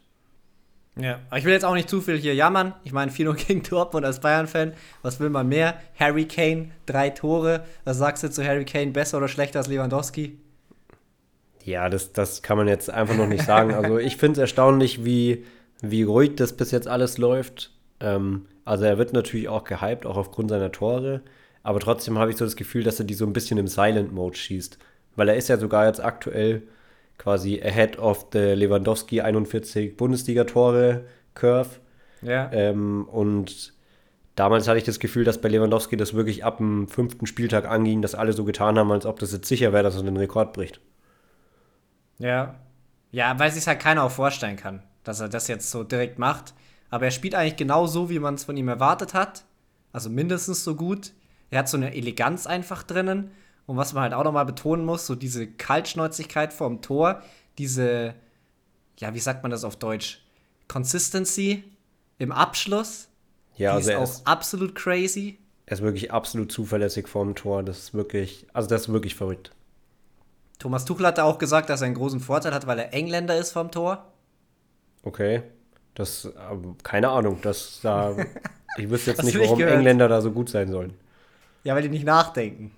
Ja, 1.01 1.21
aber 1.31 1.39
ich 1.39 1.45
will 1.45 1.53
jetzt 1.53 1.65
auch 1.65 1.75
nicht 1.75 1.89
zu 1.89 2.01
viel 2.03 2.19
hier 2.19 2.35
jammern. 2.35 2.75
Ich 2.85 2.93
meine, 2.93 3.11
4 3.11 3.33
gegen 3.47 3.63
Dortmund 3.63 4.05
als 4.05 4.21
Bayern-Fan. 4.21 4.75
Was 5.03 5.21
will 5.21 5.31
man 5.31 5.49
mehr? 5.49 5.81
Harry 5.99 6.27
Kane, 6.27 6.71
drei 6.87 7.11
Tore. 7.11 7.65
Was 7.85 7.99
sagst 7.99 8.23
du 8.23 8.31
zu 8.31 8.45
Harry 8.45 8.65
Kane? 8.65 8.93
Besser 8.93 9.19
oder 9.19 9.29
schlechter 9.29 9.61
als 9.61 9.69
Lewandowski? 9.69 10.39
Ja, 11.65 11.89
das, 11.89 12.13
das 12.13 12.43
kann 12.43 12.59
man 12.59 12.69
jetzt 12.69 12.91
einfach 12.91 13.17
noch 13.17 13.29
nicht 13.29 13.45
sagen. 13.45 13.73
Also 13.73 13.99
ich 13.99 14.17
finde 14.17 14.33
es 14.33 14.39
erstaunlich, 14.39 15.05
wie, 15.05 15.45
wie 15.81 16.03
ruhig 16.03 16.37
das 16.37 16.53
bis 16.55 16.73
jetzt 16.73 16.89
alles 16.89 17.19
läuft. 17.19 17.71
Ähm, 18.01 18.47
also 18.65 18.85
er 18.85 18.99
wird 18.99 19.13
natürlich 19.13 19.49
auch 19.49 19.65
gehypt, 19.65 20.05
auch 20.05 20.17
aufgrund 20.17 20.51
seiner 20.51 20.73
Tore. 20.73 21.23
Aber 21.63 21.81
trotzdem 21.81 22.19
habe 22.19 22.31
ich 22.31 22.37
so 22.37 22.45
das 22.45 22.57
Gefühl, 22.57 22.83
dass 22.83 22.99
er 22.99 23.07
die 23.07 23.15
so 23.15 23.25
ein 23.25 23.33
bisschen 23.33 23.59
im 23.59 23.69
Silent 23.69 24.13
Mode 24.13 24.37
schießt. 24.37 24.79
Weil 25.15 25.29
er 25.29 25.37
ist 25.37 25.49
ja 25.49 25.57
sogar 25.57 25.87
jetzt 25.87 26.05
aktuell 26.05 26.63
quasi 27.19 27.61
ahead 27.63 27.99
of 27.99 28.27
the 28.33 28.55
Lewandowski 28.55 29.21
41 29.21 29.97
Bundesliga-Tore 29.97 31.05
Curve. 31.35 31.71
Ja. 32.23 32.51
Ähm, 32.53 33.07
und 33.11 33.73
damals 34.35 34.69
hatte 34.69 34.79
ich 34.79 34.85
das 34.85 34.99
Gefühl, 34.99 35.25
dass 35.25 35.41
bei 35.41 35.49
Lewandowski 35.49 35.97
das 35.97 36.15
wirklich 36.15 36.45
ab 36.45 36.59
dem 36.59 36.89
fünften 36.89 37.27
Spieltag 37.27 37.69
anging, 37.69 38.03
dass 38.03 38.15
alle 38.15 38.33
so 38.33 38.45
getan 38.45 38.79
haben, 38.79 38.93
als 38.93 39.07
ob 39.07 39.19
das 39.19 39.33
jetzt 39.33 39.49
sicher 39.49 39.73
wäre, 39.73 39.83
dass 39.83 39.97
er 39.97 40.03
den 40.03 40.17
Rekord 40.17 40.53
bricht. 40.53 40.81
Ja. 42.19 42.57
Ja, 43.11 43.39
weil 43.39 43.51
sich 43.51 43.67
halt 43.67 43.81
keiner 43.81 44.05
auch 44.05 44.11
vorstellen 44.11 44.57
kann, 44.57 44.83
dass 45.05 45.21
er 45.21 45.29
das 45.29 45.49
jetzt 45.49 45.71
so 45.71 45.85
direkt 45.85 46.19
macht. 46.19 46.55
Aber 46.89 47.05
er 47.05 47.11
spielt 47.11 47.35
eigentlich 47.35 47.57
genau 47.57 47.87
so, 47.87 48.11
wie 48.11 48.19
man 48.19 48.35
es 48.35 48.45
von 48.45 48.57
ihm 48.57 48.69
erwartet 48.69 49.15
hat. 49.15 49.45
Also 49.93 50.09
mindestens 50.11 50.65
so 50.65 50.75
gut. 50.75 51.13
Er 51.51 51.61
hat 51.61 51.69
so 51.69 51.77
eine 51.77 51.95
Eleganz 51.95 52.47
einfach 52.47 52.83
drinnen. 52.83 53.31
Und 53.67 53.77
was 53.77 53.93
man 53.93 54.05
halt 54.05 54.15
auch 54.15 54.25
nochmal 54.25 54.45
betonen 54.47 54.85
muss, 54.85 55.07
so 55.07 55.15
diese 55.15 55.47
Kaltschnäuzigkeit 55.47 56.53
vorm 56.53 56.83
Tor, 56.83 57.23
diese, 57.59 58.15
ja, 58.99 59.15
wie 59.15 59.21
sagt 59.21 59.43
man 59.43 59.51
das 59.51 59.65
auf 59.65 59.77
Deutsch? 59.77 60.23
Consistency 60.69 61.65
im 62.19 62.33
Abschluss. 62.33 63.09
Ja, 63.57 63.73
die 63.73 63.77
also 63.77 63.91
ist 63.91 63.97
auch 63.97 64.03
ist, 64.03 64.27
absolut 64.27 64.75
crazy. 64.75 65.39
Er 65.67 65.75
ist 65.75 65.83
wirklich 65.83 66.13
absolut 66.13 66.51
zuverlässig 66.51 67.09
vorm 67.09 67.35
Tor. 67.35 67.63
Das 67.63 67.79
ist 67.79 67.95
wirklich, 67.95 68.47
also 68.53 68.69
das 68.69 68.83
ist 68.83 68.93
wirklich 68.93 69.15
verrückt. 69.15 69.53
Thomas 70.59 70.85
Tuchel 70.85 71.07
hat 71.07 71.19
auch 71.19 71.39
gesagt, 71.39 71.71
dass 71.71 71.81
er 71.81 71.87
einen 71.87 71.95
großen 71.95 72.21
Vorteil 72.21 72.55
hat, 72.55 72.67
weil 72.67 72.79
er 72.79 72.93
Engländer 72.93 73.37
ist 73.37 73.53
vom 73.53 73.71
Tor. 73.71 74.13
Okay. 75.03 75.43
Das, 75.95 76.25
äh, 76.25 76.31
keine 76.83 77.11
Ahnung, 77.11 77.39
das 77.43 77.81
da. 77.83 78.17
ich 78.79 78.89
wüsste 78.89 79.11
jetzt 79.11 79.25
nicht, 79.25 79.39
warum 79.39 79.61
Engländer 79.61 80.09
da 80.09 80.21
so 80.21 80.31
gut 80.31 80.49
sein 80.49 80.71
sollen. 80.71 80.95
Ja, 81.65 81.75
weil 81.75 81.83
die 81.83 81.89
nicht 81.89 82.05
nachdenken. 82.05 82.73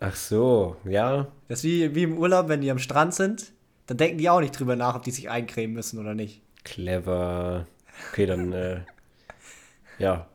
Ach 0.00 0.14
so, 0.14 0.76
ja. 0.84 1.28
Das 1.48 1.60
ist 1.60 1.64
wie, 1.64 1.94
wie 1.94 2.02
im 2.02 2.18
Urlaub, 2.18 2.48
wenn 2.48 2.60
die 2.60 2.70
am 2.70 2.78
Strand 2.78 3.14
sind, 3.14 3.52
dann 3.86 3.96
denken 3.96 4.18
die 4.18 4.28
auch 4.28 4.40
nicht 4.40 4.58
drüber 4.58 4.76
nach, 4.76 4.94
ob 4.94 5.02
die 5.02 5.10
sich 5.10 5.30
eincremen 5.30 5.74
müssen 5.74 5.98
oder 5.98 6.14
nicht. 6.14 6.42
Clever. 6.64 7.66
Okay, 8.10 8.26
dann, 8.26 8.52
äh, 8.52 8.80
ja. 9.98 10.26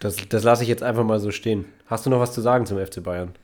Das, 0.00 0.16
das 0.28 0.44
lasse 0.44 0.62
ich 0.62 0.68
jetzt 0.68 0.82
einfach 0.82 1.04
mal 1.04 1.18
so 1.20 1.30
stehen. 1.30 1.64
Hast 1.86 2.06
du 2.06 2.10
noch 2.10 2.20
was 2.20 2.32
zu 2.32 2.40
sagen 2.40 2.66
zum 2.66 2.78
FC 2.78 3.02
Bayern? 3.02 3.34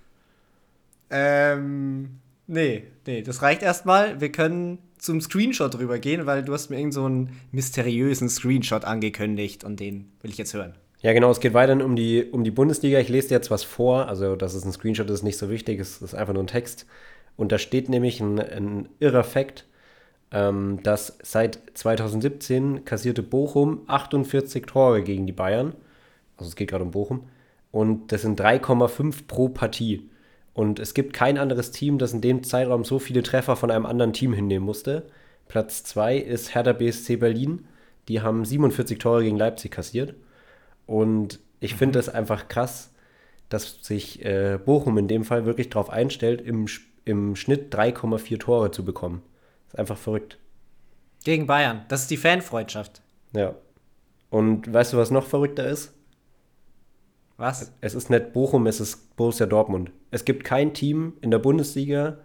Ähm, 1.10 2.20
nee, 2.46 2.84
nee, 3.06 3.22
das 3.22 3.42
reicht 3.42 3.62
erstmal. 3.62 4.20
Wir 4.20 4.30
können 4.30 4.78
zum 4.98 5.20
Screenshot 5.20 5.78
rübergehen, 5.78 6.26
weil 6.26 6.44
du 6.44 6.52
hast 6.52 6.70
mir 6.70 6.78
irgend 6.78 6.94
so 6.94 7.04
einen 7.04 7.40
mysteriösen 7.52 8.28
Screenshot 8.28 8.84
angekündigt 8.84 9.64
und 9.64 9.80
den 9.80 10.12
will 10.22 10.30
ich 10.30 10.38
jetzt 10.38 10.54
hören. 10.54 10.74
Ja, 11.04 11.12
genau, 11.12 11.30
es 11.30 11.40
geht 11.40 11.52
weiterhin 11.52 11.82
um 11.82 11.96
die, 11.96 12.24
um 12.24 12.44
die 12.44 12.50
Bundesliga. 12.50 12.98
Ich 12.98 13.10
lese 13.10 13.28
dir 13.28 13.34
jetzt 13.34 13.50
was 13.50 13.62
vor, 13.62 14.08
also 14.08 14.36
dass 14.36 14.54
es 14.54 14.64
ein 14.64 14.72
Screenshot 14.72 15.10
ist, 15.10 15.22
nicht 15.22 15.36
so 15.36 15.50
wichtig, 15.50 15.78
es 15.78 16.00
ist 16.00 16.14
einfach 16.14 16.32
nur 16.32 16.42
ein 16.42 16.46
Text. 16.46 16.86
Und 17.36 17.52
da 17.52 17.58
steht 17.58 17.90
nämlich 17.90 18.20
ein, 18.20 18.40
ein 18.40 18.88
irrer 19.00 19.22
Fakt, 19.22 19.66
ähm, 20.32 20.80
dass 20.82 21.18
seit 21.22 21.58
2017 21.74 22.86
kassierte 22.86 23.22
Bochum 23.22 23.82
48 23.86 24.64
Tore 24.64 25.02
gegen 25.02 25.26
die 25.26 25.34
Bayern. 25.34 25.74
Also 26.38 26.48
es 26.48 26.56
geht 26.56 26.70
gerade 26.70 26.84
um 26.84 26.92
Bochum. 26.92 27.28
Und 27.70 28.10
das 28.10 28.22
sind 28.22 28.40
3,5 28.40 29.26
pro 29.26 29.50
Partie. 29.50 30.08
Und 30.54 30.78
es 30.78 30.94
gibt 30.94 31.12
kein 31.12 31.36
anderes 31.36 31.70
Team, 31.70 31.98
das 31.98 32.14
in 32.14 32.22
dem 32.22 32.44
Zeitraum 32.44 32.82
so 32.84 32.98
viele 32.98 33.22
Treffer 33.22 33.56
von 33.56 33.70
einem 33.70 33.84
anderen 33.84 34.14
Team 34.14 34.32
hinnehmen 34.32 34.64
musste. 34.64 35.04
Platz 35.48 35.84
2 35.84 36.16
ist 36.16 36.54
Hertha 36.54 36.72
BSC 36.72 37.16
Berlin. 37.16 37.66
Die 38.08 38.22
haben 38.22 38.46
47 38.46 38.98
Tore 38.98 39.22
gegen 39.22 39.36
Leipzig 39.36 39.70
kassiert. 39.70 40.14
Und 40.86 41.40
ich 41.60 41.74
mhm. 41.74 41.78
finde 41.78 41.98
das 41.98 42.08
einfach 42.08 42.48
krass, 42.48 42.92
dass 43.48 43.78
sich 43.82 44.24
äh, 44.24 44.58
Bochum 44.64 44.98
in 44.98 45.08
dem 45.08 45.24
Fall 45.24 45.46
wirklich 45.46 45.70
darauf 45.70 45.90
einstellt, 45.90 46.40
im, 46.40 46.66
im 47.04 47.36
Schnitt 47.36 47.74
3,4 47.74 48.38
Tore 48.38 48.70
zu 48.70 48.84
bekommen. 48.84 49.22
Das 49.66 49.74
ist 49.74 49.80
einfach 49.80 49.98
verrückt. 49.98 50.38
Gegen 51.24 51.46
Bayern. 51.46 51.84
Das 51.88 52.02
ist 52.02 52.10
die 52.10 52.16
Fanfreundschaft. 52.16 53.00
Ja. 53.34 53.54
Und 54.30 54.72
weißt 54.72 54.92
du, 54.92 54.96
was 54.96 55.10
noch 55.10 55.26
verrückter 55.26 55.66
ist? 55.66 55.94
Was? 57.36 57.72
Es 57.80 57.94
ist 57.94 58.10
nicht 58.10 58.32
Bochum, 58.32 58.66
es 58.66 58.80
ist 58.80 59.16
Borussia 59.16 59.46
Dortmund. 59.46 59.90
Es 60.10 60.24
gibt 60.24 60.44
kein 60.44 60.72
Team 60.74 61.14
in 61.20 61.30
der 61.30 61.38
Bundesliga, 61.38 62.18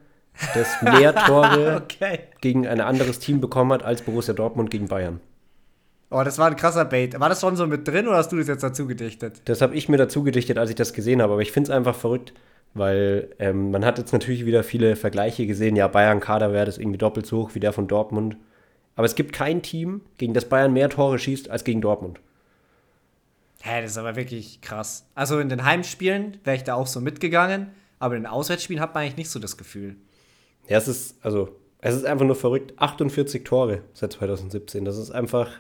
das 0.54 0.82
mehr 0.82 1.16
Tore 1.26 1.82
okay. 1.84 2.20
gegen 2.42 2.68
ein 2.68 2.80
anderes 2.82 3.20
Team 3.20 3.42
bekommen 3.42 3.74
hat 3.74 3.84
als 3.84 4.02
Borussia 4.04 4.34
Dortmund 4.34 4.70
gegen 4.70 4.88
Bayern. 4.88 5.20
Oh, 6.12 6.24
das 6.24 6.40
war 6.40 6.48
ein 6.48 6.56
krasser 6.56 6.86
Bait. 6.86 7.20
War 7.20 7.30
das 7.30 7.42
schon 7.42 7.56
so 7.56 7.68
mit 7.68 7.88
drin 7.88 8.08
oder 8.08 8.18
hast 8.18 8.32
du 8.32 8.38
das 8.38 8.48
jetzt 8.48 8.64
dazu 8.64 8.88
gedichtet? 8.88 9.42
Das 9.46 9.62
habe 9.62 9.76
ich 9.76 9.90
mir 9.90 9.98
dazu 9.98 10.24
gedichtet, 10.24 10.58
als 10.58 10.72
ich 10.72 10.76
das 10.76 10.94
gesehen 10.94 11.22
habe. 11.22 11.34
Aber 11.34 11.42
ich 11.42 11.52
finde 11.52 11.70
es 11.70 11.78
einfach 11.78 11.96
verrückt, 11.96 12.34
weil 12.74 13.30
ähm, 13.38 13.70
man 13.70 13.86
hat 13.86 14.00
jetzt 14.00 14.12
natürlich 14.12 14.46
wieder 14.46 14.64
viele 14.64 14.96
Vergleiche 14.96 15.46
gesehen. 15.46 15.76
Ja, 15.76 15.88
Bayern-Kader 15.88 16.52
wäre 16.52 16.66
das 16.66 16.80
irgendwie 16.80 16.98
doppelt 16.98 17.28
so 17.28 17.44
hoch 17.44 17.52
wie 17.54 17.60
der 17.60 17.74
von 17.74 17.88
Dortmund. 17.88 18.38
Aber 18.96 19.06
es 19.06 19.16
gibt 19.16 19.34
kein 19.34 19.62
Team, 19.62 20.02
gegen 20.18 20.34
das 20.34 20.50
Bayern 20.50 20.74
mehr 20.74 20.90
Tore 20.90 21.20
schießt 21.20 21.50
als 21.50 21.64
gegen 21.64 21.80
Dortmund. 21.80 22.20
Hä, 23.62 23.82
das 23.82 23.92
ist 23.92 23.98
aber 23.98 24.16
wirklich 24.16 24.62
krass. 24.62 25.06
Also 25.16 25.40
in 25.40 25.50
den 25.50 25.64
Heimspielen 25.64 26.38
wäre 26.44 26.58
ich 26.58 26.64
da 26.64 26.74
auch 26.74 26.88
so 26.88 27.02
mitgegangen, 27.02 27.68
aber 28.00 28.16
in 28.16 28.24
den 28.24 28.32
Auswärtsspielen 28.32 28.82
hat 28.82 28.96
man 28.96 29.04
eigentlich 29.04 29.18
nicht 29.18 29.30
so 29.30 29.40
das 29.40 29.58
Gefühl. 29.58 29.96
Ja, 30.68 30.78
es 30.78 30.88
ist, 30.88 31.18
also, 31.24 31.56
es 31.82 31.96
ist 31.96 32.06
einfach 32.06 32.26
nur 32.26 32.36
verrückt. 32.36 32.74
48 32.78 33.44
Tore 33.44 33.84
seit 33.94 34.14
2017. 34.14 34.86
Das 34.86 34.98
ist 34.98 35.12
einfach, 35.12 35.52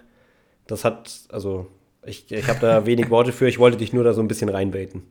das 0.69 0.86
hat, 0.86 1.21
also, 1.29 1.67
ich, 2.05 2.32
ich 2.32 2.47
habe 2.47 2.60
da 2.60 2.86
wenig 2.86 3.10
Worte 3.10 3.32
für. 3.32 3.47
Ich 3.47 3.60
wollte 3.60 3.77
dich 3.77 3.91
nur 3.91 4.03
da 4.03 4.13
so 4.13 4.21
ein 4.21 4.27
bisschen 4.27 4.49
reinbaiten. 4.49 5.03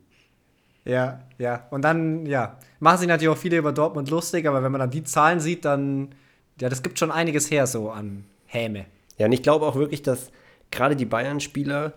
Ja, 0.85 1.21
ja. 1.39 1.67
Und 1.71 1.83
dann, 1.83 2.25
ja, 2.27 2.59
machen 2.81 2.99
sich 2.99 3.09
natürlich 3.09 3.35
auch 3.35 3.41
viele 3.41 3.59
über 3.59 3.73
Dortmund 3.73 4.09
lustig, 4.09 4.47
aber 4.47 4.63
wenn 4.63 4.73
man 4.73 4.79
dann 4.81 4.91
die 4.91 5.05
Zahlen 5.05 5.41
sieht, 5.41 5.65
dann, 5.65 6.15
ja, 6.61 6.69
das 6.69 6.83
gibt 6.83 6.99
schon 6.99 7.11
einiges 7.11 7.51
her 7.51 7.67
so 7.67 7.91
an 7.91 8.25
Häme. 8.47 8.87
Ja, 9.19 9.27
und 9.27 9.33
ich 9.33 9.43
glaube 9.43 9.67
auch 9.67 9.75
wirklich, 9.75 10.03
dass 10.03 10.31
gerade 10.71 10.97
die 10.97 11.05
Bayern-Spieler, 11.05 11.93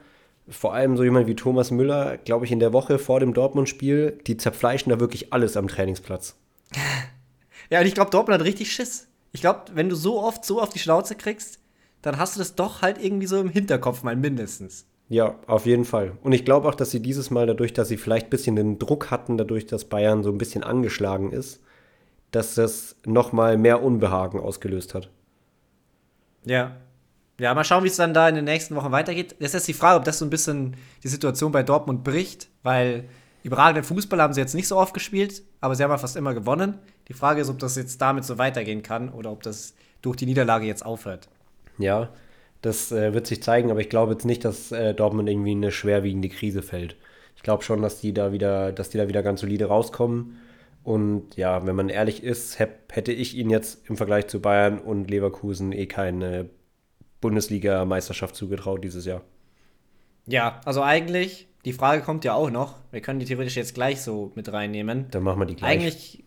vor 0.50 0.74
allem 0.74 0.98
so 0.98 1.04
jemand 1.04 1.28
wie 1.28 1.36
Thomas 1.36 1.72
Müller, 1.72 2.18
glaube 2.18 2.46
ich, 2.46 2.52
in 2.52 2.60
der 2.60 2.74
Woche 2.74 3.00
vor 3.00 3.20
dem 3.20 3.34
Dortmund-Spiel, 3.34 4.20
die 4.28 4.38
zerfleischen 4.38 4.90
da 4.90 5.00
wirklich 5.00 5.32
alles 5.32 5.56
am 5.56 5.68
Trainingsplatz. 5.68 6.36
ja, 7.70 7.80
und 7.80 7.86
ich 7.86 7.94
glaube, 7.94 8.10
Dortmund 8.10 8.40
hat 8.40 8.46
richtig 8.46 8.74
Schiss. 8.74 9.08
Ich 9.32 9.42
glaube, 9.42 9.62
wenn 9.74 9.88
du 9.88 9.96
so 9.96 10.22
oft 10.22 10.44
so 10.44 10.62
auf 10.62 10.70
die 10.70 10.80
Schnauze 10.80 11.16
kriegst, 11.16 11.61
dann 12.02 12.18
hast 12.18 12.36
du 12.36 12.40
das 12.40 12.56
doch 12.56 12.82
halt 12.82 13.04
irgendwie 13.04 13.28
so 13.28 13.40
im 13.40 13.50
Hinterkopf 13.50 14.04
mal 14.04 14.16
mindestens. 14.16 14.86
Ja, 15.10 15.36
auf 15.48 15.66
jeden 15.66 15.86
Fall. 15.86 16.14
Und 16.24 16.32
ich 16.32 16.46
glaube 16.46 16.70
auch, 16.70 16.76
dass 16.76 16.92
sie 16.92 17.02
dieses 17.02 17.32
Mal 17.32 17.46
dadurch, 17.46 17.74
dass 17.74 17.90
sie 17.90 17.98
vielleicht 17.98 18.28
ein 18.28 18.30
bisschen 18.30 18.56
den 18.56 18.80
Druck 18.80 19.12
hatten, 19.12 19.38
dadurch, 19.38 19.66
dass 19.66 19.86
Bayern 19.86 20.24
so 20.24 20.32
ein 20.32 20.38
bisschen 20.38 20.64
angeschlagen 20.64 21.32
ist, 21.32 21.62
dass 22.32 22.56
das 22.56 22.96
nochmal 23.06 23.58
mehr 23.58 23.84
Unbehagen 23.84 24.40
ausgelöst 24.40 24.94
hat. 24.94 25.10
Ja, 26.46 26.78
ja, 27.42 27.54
mal 27.54 27.64
schauen, 27.64 27.84
wie 27.84 27.88
es 27.88 27.96
dann 27.96 28.14
da 28.14 28.30
in 28.30 28.36
den 28.36 28.46
nächsten 28.46 28.76
Wochen 28.76 28.92
weitergeht. 28.92 29.36
Das 29.40 29.48
ist 29.48 29.54
jetzt 29.54 29.68
die 29.68 29.74
Frage, 29.74 29.98
ob 29.98 30.06
das 30.06 30.20
so 30.20 30.26
ein 30.26 30.30
bisschen 30.30 30.78
die 31.04 31.08
Situation 31.08 31.52
bei 31.52 31.64
Dortmund 31.64 32.04
bricht, 32.04 32.50
weil 32.64 33.06
überragenden 33.44 33.84
Fußball 33.84 34.22
haben 34.22 34.34
sie 34.34 34.42
jetzt 34.42 34.54
nicht 34.54 34.68
so 34.68 34.78
oft 34.78 34.94
gespielt, 34.94 35.42
aber 35.60 35.76
sie 35.76 35.84
haben 35.84 35.90
ja 35.90 35.98
fast 35.98 36.16
immer 36.16 36.34
gewonnen. 36.34 36.78
Die 37.08 37.14
Frage 37.14 37.42
ist, 37.42 37.50
ob 37.50 37.60
das 37.60 37.76
jetzt 37.76 38.00
damit 38.00 38.26
so 38.26 38.38
weitergehen 38.38 38.84
kann 38.84 39.10
oder 39.10 39.32
ob 39.32 39.42
das 39.42 39.74
durch 40.04 40.18
die 40.18 40.28
Niederlage 40.28 40.68
jetzt 40.68 40.86
aufhört. 40.86 41.30
Ja, 41.78 42.10
das 42.62 42.92
äh, 42.92 43.14
wird 43.14 43.28
sich 43.28 43.42
zeigen, 43.42 43.72
aber 43.72 43.80
ich 43.80 43.90
glaube 43.90 44.14
jetzt 44.14 44.26
nicht, 44.26 44.46
dass 44.46 44.72
äh, 44.72 44.94
Dortmund 44.94 45.30
irgendwie 45.30 45.54
in 45.54 45.60
eine 45.60 45.72
schwerwiegende 45.72 46.30
Krise 46.30 46.62
fällt. 46.62 46.96
Ich 47.36 47.44
glaube 47.44 47.64
schon, 47.64 47.82
dass 47.82 48.00
die 48.00 48.14
da 48.14 48.32
wieder, 48.32 48.72
dass 48.72 48.90
die 48.90 48.98
da 48.98 49.08
wieder 49.08 49.24
ganz 49.24 49.42
solide 49.42 49.66
rauskommen. 49.66 50.38
Und 50.84 51.36
ja, 51.38 51.66
wenn 51.66 51.76
man 51.76 51.90
ehrlich 51.90 52.24
ist, 52.24 52.60
hätte 52.60 53.12
ich 53.12 53.36
ihnen 53.36 53.50
jetzt 53.50 53.88
im 53.90 53.98
Vergleich 53.98 54.28
zu 54.28 54.42
Bayern 54.42 54.80
und 54.80 55.10
Leverkusen 55.10 55.72
eh 55.72 55.86
keine 55.86 56.50
Bundesliga-Meisterschaft 57.20 58.36
zugetraut 58.36 58.84
dieses 58.84 59.06
Jahr. 59.06 59.22
Ja, 60.28 60.62
also 60.66 60.82
eigentlich, 60.82 61.48
die 61.66 61.74
Frage 61.74 62.02
kommt 62.02 62.26
ja 62.26 62.34
auch 62.34 62.50
noch. 62.50 62.76
Wir 62.92 63.02
können 63.02 63.20
die 63.20 63.26
theoretisch 63.26 63.56
jetzt 63.56 63.76
gleich 63.76 64.02
so 64.02 64.32
mit 64.36 64.52
reinnehmen. 64.52 65.06
Dann 65.12 65.24
machen 65.24 65.40
wir 65.40 65.46
die 65.46 65.56
gleich. 65.56 65.72
Eigentlich, 65.72 66.24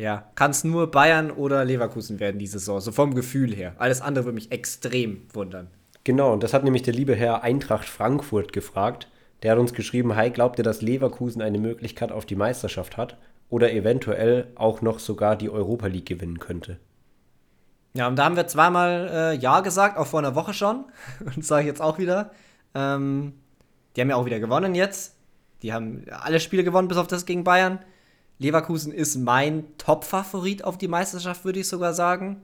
ja, 0.00 0.24
kann 0.34 0.50
es 0.50 0.64
nur 0.64 0.90
Bayern 0.90 1.30
oder 1.30 1.62
Leverkusen 1.64 2.20
werden 2.20 2.38
diese 2.38 2.58
Saison, 2.58 2.80
so 2.80 2.90
vom 2.90 3.14
Gefühl 3.14 3.54
her. 3.54 3.74
Alles 3.78 4.00
andere 4.00 4.24
würde 4.24 4.36
mich 4.36 4.50
extrem 4.50 5.22
wundern. 5.32 5.68
Genau, 6.04 6.32
und 6.32 6.42
das 6.42 6.54
hat 6.54 6.64
nämlich 6.64 6.82
der 6.82 6.94
liebe 6.94 7.14
Herr 7.14 7.42
Eintracht 7.42 7.86
Frankfurt 7.86 8.54
gefragt. 8.54 9.08
Der 9.42 9.52
hat 9.52 9.58
uns 9.58 9.74
geschrieben, 9.74 10.16
hi, 10.16 10.30
glaubt 10.30 10.58
ihr, 10.58 10.64
dass 10.64 10.80
Leverkusen 10.80 11.42
eine 11.42 11.58
Möglichkeit 11.58 12.12
auf 12.12 12.24
die 12.24 12.34
Meisterschaft 12.34 12.96
hat 12.96 13.18
oder 13.50 13.72
eventuell 13.72 14.48
auch 14.54 14.80
noch 14.80 15.00
sogar 15.00 15.36
die 15.36 15.50
Europa 15.50 15.86
League 15.86 16.06
gewinnen 16.06 16.38
könnte? 16.38 16.78
Ja, 17.92 18.08
und 18.08 18.16
da 18.16 18.24
haben 18.24 18.36
wir 18.36 18.46
zweimal 18.46 19.10
äh, 19.12 19.36
Ja 19.36 19.60
gesagt, 19.60 19.98
auch 19.98 20.06
vor 20.06 20.20
einer 20.20 20.34
Woche 20.34 20.54
schon. 20.54 20.86
Und 21.24 21.44
sage 21.44 21.62
ich 21.62 21.66
jetzt 21.66 21.82
auch 21.82 21.98
wieder. 21.98 22.30
Ähm, 22.74 23.34
die 23.96 24.00
haben 24.00 24.08
ja 24.08 24.16
auch 24.16 24.26
wieder 24.26 24.40
gewonnen 24.40 24.74
jetzt. 24.74 25.16
Die 25.62 25.72
haben 25.72 26.04
alle 26.10 26.40
Spiele 26.40 26.64
gewonnen, 26.64 26.88
bis 26.88 26.96
auf 26.96 27.08
das 27.08 27.26
gegen 27.26 27.44
Bayern. 27.44 27.80
Leverkusen 28.40 28.90
ist 28.90 29.16
mein 29.16 29.64
Top-Favorit 29.76 30.64
auf 30.64 30.78
die 30.78 30.88
Meisterschaft, 30.88 31.44
würde 31.44 31.60
ich 31.60 31.68
sogar 31.68 31.92
sagen. 31.92 32.40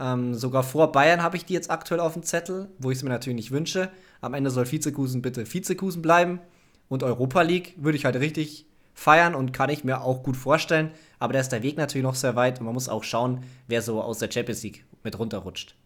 Ähm, 0.00 0.34
sogar 0.34 0.62
vor 0.62 0.90
Bayern 0.90 1.22
habe 1.22 1.36
ich 1.36 1.44
die 1.44 1.52
jetzt 1.52 1.70
aktuell 1.70 2.00
auf 2.00 2.14
dem 2.14 2.22
Zettel, 2.22 2.70
wo 2.78 2.90
ich 2.90 2.96
es 2.96 3.04
mir 3.04 3.10
natürlich 3.10 3.36
nicht 3.36 3.50
wünsche. 3.50 3.90
Am 4.22 4.32
Ende 4.32 4.50
soll 4.50 4.72
Vizekusen 4.72 5.20
bitte 5.20 5.52
Vizekusen 5.52 6.00
bleiben. 6.00 6.40
Und 6.88 7.02
Europa 7.02 7.42
League 7.42 7.74
würde 7.76 7.98
ich 7.98 8.06
halt 8.06 8.16
richtig 8.16 8.66
feiern 8.94 9.34
und 9.34 9.52
kann 9.52 9.68
ich 9.68 9.84
mir 9.84 10.00
auch 10.00 10.22
gut 10.22 10.36
vorstellen. 10.36 10.92
Aber 11.18 11.34
da 11.34 11.40
ist 11.40 11.52
der 11.52 11.62
Weg 11.62 11.76
natürlich 11.76 12.04
noch 12.04 12.14
sehr 12.14 12.34
weit 12.34 12.58
und 12.58 12.64
man 12.64 12.74
muss 12.74 12.88
auch 12.88 13.04
schauen, 13.04 13.44
wer 13.68 13.82
so 13.82 14.00
aus 14.00 14.18
der 14.18 14.30
Champions 14.30 14.62
League 14.62 14.86
mit 15.04 15.18
runterrutscht. 15.18 15.76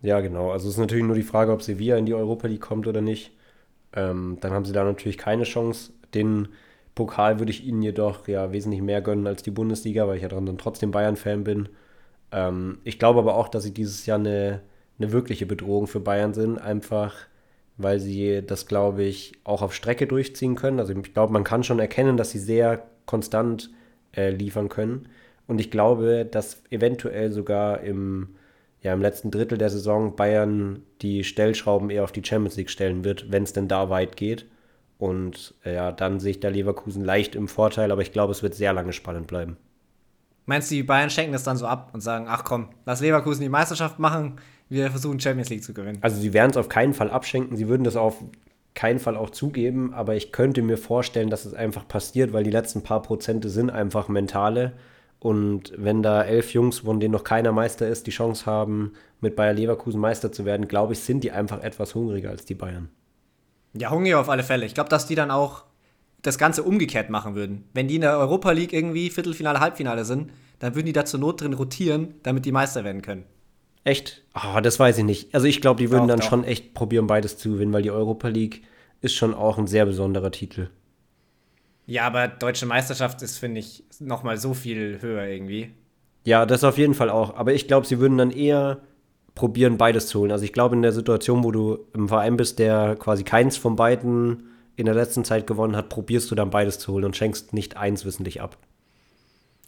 Ja, 0.00 0.20
genau. 0.20 0.50
Also 0.50 0.68
es 0.68 0.74
ist 0.74 0.80
natürlich 0.80 1.04
nur 1.04 1.14
die 1.14 1.22
Frage, 1.22 1.52
ob 1.52 1.62
Sevilla 1.62 1.98
in 1.98 2.06
die 2.06 2.14
Europa 2.14 2.48
League 2.48 2.62
kommt 2.62 2.86
oder 2.86 3.02
nicht. 3.02 3.32
Ähm, 3.92 4.38
dann 4.40 4.52
haben 4.52 4.64
sie 4.64 4.72
da 4.72 4.82
natürlich 4.82 5.18
keine 5.18 5.44
Chance. 5.44 5.92
Den 6.14 6.48
Pokal 6.96 7.38
würde 7.38 7.52
ich 7.52 7.64
ihnen 7.64 7.82
jedoch 7.82 8.26
ja 8.26 8.50
wesentlich 8.50 8.82
mehr 8.82 9.02
gönnen 9.02 9.28
als 9.28 9.44
die 9.44 9.52
Bundesliga, 9.52 10.08
weil 10.08 10.16
ich 10.16 10.22
ja 10.22 10.28
dann 10.28 10.58
trotzdem 10.58 10.90
Bayern-Fan 10.90 11.44
bin. 11.44 11.68
Ähm, 12.32 12.78
ich 12.82 12.98
glaube 12.98 13.20
aber 13.20 13.36
auch, 13.36 13.48
dass 13.48 13.62
sie 13.62 13.74
dieses 13.74 14.06
Jahr 14.06 14.18
eine, 14.18 14.62
eine 14.98 15.12
wirkliche 15.12 15.46
Bedrohung 15.46 15.86
für 15.86 16.00
Bayern 16.00 16.34
sind, 16.34 16.58
einfach 16.58 17.14
weil 17.78 18.00
sie 18.00 18.42
das, 18.44 18.66
glaube 18.66 19.04
ich, 19.04 19.34
auch 19.44 19.62
auf 19.62 19.74
Strecke 19.74 20.06
durchziehen 20.06 20.54
können. 20.54 20.80
Also 20.80 20.94
ich 20.94 21.14
glaube, 21.14 21.32
man 21.32 21.44
kann 21.44 21.62
schon 21.62 21.78
erkennen, 21.78 22.16
dass 22.16 22.30
sie 22.30 22.38
sehr 22.38 22.86
konstant 23.04 23.70
äh, 24.16 24.30
liefern 24.30 24.68
können. 24.68 25.08
Und 25.46 25.60
ich 25.60 25.70
glaube, 25.70 26.24
dass 26.24 26.62
eventuell 26.70 27.32
sogar 27.32 27.80
im, 27.80 28.30
ja, 28.82 28.94
im 28.94 29.02
letzten 29.02 29.30
Drittel 29.30 29.58
der 29.58 29.70
Saison 29.70 30.16
Bayern 30.16 30.82
die 31.02 31.24
Stellschrauben 31.24 31.90
eher 31.90 32.04
auf 32.04 32.12
die 32.12 32.24
Champions 32.24 32.56
League 32.56 32.70
stellen 32.70 33.04
wird, 33.04 33.30
wenn 33.30 33.42
es 33.42 33.52
denn 33.52 33.68
da 33.68 33.90
weit 33.90 34.16
geht. 34.16 34.46
Und 34.98 35.54
äh, 35.64 35.74
ja, 35.74 35.92
dann 35.92 36.20
sehe 36.20 36.32
ich 36.32 36.40
da 36.40 36.48
Leverkusen 36.48 37.04
leicht 37.04 37.34
im 37.34 37.48
Vorteil, 37.48 37.90
aber 37.92 38.02
ich 38.02 38.12
glaube, 38.12 38.32
es 38.32 38.42
wird 38.42 38.54
sehr 38.54 38.72
lange 38.72 38.92
spannend 38.92 39.26
bleiben. 39.26 39.56
Meinst 40.46 40.70
du, 40.70 40.76
die 40.76 40.82
Bayern 40.82 41.10
schenken 41.10 41.32
das 41.32 41.42
dann 41.42 41.56
so 41.56 41.66
ab 41.66 41.90
und 41.92 42.00
sagen, 42.00 42.26
ach 42.28 42.44
komm, 42.44 42.68
lass 42.86 43.00
Leverkusen 43.00 43.42
die 43.42 43.48
Meisterschaft 43.48 43.98
machen, 43.98 44.36
wir 44.68 44.90
versuchen 44.90 45.20
Champions 45.20 45.50
League 45.50 45.64
zu 45.64 45.74
gewinnen? 45.74 45.98
Also 46.00 46.20
sie 46.20 46.32
werden 46.32 46.50
es 46.50 46.56
auf 46.56 46.68
keinen 46.68 46.94
Fall 46.94 47.10
abschenken, 47.10 47.56
sie 47.56 47.68
würden 47.68 47.84
das 47.84 47.96
auf 47.96 48.22
keinen 48.74 48.98
Fall 48.98 49.16
auch 49.16 49.30
zugeben, 49.30 49.92
aber 49.92 50.14
ich 50.14 50.32
könnte 50.32 50.62
mir 50.62 50.76
vorstellen, 50.76 51.30
dass 51.30 51.46
es 51.46 51.54
einfach 51.54 51.88
passiert, 51.88 52.32
weil 52.32 52.44
die 52.44 52.50
letzten 52.50 52.82
paar 52.82 53.02
Prozente 53.02 53.48
sind 53.48 53.70
einfach 53.70 54.08
mentale. 54.08 54.74
Und 55.18 55.72
wenn 55.76 56.02
da 56.02 56.22
elf 56.22 56.52
Jungs, 56.52 56.80
von 56.80 57.00
denen 57.00 57.12
noch 57.12 57.24
keiner 57.24 57.52
Meister 57.52 57.88
ist, 57.88 58.06
die 58.06 58.10
Chance 58.10 58.46
haben, 58.46 58.92
mit 59.20 59.34
Bayer 59.34 59.54
Leverkusen 59.54 60.00
Meister 60.00 60.30
zu 60.30 60.44
werden, 60.44 60.68
glaube 60.68 60.92
ich, 60.92 61.00
sind 61.00 61.24
die 61.24 61.32
einfach 61.32 61.62
etwas 61.62 61.94
hungriger 61.94 62.30
als 62.30 62.44
die 62.44 62.54
Bayern. 62.54 62.90
Ja, 63.78 63.90
hungriger 63.90 64.20
auf 64.20 64.28
alle 64.28 64.42
Fälle. 64.42 64.66
Ich 64.66 64.74
glaube, 64.74 64.90
dass 64.90 65.06
die 65.06 65.14
dann 65.14 65.30
auch 65.30 65.64
das 66.22 66.38
Ganze 66.38 66.62
umgekehrt 66.62 67.10
machen 67.10 67.34
würden. 67.34 67.64
Wenn 67.72 67.88
die 67.88 67.96
in 67.96 68.00
der 68.00 68.18
Europa 68.18 68.50
League 68.52 68.72
irgendwie 68.72 69.10
Viertelfinale, 69.10 69.60
Halbfinale 69.60 70.04
sind, 70.04 70.30
dann 70.58 70.74
würden 70.74 70.86
die 70.86 70.92
da 70.92 71.04
zur 71.04 71.20
Not 71.20 71.40
drin 71.40 71.52
rotieren, 71.52 72.14
damit 72.22 72.44
die 72.44 72.52
Meister 72.52 72.84
werden 72.84 73.02
können. 73.02 73.24
Echt? 73.84 74.24
Oh, 74.34 74.60
das 74.60 74.80
weiß 74.80 74.98
ich 74.98 75.04
nicht. 75.04 75.34
Also 75.34 75.46
ich 75.46 75.60
glaube, 75.60 75.80
die 75.80 75.90
würden 75.90 76.08
doch, 76.08 76.14
dann 76.14 76.20
doch. 76.20 76.28
schon 76.28 76.44
echt 76.44 76.74
probieren, 76.74 77.06
beides 77.06 77.38
zu 77.38 77.52
gewinnen, 77.52 77.72
weil 77.72 77.82
die 77.82 77.90
Europa 77.90 78.28
League 78.28 78.64
ist 79.00 79.14
schon 79.14 79.34
auch 79.34 79.58
ein 79.58 79.68
sehr 79.68 79.86
besonderer 79.86 80.32
Titel. 80.32 80.70
Ja, 81.86 82.04
aber 82.06 82.26
deutsche 82.26 82.66
Meisterschaft 82.66 83.22
ist, 83.22 83.38
finde 83.38 83.60
ich, 83.60 83.84
noch 84.00 84.24
mal 84.24 84.38
so 84.38 84.54
viel 84.54 84.98
höher 85.00 85.24
irgendwie. 85.26 85.72
Ja, 86.24 86.44
das 86.44 86.64
auf 86.64 86.78
jeden 86.78 86.94
Fall 86.94 87.10
auch. 87.10 87.36
Aber 87.36 87.54
ich 87.54 87.68
glaube, 87.68 87.86
sie 87.86 88.00
würden 88.00 88.18
dann 88.18 88.32
eher 88.32 88.80
probieren, 89.36 89.76
beides 89.76 90.08
zu 90.08 90.18
holen. 90.18 90.32
Also 90.32 90.44
ich 90.44 90.52
glaube, 90.52 90.74
in 90.74 90.82
der 90.82 90.92
Situation, 90.92 91.44
wo 91.44 91.52
du 91.52 91.78
im 91.94 92.08
Verein 92.08 92.36
bist, 92.36 92.58
der 92.58 92.96
quasi 92.96 93.22
keins 93.22 93.56
von 93.56 93.76
beiden 93.76 94.48
in 94.74 94.86
der 94.86 94.94
letzten 94.94 95.24
Zeit 95.24 95.46
gewonnen 95.46 95.76
hat, 95.76 95.88
probierst 95.88 96.28
du 96.30 96.34
dann 96.34 96.50
beides 96.50 96.80
zu 96.80 96.92
holen 96.92 97.04
und 97.04 97.16
schenkst 97.16 97.52
nicht 97.52 97.76
eins 97.76 98.04
wissentlich 98.04 98.40
ab. 98.40 98.56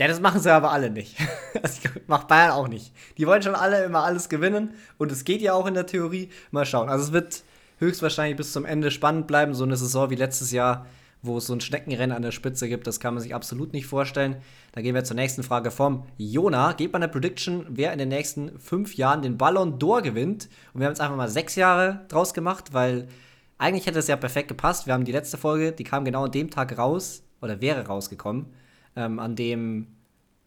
Ja, 0.00 0.08
das 0.08 0.20
machen 0.20 0.40
sie 0.40 0.52
aber 0.52 0.72
alle 0.72 0.90
nicht. 0.90 1.16
Das 1.60 1.80
macht 2.06 2.28
Bayern 2.28 2.52
auch 2.52 2.68
nicht. 2.68 2.92
Die 3.16 3.26
wollen 3.26 3.42
schon 3.42 3.56
alle 3.56 3.82
immer 3.84 4.04
alles 4.04 4.28
gewinnen 4.28 4.74
und 4.96 5.10
es 5.10 5.24
geht 5.24 5.40
ja 5.40 5.54
auch 5.54 5.66
in 5.66 5.74
der 5.74 5.86
Theorie. 5.86 6.30
Mal 6.50 6.64
schauen. 6.66 6.88
Also 6.88 7.06
es 7.06 7.12
wird 7.12 7.42
höchstwahrscheinlich 7.78 8.36
bis 8.36 8.52
zum 8.52 8.64
Ende 8.64 8.90
spannend 8.90 9.26
bleiben, 9.26 9.54
so 9.54 9.64
eine 9.64 9.76
Saison 9.76 10.08
wie 10.10 10.14
letztes 10.14 10.52
Jahr, 10.52 10.86
wo 11.22 11.38
es 11.38 11.46
so 11.46 11.54
ein 11.54 11.60
Schneckenrennen 11.60 12.16
an 12.16 12.22
der 12.22 12.30
Spitze 12.30 12.68
gibt. 12.68 12.86
Das 12.86 13.00
kann 13.00 13.14
man 13.14 13.22
sich 13.22 13.34
absolut 13.34 13.72
nicht 13.72 13.86
vorstellen. 13.86 14.36
Dann 14.72 14.84
gehen 14.84 14.94
wir 14.94 15.04
zur 15.04 15.16
nächsten 15.16 15.42
Frage 15.42 15.70
vom 15.70 16.04
Jona. 16.16 16.72
Gebt 16.72 16.92
mal 16.92 16.98
eine 16.98 17.08
Prediction, 17.08 17.66
wer 17.68 17.92
in 17.92 17.98
den 17.98 18.08
nächsten 18.08 18.58
fünf 18.60 18.94
Jahren 18.96 19.22
den 19.22 19.36
Ballon 19.36 19.78
d'Or 19.78 20.02
gewinnt. 20.02 20.48
Und 20.72 20.80
wir 20.80 20.86
haben 20.86 20.92
jetzt 20.92 21.00
einfach 21.00 21.16
mal 21.16 21.28
sechs 21.28 21.56
Jahre 21.56 22.06
draus 22.08 22.34
gemacht, 22.34 22.72
weil 22.72 23.08
eigentlich 23.58 23.86
hätte 23.86 23.98
es 23.98 24.06
ja 24.06 24.16
perfekt 24.16 24.48
gepasst. 24.48 24.86
Wir 24.86 24.94
haben 24.94 25.04
die 25.04 25.12
letzte 25.12 25.36
Folge, 25.36 25.72
die 25.72 25.84
kam 25.84 26.04
genau 26.04 26.24
an 26.24 26.30
dem 26.30 26.50
Tag 26.50 26.78
raus, 26.78 27.22
oder 27.40 27.60
wäre 27.60 27.86
rausgekommen, 27.86 28.46
ähm, 28.96 29.18
an 29.18 29.36
dem 29.36 29.88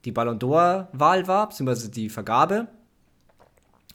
die 0.05 0.11
Ballon 0.11 0.39
d'Or-Wahl 0.39 1.27
war, 1.27 1.49
beziehungsweise 1.49 1.89
die 1.89 2.09
Vergabe. 2.09 2.67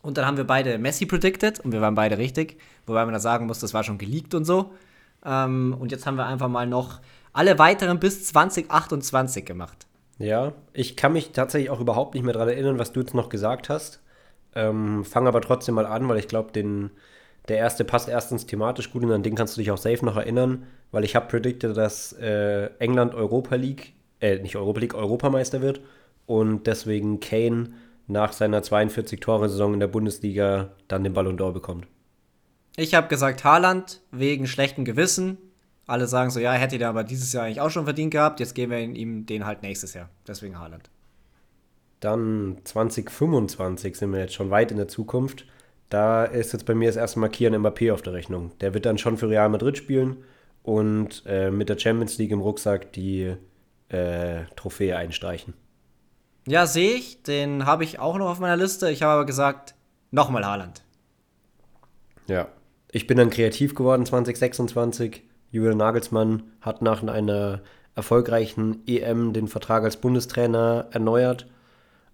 Und 0.02 0.18
dann 0.18 0.26
haben 0.26 0.36
wir 0.36 0.44
beide 0.44 0.78
Messi 0.78 1.06
predicted 1.06 1.60
und 1.60 1.72
wir 1.72 1.80
waren 1.80 1.96
beide 1.96 2.16
richtig, 2.16 2.60
wobei 2.86 3.04
man 3.04 3.12
da 3.12 3.18
sagen 3.18 3.46
muss, 3.46 3.58
das 3.58 3.74
war 3.74 3.82
schon 3.82 3.98
geleakt 3.98 4.34
und 4.34 4.44
so. 4.44 4.72
Ähm, 5.26 5.76
und 5.78 5.92
jetzt 5.92 6.06
haben 6.06 6.16
wir 6.16 6.26
einfach 6.26 6.48
mal 6.48 6.66
noch 6.66 7.00
alle 7.32 7.58
weiteren 7.58 7.98
bis 7.98 8.24
2028 8.26 9.44
gemacht. 9.44 9.86
Ja, 10.18 10.52
ich 10.72 10.96
kann 10.96 11.12
mich 11.12 11.32
tatsächlich 11.32 11.70
auch 11.70 11.80
überhaupt 11.80 12.14
nicht 12.14 12.24
mehr 12.24 12.32
daran 12.32 12.48
erinnern, 12.48 12.78
was 12.78 12.92
du 12.92 13.00
jetzt 13.00 13.14
noch 13.14 13.28
gesagt 13.28 13.68
hast. 13.68 14.00
Ähm, 14.54 15.04
fang 15.04 15.26
aber 15.26 15.42
trotzdem 15.42 15.74
mal 15.74 15.84
an, 15.84 16.08
weil 16.08 16.18
ich 16.18 16.28
glaube, 16.28 16.50
der 16.52 17.58
erste 17.58 17.84
passt 17.84 18.08
erstens 18.08 18.46
thematisch 18.46 18.90
gut 18.90 19.04
und 19.04 19.12
an 19.12 19.22
den 19.22 19.34
kannst 19.34 19.56
du 19.56 19.60
dich 19.60 19.70
auch 19.70 19.76
safe 19.76 20.04
noch 20.04 20.16
erinnern, 20.16 20.66
weil 20.92 21.04
ich 21.04 21.14
habe 21.14 21.26
predicted, 21.26 21.76
dass 21.76 22.14
äh, 22.14 22.70
England 22.78 23.14
Europa 23.14 23.56
League, 23.56 23.92
äh, 24.20 24.38
nicht 24.38 24.56
Europa 24.56 24.80
League, 24.80 24.94
Europameister 24.94 25.60
wird 25.60 25.82
und 26.24 26.66
deswegen 26.66 27.20
Kane 27.20 27.74
nach 28.06 28.32
seiner 28.32 28.60
42-Tore-Saison 28.60 29.74
in 29.74 29.80
der 29.80 29.88
Bundesliga 29.88 30.70
dann 30.88 31.04
den 31.04 31.12
Ballon 31.12 31.38
d'Or 31.38 31.52
bekommt. 31.52 31.86
Ich 32.76 32.94
habe 32.94 33.08
gesagt 33.08 33.42
Haaland 33.42 34.02
wegen 34.10 34.46
schlechtem 34.46 34.84
Gewissen. 34.84 35.38
Alle 35.86 36.06
sagen 36.06 36.30
so, 36.30 36.40
ja, 36.40 36.52
er 36.52 36.58
hätte 36.58 36.76
ihn 36.76 36.82
aber 36.82 37.04
dieses 37.04 37.32
Jahr 37.32 37.44
eigentlich 37.44 37.62
auch 37.62 37.70
schon 37.70 37.84
verdient 37.84 38.10
gehabt. 38.10 38.38
Jetzt 38.38 38.54
geben 38.54 38.72
wir 38.72 38.78
ihm 38.80 39.24
den 39.24 39.46
halt 39.46 39.62
nächstes 39.62 39.94
Jahr. 39.94 40.10
Deswegen 40.26 40.58
Haaland. 40.58 40.90
Dann 42.00 42.58
2025 42.64 43.96
sind 43.96 44.12
wir 44.12 44.20
jetzt 44.20 44.34
schon 44.34 44.50
weit 44.50 44.70
in 44.70 44.76
der 44.76 44.88
Zukunft. 44.88 45.46
Da 45.88 46.24
ist 46.24 46.52
jetzt 46.52 46.66
bei 46.66 46.74
mir 46.74 46.88
das 46.88 46.96
erste 46.96 47.18
Mal 47.18 47.28
Kian 47.28 47.54
Mbappé 47.54 47.92
auf 47.92 48.02
der 48.02 48.12
Rechnung. 48.12 48.52
Der 48.60 48.74
wird 48.74 48.84
dann 48.84 48.98
schon 48.98 49.16
für 49.16 49.30
Real 49.30 49.48
Madrid 49.48 49.78
spielen 49.78 50.18
und 50.62 51.22
äh, 51.26 51.50
mit 51.50 51.68
der 51.70 51.78
Champions 51.78 52.18
League 52.18 52.32
im 52.32 52.40
Rucksack 52.40 52.92
die 52.92 53.36
äh, 53.88 54.44
Trophäe 54.56 54.96
einstreichen. 54.96 55.54
Ja, 56.46 56.66
sehe 56.66 56.94
ich. 56.94 57.22
Den 57.22 57.64
habe 57.64 57.84
ich 57.84 58.00
auch 58.00 58.18
noch 58.18 58.28
auf 58.28 58.40
meiner 58.40 58.56
Liste. 58.56 58.90
Ich 58.90 59.02
habe 59.02 59.12
aber 59.12 59.26
gesagt, 59.26 59.74
nochmal 60.10 60.44
Haaland. 60.44 60.82
Ja, 62.26 62.48
ich 62.96 63.06
bin 63.06 63.18
dann 63.18 63.28
kreativ 63.28 63.74
geworden 63.74 64.06
2026. 64.06 65.22
Julian 65.50 65.76
Nagelsmann 65.76 66.44
hat 66.62 66.80
nach 66.80 67.02
einer 67.02 67.60
erfolgreichen 67.94 68.82
EM 68.86 69.34
den 69.34 69.48
Vertrag 69.48 69.84
als 69.84 69.98
Bundestrainer 69.98 70.86
erneuert, 70.92 71.46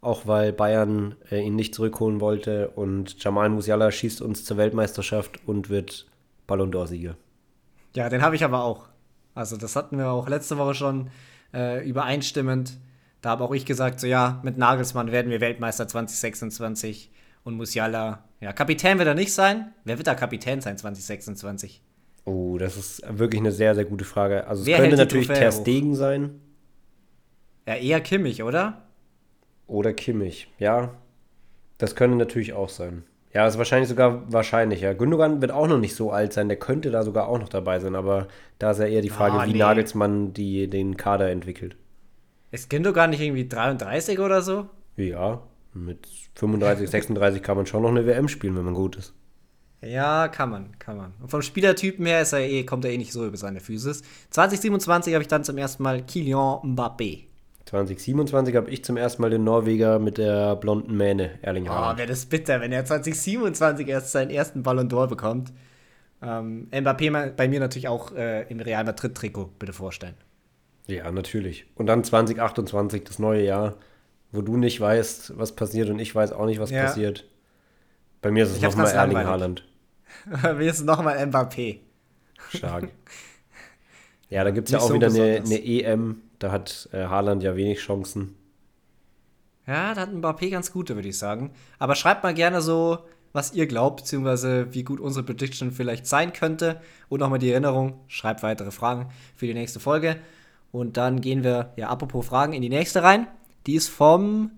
auch 0.01 0.27
weil 0.27 0.53
Bayern 0.53 1.15
äh, 1.31 1.41
ihn 1.41 1.55
nicht 1.55 1.73
zurückholen 1.77 2.21
wollte 2.21 2.71
und 2.71 3.23
Jamal 3.23 3.49
Musiala 3.49 3.93
schießt 3.93 4.21
uns 4.23 4.45
zur 4.45 4.57
Weltmeisterschaft 4.57 5.39
und 5.47 5.71
wird 5.71 6.07
Ballon 6.49 6.73
d'Or-Sieger. 6.73 7.15
Ja, 7.95 8.09
den 8.09 8.23
habe 8.23 8.35
ich 8.35 8.43
aber 8.43 8.65
auch. 8.65 8.89
Also 9.37 9.57
das 9.57 9.77
hatten 9.77 9.99
wir 9.99 10.11
auch 10.11 10.29
letzte 10.29 10.59
Woche 10.59 10.75
schon 10.75 11.11
äh, 11.55 11.89
übereinstimmend. 11.89 12.77
Da 13.21 13.31
habe 13.31 13.45
auch 13.45 13.53
ich 13.53 13.67
gesagt, 13.67 14.01
so 14.01 14.09
ja, 14.09 14.41
mit 14.43 14.59
Nagelsmann 14.59 15.13
werden 15.13 15.31
wir 15.31 15.41
Weltmeister 15.41 15.87
2026 15.87 17.13
und 17.45 17.55
Musiala, 17.55 18.25
ja, 18.41 18.53
Kapitän 18.53 18.99
wird 18.99 19.09
er 19.09 19.15
nicht 19.15 19.33
sein. 19.33 19.73
Wer 19.85 19.99
wird 19.99 20.07
da 20.07 20.15
Kapitän 20.15 20.61
sein 20.61 20.79
2026? 20.79 21.83
Oh, 22.25 22.57
das 22.59 22.77
ist 22.77 23.03
wirklich 23.09 23.41
eine 23.41 23.53
sehr, 23.53 23.75
sehr 23.75 23.85
gute 23.85 24.05
Frage. 24.05 24.47
Also 24.47 24.65
Wer 24.67 24.77
es 24.77 24.83
könnte 24.83 24.97
natürlich 24.97 25.27
Ter 25.27 25.51
Stegen 25.51 25.95
sein. 25.95 26.41
Ja, 27.67 27.75
eher 27.75 28.01
Kimmich, 28.01 28.43
oder? 28.43 28.83
Oder 29.67 29.93
Kimmich, 29.93 30.49
ja. 30.59 30.95
Das 31.79 31.97
könnte 31.97 32.17
natürlich 32.17 32.53
auch 32.53 32.69
sein. 32.69 33.05
Ja, 33.33 33.47
ist 33.47 33.59
wahrscheinlich 33.59 33.89
sogar 33.89 34.31
wahrscheinlicher. 34.31 34.95
Gündogan 34.95 35.41
wird 35.41 35.53
auch 35.53 35.67
noch 35.67 35.79
nicht 35.79 35.97
so 35.97 36.11
alt 36.11 36.33
sein, 36.33 36.49
der 36.49 36.59
könnte 36.59 36.91
da 36.91 37.03
sogar 37.03 37.29
auch 37.29 37.39
noch 37.39 37.49
dabei 37.49 37.81
sein, 37.81 37.95
aber 37.95 38.29
da 38.59 38.73
ist 38.73 38.79
ja 38.79 38.87
eher 38.87 39.01
die 39.01 39.09
Frage, 39.09 39.39
oh, 39.39 39.47
wie 39.47 39.53
nee. 39.53 39.59
Nagelsmann 39.59 40.35
die, 40.35 40.69
den 40.69 40.97
Kader 40.97 41.31
entwickelt. 41.31 41.77
Ist 42.51 42.69
Gündogan 42.69 43.11
nicht 43.11 43.23
irgendwie 43.23 43.49
33 43.49 44.19
oder 44.21 44.43
so? 44.43 44.67
Ja, 44.97 45.43
mit 45.75 46.07
35, 46.35 46.89
36 46.89 47.43
kann 47.43 47.57
man 47.57 47.67
schon 47.67 47.83
noch 47.83 47.91
eine 47.91 48.07
WM 48.07 48.29
spielen, 48.29 48.57
wenn 48.57 48.65
man 48.65 48.75
gut 48.75 48.97
ist. 48.97 49.15
Ja, 49.85 50.29
kann 50.29 50.51
man, 50.51 50.79
kann 50.79 50.97
man. 50.97 51.13
Und 51.21 51.29
vom 51.29 51.43
Spielertypen 51.43 52.07
her 52.07 52.23
ist 52.23 52.33
er 52.33 52.41
eh, 52.41 52.65
kommt 52.65 52.85
er 52.85 52.93
eh 52.93 52.99
nicht 52.99 53.13
so 53.13 53.27
über 53.27 53.37
seine 53.37 53.61
Physis. 53.61 54.03
2027 54.31 55.15
habe 55.15 55.23
ich 55.23 55.29
dann 55.29 55.43
zum 55.43 55.59
ersten 55.59 55.83
Mal 55.83 56.03
Kylian 56.07 56.77
Mbappé. 56.77 57.25
2027 57.65 58.55
habe 58.55 58.71
ich 58.71 58.85
zum 58.85 58.97
ersten 58.97 59.23
Mal 59.23 59.31
den 59.31 59.45
Norweger 59.45 59.99
mit 59.99 60.19
der 60.19 60.57
blonden 60.57 60.97
Mähne, 60.97 61.39
Erling 61.43 61.69
Haaland. 61.69 61.95
Oh, 61.95 61.99
wäre 61.99 62.09
das 62.09 62.27
bitter, 62.27 62.61
wenn 62.61 62.71
er 62.71 62.85
2027 62.85 63.89
erst 63.89 64.13
seinen 64.13 64.31
ersten 64.31 64.63
Ballon 64.63 64.89
d'Or 64.89 65.09
bekommt. 65.09 65.53
Ähm, 66.23 66.69
Mbappé 66.71 67.31
bei 67.31 67.49
mir 67.49 67.59
natürlich 67.59 67.89
auch 67.89 68.13
äh, 68.13 68.43
im 68.49 68.61
Real 68.61 68.85
Madrid-Trikot, 68.85 69.53
bitte 69.59 69.73
vorstellen. 69.73 70.15
Ja, 70.87 71.11
natürlich. 71.11 71.67
Und 71.75 71.87
dann 71.87 72.05
2028, 72.05 73.05
das 73.05 73.19
neue 73.19 73.45
Jahr 73.45 73.77
wo 74.33 74.41
du 74.43 74.57
nicht 74.57 74.81
weißt, 74.81 75.39
was 75.39 75.53
passiert 75.53 75.91
und 75.91 75.99
ich 75.99 76.15
weiß 76.15 76.33
auch 76.33 76.47
nicht, 76.47 76.59
was 76.59 76.71
ja. 76.71 76.85
passiert. 76.85 77.27
Bei 78.23 78.31
mir 78.31 78.45
ist 78.45 78.53
es 78.53 78.61
nochmal 78.63 78.91
Erling 78.91 79.19
Haaland. 79.19 79.69
Bei 80.43 80.55
mir 80.55 80.71
ist 80.71 80.79
es 80.79 80.85
nochmal 80.85 81.19
Mbappé. 81.19 81.81
Stark. 82.49 82.89
Ja, 84.29 84.45
da 84.45 84.51
gibt 84.51 84.69
es 84.69 84.73
ja 84.73 84.79
auch 84.79 84.89
so 84.89 84.95
wieder 84.95 85.09
eine, 85.09 85.43
eine, 85.45 85.63
EM. 85.63 86.23
Da 86.39 86.51
hat 86.51 86.89
äh, 86.93 87.05
Haaland 87.05 87.43
ja 87.43 87.57
wenig 87.57 87.81
Chancen. 87.81 88.35
Ja, 89.67 89.95
da 89.95 90.03
hat 90.03 90.11
Mbappé 90.11 90.51
ganz 90.51 90.73
gute, 90.73 90.95
würde 90.95 91.09
ich 91.09 91.19
sagen. 91.19 91.53
Aber 91.79 91.95
schreibt 91.95 92.23
mal 92.23 92.35
gerne 92.35 92.63
so, 92.63 93.01
was 93.33 93.53
ihr 93.53 93.67
glaubt, 93.67 94.03
beziehungsweise 94.03 94.73
wie 94.73 94.85
gut 94.85 95.01
unsere 95.01 95.25
Prediction 95.25 95.71
vielleicht 95.71 96.07
sein 96.07 96.33
könnte. 96.33 96.81
Und 97.09 97.21
nochmal 97.21 97.39
die 97.39 97.51
Erinnerung, 97.51 98.01
schreibt 98.09 98.43
weitere 98.43 98.71
Fragen 98.71 99.11
für 99.37 99.47
die 99.47 99.55
nächste 99.55 99.81
Folge. 99.81 100.17
Und 100.71 100.97
dann 100.97 101.21
gehen 101.21 101.45
wir, 101.45 101.73
ja, 101.77 101.89
apropos 101.89 102.27
Fragen, 102.27 102.53
in 102.55 102.63
die 102.63 102.69
nächste 102.69 103.03
rein. 103.03 103.27
Die 103.67 103.77
ist 103.77 103.89
vom 103.89 104.51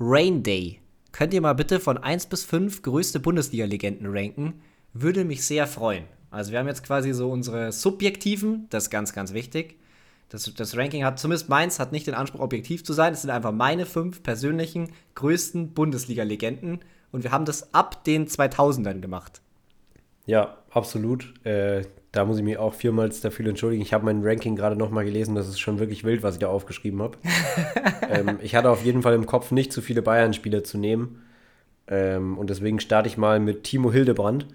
Rain 0.00 0.42
Day. 0.42 0.80
Könnt 1.12 1.32
ihr 1.32 1.40
mal 1.40 1.52
bitte 1.52 1.78
von 1.78 1.96
1 1.96 2.26
bis 2.26 2.44
5 2.44 2.82
größte 2.82 3.20
Bundesliga-Legenden 3.20 4.08
ranken? 4.10 4.60
Würde 4.92 5.24
mich 5.24 5.44
sehr 5.44 5.68
freuen. 5.68 6.06
Also 6.32 6.50
wir 6.50 6.58
haben 6.58 6.66
jetzt 6.66 6.82
quasi 6.82 7.12
so 7.12 7.30
unsere 7.30 7.70
subjektiven, 7.70 8.66
das 8.70 8.84
ist 8.84 8.90
ganz, 8.90 9.12
ganz 9.12 9.32
wichtig. 9.32 9.76
Das, 10.28 10.52
das 10.54 10.76
Ranking 10.76 11.04
hat, 11.04 11.20
zumindest 11.20 11.48
meins, 11.48 11.78
hat 11.78 11.92
nicht 11.92 12.08
den 12.08 12.14
Anspruch, 12.14 12.40
objektiv 12.40 12.84
zu 12.84 12.92
sein. 12.92 13.12
Es 13.12 13.22
sind 13.22 13.30
einfach 13.30 13.52
meine 13.52 13.86
fünf 13.86 14.24
persönlichen 14.24 14.90
größten 15.14 15.72
Bundesliga-Legenden. 15.72 16.80
Und 17.12 17.22
wir 17.22 17.30
haben 17.30 17.44
das 17.44 17.72
ab 17.72 18.02
den 18.04 18.26
2000ern 18.26 19.00
gemacht. 19.00 19.40
Ja, 20.28 20.58
absolut. 20.70 21.32
Äh, 21.44 21.84
da 22.12 22.26
muss 22.26 22.36
ich 22.36 22.44
mich 22.44 22.58
auch 22.58 22.74
viermals 22.74 23.22
dafür 23.22 23.46
entschuldigen. 23.46 23.82
Ich 23.82 23.94
habe 23.94 24.04
mein 24.04 24.22
Ranking 24.22 24.56
gerade 24.56 24.76
nochmal 24.76 25.06
gelesen. 25.06 25.34
Das 25.34 25.48
ist 25.48 25.58
schon 25.58 25.78
wirklich 25.78 26.04
wild, 26.04 26.22
was 26.22 26.34
ich 26.34 26.40
da 26.40 26.48
aufgeschrieben 26.48 27.00
habe. 27.00 27.16
ähm, 28.10 28.38
ich 28.42 28.54
hatte 28.54 28.68
auf 28.68 28.84
jeden 28.84 29.00
Fall 29.00 29.14
im 29.14 29.24
Kopf, 29.24 29.52
nicht 29.52 29.72
zu 29.72 29.80
viele 29.80 30.02
Bayern-Spieler 30.02 30.64
zu 30.64 30.76
nehmen. 30.76 31.22
Ähm, 31.86 32.36
und 32.36 32.50
deswegen 32.50 32.78
starte 32.78 33.08
ich 33.08 33.16
mal 33.16 33.40
mit 33.40 33.64
Timo 33.64 33.90
Hildebrand. 33.90 34.46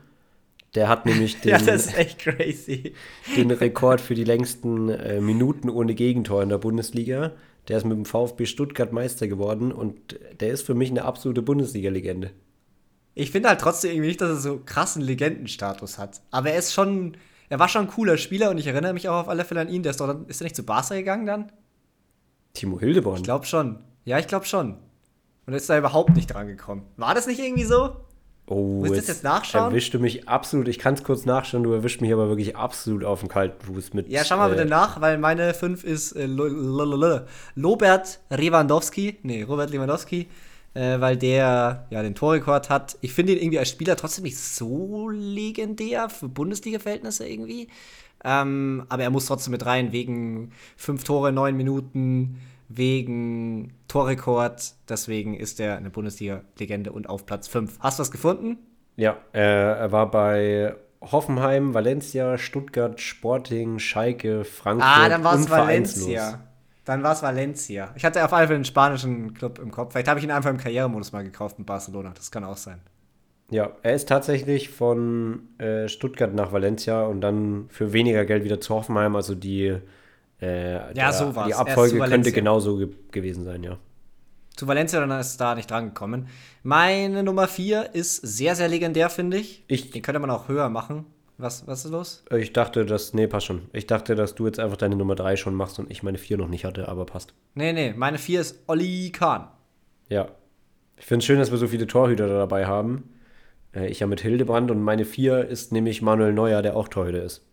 Der 0.75 0.89
hat 0.89 1.07
nämlich 1.07 1.39
den, 1.41 1.49
ja, 1.49 1.57
das 1.57 1.87
ist 1.87 1.97
echt 1.97 2.19
crazy. 2.19 2.93
den 3.35 3.49
Rekord 3.49 3.99
für 3.99 4.13
die 4.13 4.25
längsten 4.25 4.89
äh, 4.89 5.21
Minuten 5.21 5.71
ohne 5.71 5.95
Gegentor 5.95 6.43
in 6.43 6.49
der 6.49 6.59
Bundesliga. 6.59 7.31
Der 7.67 7.77
ist 7.77 7.83
mit 7.83 7.97
dem 7.97 8.05
VfB 8.05 8.45
Stuttgart 8.45 8.93
Meister 8.93 9.27
geworden 9.27 9.71
und 9.71 10.19
der 10.39 10.49
ist 10.49 10.61
für 10.61 10.75
mich 10.75 10.91
eine 10.91 11.03
absolute 11.03 11.41
Bundesliga-Legende. 11.41 12.29
Ich 13.15 13.31
finde 13.31 13.49
halt 13.49 13.61
trotzdem 13.61 13.91
irgendwie 13.91 14.07
nicht, 14.07 14.21
dass 14.21 14.29
er 14.29 14.35
so 14.37 14.61
krassen 14.65 15.01
Legendenstatus 15.01 15.97
hat. 15.97 16.21
Aber 16.31 16.49
er 16.49 16.57
ist 16.57 16.73
schon, 16.73 17.15
er 17.49 17.59
war 17.59 17.67
schon 17.67 17.83
ein 17.83 17.91
cooler 17.91 18.17
Spieler 18.17 18.49
und 18.49 18.57
ich 18.57 18.67
erinnere 18.67 18.93
mich 18.93 19.07
auch 19.07 19.21
auf 19.21 19.29
alle 19.29 19.45
Fälle 19.45 19.61
an 19.61 19.69
ihn. 19.69 19.83
Der 19.83 19.91
ist 19.91 19.99
doch 19.99 20.07
dann, 20.07 20.25
ist 20.27 20.41
er 20.41 20.45
nicht 20.45 20.55
zu 20.55 20.63
Barca 20.63 20.95
gegangen 20.95 21.25
dann? 21.25 21.51
Timo 22.53 22.79
Hildebrand? 22.79 23.19
Ich 23.19 23.23
glaube 23.23 23.45
schon. 23.45 23.79
Ja, 24.05 24.19
ich 24.19 24.27
glaube 24.27 24.45
schon. 24.45 24.77
Und 25.45 25.53
ist 25.53 25.69
da 25.69 25.77
überhaupt 25.77 26.15
nicht 26.15 26.27
dran 26.27 26.47
gekommen. 26.47 26.83
War 26.97 27.13
das 27.13 27.27
nicht 27.27 27.39
irgendwie 27.39 27.65
so? 27.65 27.97
Oh, 28.45 28.81
Willst 28.81 28.95
du 28.95 28.99
das 28.99 29.07
jetzt 29.07 29.23
nachschauen? 29.23 29.69
Erwischte 29.71 29.99
mich 29.99 30.27
absolut. 30.27 30.67
Ich 30.67 30.77
kann 30.77 30.95
es 30.95 31.03
kurz 31.03 31.25
nachschauen, 31.25 31.63
du 31.63 31.71
erwischt 31.71 32.01
mich 32.01 32.11
aber 32.11 32.27
wirklich 32.27 32.57
absolut 32.57 33.05
auf 33.05 33.21
dem 33.21 33.29
kalten 33.29 33.65
Fuß 33.65 33.93
mit. 33.93 34.09
Ja, 34.09 34.25
schau 34.25 34.37
mal 34.37 34.51
äh, 34.51 34.55
bitte 34.55 34.65
nach, 34.67 34.99
weil 34.99 35.17
meine 35.17 35.53
5 35.53 35.83
ist 35.83 36.11
äh, 36.13 36.25
Lobert 36.25 38.19
Lewandowski. 38.29 39.19
Nee, 39.23 39.43
Robert 39.43 39.69
Lewandowski 39.69 40.27
äh, 40.73 40.99
weil 40.99 41.17
der 41.17 41.85
ja 41.89 42.03
den 42.03 42.15
Torrekord 42.15 42.69
hat. 42.69 42.97
Ich 43.01 43.13
finde 43.13 43.33
ihn 43.33 43.39
irgendwie 43.39 43.59
als 43.59 43.69
Spieler 43.69 43.95
trotzdem 43.95 44.23
nicht 44.23 44.37
so 44.37 45.09
legendär 45.09 46.09
für 46.09 46.27
Bundesliga-Verhältnisse 46.29 47.27
irgendwie. 47.27 47.67
Ähm, 48.23 48.85
aber 48.89 49.03
er 49.03 49.09
muss 49.09 49.25
trotzdem 49.25 49.51
mit 49.51 49.65
rein, 49.65 49.91
wegen 49.91 50.51
fünf 50.77 51.03
Tore, 51.03 51.31
neun 51.31 51.57
Minuten, 51.57 52.39
wegen 52.69 53.73
Torrekord. 53.87 54.73
Deswegen 54.87 55.35
ist 55.35 55.59
er 55.59 55.77
eine 55.77 55.89
Bundesliga-Legende 55.89 56.91
und 56.91 57.09
auf 57.09 57.25
Platz 57.25 57.47
5. 57.47 57.79
Hast 57.79 57.99
du 57.99 58.01
was 58.01 58.11
gefunden? 58.11 58.57
Ja, 58.95 59.17
äh, 59.33 59.39
er 59.39 59.91
war 59.91 60.09
bei 60.09 60.75
Hoffenheim, 61.01 61.73
Valencia, 61.73 62.37
Stuttgart, 62.37 63.01
Sporting, 63.01 63.79
Schalke, 63.79 64.45
Frankfurt 64.45 64.89
ah, 64.89 65.09
dann 65.09 65.23
war 65.23 65.35
es 65.35 65.49
Valencia. 65.49 66.39
Dann 66.85 67.01
war 67.03 67.13
es 67.13 67.23
Valencia. 67.23 67.93
Ich 67.95 68.03
hatte 68.03 68.23
auf 68.25 68.31
jeden 68.31 68.47
Fall 68.47 68.55
einen 68.55 68.65
spanischen 68.65 69.33
Club 69.33 69.59
im 69.59 69.71
Kopf. 69.71 69.93
Vielleicht 69.93 70.07
habe 70.07 70.19
ich 70.19 70.25
ihn 70.25 70.31
einfach 70.31 70.49
im 70.49 70.57
Karrieremodus 70.57 71.11
mal 71.11 71.23
gekauft 71.23 71.57
in 71.57 71.65
Barcelona. 71.65 72.11
Das 72.15 72.29
kann 72.29 72.43
auch 72.43 72.57
sein. 72.57 72.81
Ja, 73.49 73.71
er 73.83 73.93
ist 73.93 74.09
tatsächlich 74.09 74.69
von 74.69 75.47
äh, 75.59 75.87
Stuttgart 75.87 76.33
nach 76.33 76.51
Valencia 76.51 77.03
und 77.03 77.21
dann 77.21 77.65
für 77.69 77.93
weniger 77.93 78.25
Geld 78.25 78.43
wieder 78.43 78.59
zu 78.59 78.73
Hoffenheim. 78.73 79.15
Also 79.15 79.35
die, 79.35 79.77
äh, 80.41 80.73
ja, 80.73 80.91
der, 80.93 81.13
so 81.13 81.31
die 81.45 81.53
Abfolge 81.53 81.99
könnte 81.99 82.31
genauso 82.31 82.77
ge 82.77 82.89
gewesen 83.11 83.43
sein, 83.45 83.63
ja. 83.63 83.77
Zu 84.55 84.67
Valencia, 84.67 84.99
dann 84.99 85.19
ist 85.19 85.37
da 85.37 85.55
nicht 85.55 85.69
drangekommen. 85.69 86.27
Meine 86.61 87.23
Nummer 87.23 87.47
4 87.47 87.95
ist 87.95 88.17
sehr, 88.17 88.55
sehr 88.55 88.67
legendär, 88.67 89.09
finde 89.09 89.37
ich. 89.37 89.63
ich. 89.67 89.89
Den 89.91 90.01
könnte 90.01 90.19
man 90.19 90.29
auch 90.29 90.47
höher 90.47 90.69
machen. 90.69 91.05
Was, 91.37 91.65
was 91.67 91.85
ist 91.85 91.91
los? 91.91 92.23
Ich 92.31 92.53
dachte, 92.53 92.85
dass. 92.85 93.13
Nee, 93.13 93.27
passt 93.27 93.47
schon. 93.47 93.63
Ich 93.73 93.87
dachte, 93.87 94.15
dass 94.15 94.35
du 94.35 94.45
jetzt 94.45 94.59
einfach 94.59 94.77
deine 94.77 94.95
Nummer 94.95 95.15
3 95.15 95.35
schon 95.35 95.55
machst 95.55 95.79
und 95.79 95.89
ich 95.89 96.03
meine 96.03 96.17
4 96.17 96.37
noch 96.37 96.47
nicht 96.47 96.65
hatte, 96.65 96.87
aber 96.87 97.05
passt. 97.05 97.33
Nee, 97.55 97.73
nee, 97.73 97.93
meine 97.95 98.17
4 98.17 98.41
ist 98.41 98.59
Olli 98.67 99.11
Kahn. 99.11 99.47
Ja. 100.09 100.29
Ich 100.97 101.05
finde 101.05 101.19
es 101.19 101.25
schön, 101.25 101.39
dass 101.39 101.51
wir 101.51 101.57
so 101.57 101.67
viele 101.67 101.87
Torhüter 101.87 102.27
dabei 102.27 102.65
haben. 102.65 103.09
Äh, 103.73 103.87
ich 103.87 103.99
ja 103.99 104.07
mit 104.07 104.21
Hildebrand 104.21 104.71
und 104.71 104.81
meine 104.81 105.05
4 105.05 105.47
ist 105.47 105.71
nämlich 105.71 106.01
Manuel 106.01 106.33
Neuer, 106.33 106.61
der 106.61 106.75
auch 106.75 106.87
Torhüter 106.87 107.23
ist. 107.23 107.43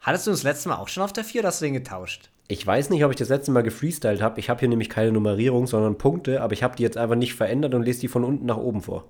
Hattest 0.00 0.26
du 0.26 0.30
das 0.30 0.42
letzte 0.42 0.68
Mal 0.68 0.76
auch 0.76 0.88
schon 0.88 1.02
auf 1.02 1.12
der 1.12 1.24
4 1.24 1.40
oder 1.40 1.48
hast 1.48 1.62
du 1.62 1.64
den 1.64 1.74
getauscht? 1.74 2.30
Ich 2.46 2.66
weiß 2.66 2.90
nicht, 2.90 3.02
ob 3.04 3.10
ich 3.10 3.16
das 3.16 3.30
letzte 3.30 3.52
Mal 3.52 3.62
gefreestylt 3.62 4.20
habe. 4.20 4.38
Ich 4.38 4.50
habe 4.50 4.60
hier 4.60 4.68
nämlich 4.68 4.90
keine 4.90 5.12
Nummerierung, 5.12 5.66
sondern 5.66 5.96
Punkte, 5.96 6.42
aber 6.42 6.52
ich 6.52 6.62
habe 6.62 6.76
die 6.76 6.82
jetzt 6.82 6.98
einfach 6.98 7.16
nicht 7.16 7.34
verändert 7.34 7.74
und 7.74 7.82
lese 7.82 8.02
die 8.02 8.08
von 8.08 8.22
unten 8.22 8.44
nach 8.44 8.58
oben 8.58 8.82
vor. 8.82 9.08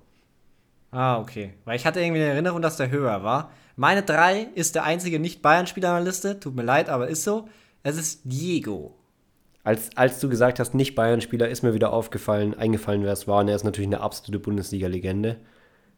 Ah, 0.94 1.18
okay. 1.18 1.54
Weil 1.64 1.74
ich 1.74 1.86
hatte 1.86 2.00
irgendwie 2.00 2.22
eine 2.22 2.30
Erinnerung, 2.30 2.62
dass 2.62 2.76
der 2.76 2.88
höher 2.88 3.24
war. 3.24 3.50
Meine 3.74 4.04
3 4.04 4.46
ist 4.54 4.76
der 4.76 4.84
einzige 4.84 5.18
Nicht-Bayern-Spieler 5.18 5.88
in 5.88 5.94
der 5.96 6.04
Liste. 6.04 6.38
Tut 6.38 6.54
mir 6.54 6.62
leid, 6.62 6.88
aber 6.88 7.08
ist 7.08 7.24
so. 7.24 7.48
Es 7.82 7.96
ist 7.98 8.20
Diego. 8.22 8.94
Als, 9.64 9.96
als 9.96 10.20
du 10.20 10.28
gesagt 10.28 10.60
hast, 10.60 10.72
nicht 10.72 10.94
Bayern-Spieler, 10.94 11.48
ist 11.48 11.62
mir 11.62 11.74
wieder 11.74 11.92
aufgefallen, 11.92 12.54
eingefallen, 12.54 13.02
wer 13.02 13.12
es 13.12 13.26
war. 13.26 13.40
Und 13.40 13.48
er 13.48 13.56
ist 13.56 13.64
natürlich 13.64 13.88
eine 13.88 14.02
absolute 14.02 14.38
Bundesliga-Legende. 14.38 15.38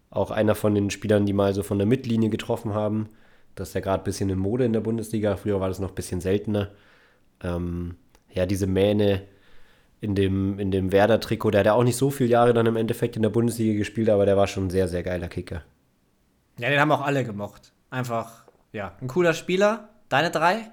Auch 0.09 0.30
einer 0.30 0.55
von 0.55 0.74
den 0.74 0.88
Spielern, 0.88 1.26
die 1.26 1.34
mal 1.34 1.53
so 1.53 1.62
von 1.62 1.76
der 1.76 1.86
Mittellinie 1.86 2.30
getroffen 2.30 2.72
haben. 2.72 3.11
Das 3.55 3.68
ist 3.68 3.74
ja 3.74 3.82
gerade 3.82 4.03
ein 4.03 4.05
bisschen 4.05 4.30
in 4.30 4.38
Mode 4.38 4.64
in 4.64 4.72
der 4.72 4.80
Bundesliga. 4.80 5.36
Früher 5.36 5.61
war 5.61 5.68
das 5.68 5.78
noch 5.78 5.90
ein 5.90 5.94
bisschen 5.94 6.22
seltener. 6.22 6.70
Ähm, 7.42 7.97
ja, 8.32 8.47
diese 8.47 8.66
Mähne 8.66 9.24
in 10.01 10.14
dem, 10.14 10.59
in 10.59 10.70
dem 10.70 10.92
Werder-Trikot, 10.92 11.51
der 11.51 11.61
hat 11.61 11.66
ja 11.66 11.72
auch 11.72 11.84
nicht 11.84 11.97
so 11.97 12.11
viele 12.11 12.30
Jahre 12.30 12.53
dann 12.53 12.66
im 12.66 12.76
Endeffekt 12.76 13.16
in 13.16 13.22
der 13.22 13.30
Bundesliga 13.30 13.76
gespielt, 13.78 14.09
aber 14.09 14.26
der 14.26 14.36
war 14.36 14.47
schon 14.47 14.66
ein 14.66 14.70
sehr, 14.70 14.88
sehr 14.88 15.03
geiler 15.03 15.28
Kicker. 15.28 15.62
Ja, 16.59 16.68
den 16.68 16.80
haben 16.80 16.92
auch 16.92 17.03
alle 17.05 17.24
gemocht. 17.24 17.72
Einfach, 17.90 18.44
ja, 18.72 18.92
ein 19.01 19.09
cooler 19.09 19.34
Spieler. 19.34 19.88
Deine 20.09 20.30
drei? 20.30 20.70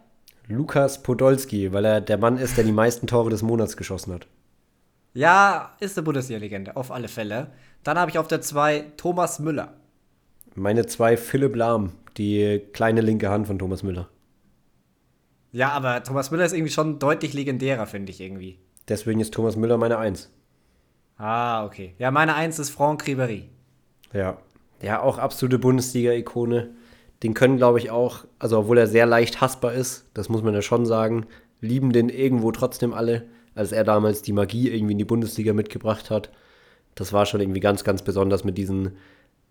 Lukas 0.47 1.01
Podolski, 1.01 1.71
weil 1.73 1.85
er 1.85 2.01
der 2.01 2.17
Mann 2.17 2.37
ist, 2.37 2.57
der 2.57 2.63
die 2.63 2.71
meisten 2.71 3.07
Tore 3.07 3.29
des 3.29 3.41
Monats 3.41 3.77
geschossen 3.77 4.13
hat. 4.13 4.27
Ja, 5.13 5.75
ist 5.79 5.97
eine 5.97 6.03
Bundesliga-Legende, 6.03 6.75
auf 6.75 6.91
alle 6.91 7.07
Fälle. 7.07 7.51
Dann 7.83 7.97
habe 7.97 8.11
ich 8.11 8.17
auf 8.17 8.27
der 8.27 8.41
2 8.41 8.85
Thomas 8.97 9.39
Müller. 9.39 9.73
Meine 10.55 10.85
2 10.85 11.17
Philipp 11.17 11.55
Lahm, 11.55 11.93
die 12.17 12.61
kleine 12.73 13.01
linke 13.01 13.29
Hand 13.29 13.47
von 13.47 13.57
Thomas 13.57 13.83
Müller. 13.83 14.09
Ja, 15.51 15.69
aber 15.69 16.03
Thomas 16.03 16.31
Müller 16.31 16.45
ist 16.45 16.53
irgendwie 16.53 16.71
schon 16.71 16.99
deutlich 16.99 17.33
legendärer, 17.33 17.85
finde 17.85 18.11
ich 18.11 18.19
irgendwie. 18.21 18.59
Deswegen 18.87 19.19
ist 19.19 19.33
Thomas 19.33 19.55
Müller 19.55 19.77
meine 19.77 19.97
Eins. 19.97 20.29
Ah, 21.17 21.65
okay. 21.65 21.95
Ja, 21.99 22.11
meine 22.11 22.35
Eins 22.35 22.59
ist 22.59 22.69
Franck 22.69 23.03
Ribéry. 23.03 23.43
Ja. 24.13 24.37
Ja, 24.81 25.01
auch 25.01 25.17
absolute 25.17 25.59
Bundesliga-Ikone. 25.59 26.71
Den 27.23 27.33
können, 27.33 27.57
glaube 27.57 27.79
ich, 27.79 27.89
auch, 27.89 28.25
also 28.37 28.59
obwohl 28.59 28.77
er 28.77 28.87
sehr 28.87 29.05
leicht 29.05 29.39
hassbar 29.39 29.73
ist, 29.73 30.09
das 30.13 30.27
muss 30.27 30.43
man 30.43 30.53
ja 30.53 30.61
schon 30.61 30.85
sagen, 30.85 31.25
lieben 31.61 31.93
den 31.93 32.09
irgendwo 32.09 32.51
trotzdem 32.51 32.93
alle, 32.93 33.25
als 33.55 33.71
er 33.71 33.85
damals 33.85 34.21
die 34.21 34.33
Magie 34.33 34.69
irgendwie 34.69 34.91
in 34.91 34.97
die 34.97 35.05
Bundesliga 35.05 35.53
mitgebracht 35.53 36.09
hat. 36.09 36.29
Das 36.95 37.13
war 37.13 37.25
schon 37.25 37.39
irgendwie 37.39 37.61
ganz, 37.61 37.85
ganz 37.85 38.01
besonders 38.01 38.43
mit 38.43 38.57
diesen 38.57 38.97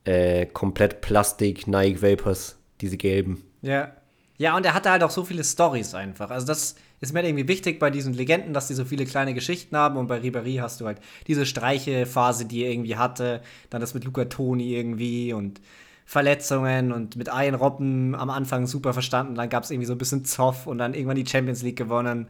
äh, 0.04 0.44
komplett 0.46 1.00
Plastik 1.00 1.66
Nike 1.66 2.02
Vapors, 2.02 2.58
diese 2.82 2.98
gelben. 2.98 3.42
Ja. 3.62 3.92
Ja, 4.36 4.56
und 4.56 4.66
er 4.66 4.74
hatte 4.74 4.90
halt 4.90 5.02
auch 5.02 5.10
so 5.10 5.24
viele 5.24 5.44
Stories 5.44 5.94
einfach. 5.94 6.30
Also 6.30 6.46
das 6.46 6.74
ist 7.02 7.12
mir 7.12 7.24
irgendwie 7.24 7.48
wichtig 7.48 7.80
bei 7.80 7.90
diesen 7.90 8.14
Legenden, 8.14 8.54
dass 8.54 8.68
die 8.68 8.74
so 8.74 8.84
viele 8.84 9.04
kleine 9.04 9.34
Geschichten 9.34 9.76
haben. 9.76 9.96
Und 9.96 10.06
bei 10.06 10.18
Ribéry 10.18 10.60
hast 10.60 10.80
du 10.80 10.86
halt 10.86 10.98
diese 11.26 11.44
Streiche-Phase, 11.44 12.46
die 12.46 12.64
er 12.64 12.70
irgendwie 12.70 12.96
hatte. 12.96 13.42
Dann 13.70 13.80
das 13.80 13.92
mit 13.92 14.04
Luca 14.04 14.24
Toni 14.26 14.74
irgendwie 14.74 15.32
und 15.32 15.60
Verletzungen 16.06 16.92
und 16.92 17.16
mit 17.16 17.28
Ian 17.28 17.56
Robben 17.56 18.14
am 18.14 18.30
Anfang 18.30 18.66
super 18.66 18.92
verstanden. 18.92 19.34
Dann 19.34 19.48
gab 19.48 19.64
es 19.64 19.70
irgendwie 19.70 19.86
so 19.86 19.94
ein 19.94 19.98
bisschen 19.98 20.24
Zoff 20.24 20.66
und 20.66 20.78
dann 20.78 20.94
irgendwann 20.94 21.16
die 21.16 21.26
Champions 21.26 21.62
League 21.62 21.76
gewonnen. 21.76 22.28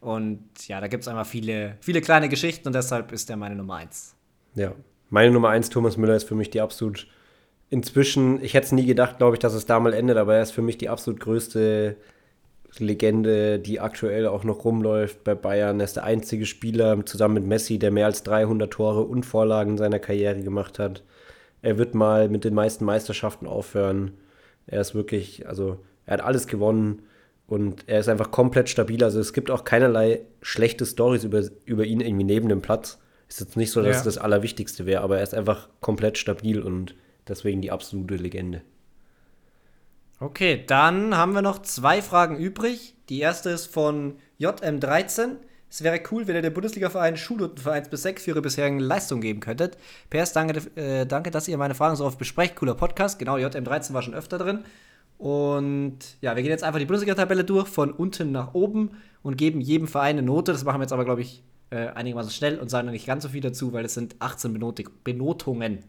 Und 0.00 0.68
ja, 0.68 0.80
da 0.80 0.88
gibt 0.88 1.02
es 1.02 1.08
einfach 1.08 1.26
viele, 1.26 1.76
viele 1.80 2.00
kleine 2.00 2.28
Geschichten 2.28 2.66
und 2.68 2.74
deshalb 2.74 3.12
ist 3.12 3.28
er 3.28 3.36
meine 3.36 3.56
Nummer 3.56 3.76
eins. 3.76 4.14
Ja, 4.54 4.72
meine 5.10 5.32
Nummer 5.32 5.50
eins, 5.50 5.68
Thomas 5.68 5.96
Müller, 5.96 6.16
ist 6.16 6.24
für 6.24 6.34
mich 6.34 6.50
die 6.50 6.60
absolut 6.60 7.06
inzwischen, 7.70 8.42
ich 8.42 8.54
hätte 8.54 8.66
es 8.66 8.72
nie 8.72 8.86
gedacht, 8.86 9.18
glaube 9.18 9.36
ich, 9.36 9.40
dass 9.40 9.54
es 9.54 9.66
da 9.66 9.80
mal 9.80 9.92
endet, 9.92 10.16
aber 10.16 10.36
er 10.36 10.42
ist 10.42 10.52
für 10.52 10.62
mich 10.62 10.78
die 10.78 10.88
absolut 10.88 11.20
größte 11.20 11.96
Legende, 12.80 13.58
die 13.58 13.80
aktuell 13.80 14.26
auch 14.26 14.44
noch 14.44 14.64
rumläuft 14.64 15.24
bei 15.24 15.34
Bayern. 15.34 15.80
Er 15.80 15.84
ist 15.84 15.96
der 15.96 16.04
einzige 16.04 16.46
Spieler 16.46 17.04
zusammen 17.06 17.34
mit 17.34 17.44
Messi, 17.44 17.78
der 17.78 17.90
mehr 17.90 18.06
als 18.06 18.22
300 18.22 18.70
Tore 18.70 19.02
und 19.02 19.24
Vorlagen 19.24 19.72
in 19.72 19.78
seiner 19.78 19.98
Karriere 19.98 20.42
gemacht 20.42 20.78
hat. 20.78 21.02
Er 21.62 21.78
wird 21.78 21.94
mal 21.94 22.28
mit 22.28 22.44
den 22.44 22.54
meisten 22.54 22.84
Meisterschaften 22.84 23.46
aufhören. 23.46 24.12
Er 24.66 24.80
ist 24.80 24.94
wirklich, 24.94 25.46
also 25.46 25.78
er 26.06 26.14
hat 26.14 26.24
alles 26.24 26.46
gewonnen 26.46 27.02
und 27.46 27.84
er 27.86 28.00
ist 28.00 28.08
einfach 28.08 28.30
komplett 28.30 28.68
stabil. 28.68 29.02
Also 29.02 29.20
es 29.20 29.32
gibt 29.32 29.50
auch 29.50 29.64
keinerlei 29.64 30.20
schlechte 30.42 30.86
Stories 30.86 31.24
über, 31.24 31.42
über 31.64 31.84
ihn 31.84 32.00
irgendwie 32.00 32.24
neben 32.24 32.48
dem 32.48 32.62
Platz. 32.62 32.98
Ist 33.28 33.40
jetzt 33.40 33.56
nicht 33.56 33.70
so, 33.70 33.80
dass 33.80 33.92
ja. 33.92 33.98
es 33.98 34.02
das 34.04 34.18
Allerwichtigste 34.18 34.86
wäre, 34.86 35.02
aber 35.02 35.18
er 35.18 35.22
ist 35.22 35.34
einfach 35.34 35.68
komplett 35.80 36.18
stabil 36.18 36.60
und 36.60 36.94
Deswegen 37.28 37.62
die 37.62 37.70
absolute 37.70 38.16
Legende. 38.16 38.62
Okay, 40.24 40.64
dann 40.66 41.14
haben 41.14 41.34
wir 41.34 41.42
noch 41.42 41.60
zwei 41.60 42.00
Fragen 42.00 42.38
übrig. 42.38 42.94
Die 43.10 43.20
erste 43.20 43.50
ist 43.50 43.66
von 43.66 44.14
JM13. 44.40 45.32
Es 45.68 45.84
wäre 45.84 46.00
cool, 46.10 46.26
wenn 46.26 46.34
ihr 46.34 46.40
dem 46.40 46.54
Bundesliga-Verein 46.54 47.18
Schulnotenvereins 47.18 47.90
bis 47.90 48.04
6 48.04 48.24
für 48.24 48.30
ihre 48.30 48.40
bisherigen 48.40 48.78
Leistungen 48.78 49.20
geben 49.20 49.40
könntet. 49.40 49.76
PS, 50.08 50.32
danke, 50.32 50.62
äh, 50.80 51.04
danke, 51.04 51.30
dass 51.30 51.46
ihr 51.46 51.58
meine 51.58 51.74
Fragen 51.74 51.96
so 51.96 52.06
oft 52.06 52.18
besprecht. 52.18 52.56
Cooler 52.56 52.74
Podcast. 52.74 53.18
Genau, 53.18 53.36
JM13 53.36 53.92
war 53.92 54.00
schon 54.00 54.14
öfter 54.14 54.38
drin. 54.38 54.60
Und 55.18 55.98
ja, 56.22 56.34
wir 56.34 56.42
gehen 56.42 56.50
jetzt 56.50 56.64
einfach 56.64 56.80
die 56.80 56.86
Bundesliga-Tabelle 56.86 57.44
durch, 57.44 57.68
von 57.68 57.92
unten 57.92 58.32
nach 58.32 58.54
oben 58.54 58.92
und 59.22 59.36
geben 59.36 59.60
jedem 59.60 59.88
Verein 59.88 60.16
eine 60.16 60.26
Note. 60.26 60.52
Das 60.52 60.64
machen 60.64 60.78
wir 60.78 60.84
jetzt 60.84 60.94
aber, 60.94 61.04
glaube 61.04 61.20
ich, 61.20 61.42
äh, 61.68 61.88
einigermaßen 61.88 62.32
schnell 62.32 62.58
und 62.58 62.70
sagen 62.70 62.90
nicht 62.90 63.06
ganz 63.06 63.24
so 63.24 63.28
viel 63.28 63.42
dazu, 63.42 63.74
weil 63.74 63.84
es 63.84 63.92
sind 63.92 64.16
18 64.20 64.58
Benotungen. 65.04 65.80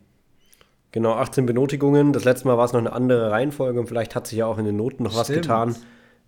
Genau, 0.95 1.15
18 1.15 1.45
Benotigungen. 1.45 2.13
Das 2.13 2.23
letzte 2.23 2.47
Mal 2.47 2.57
war 2.57 2.63
es 2.63 2.71
noch 2.71 2.79
eine 2.79 2.93
andere 2.93 3.29
Reihenfolge 3.29 3.77
und 3.81 3.87
vielleicht 3.87 4.15
hat 4.15 4.27
sich 4.27 4.37
ja 4.37 4.45
auch 4.45 4.57
in 4.57 4.63
den 4.63 4.77
Noten 4.77 5.03
noch 5.03 5.11
Stimmt. 5.11 5.27
was 5.27 5.35
getan. 5.35 5.75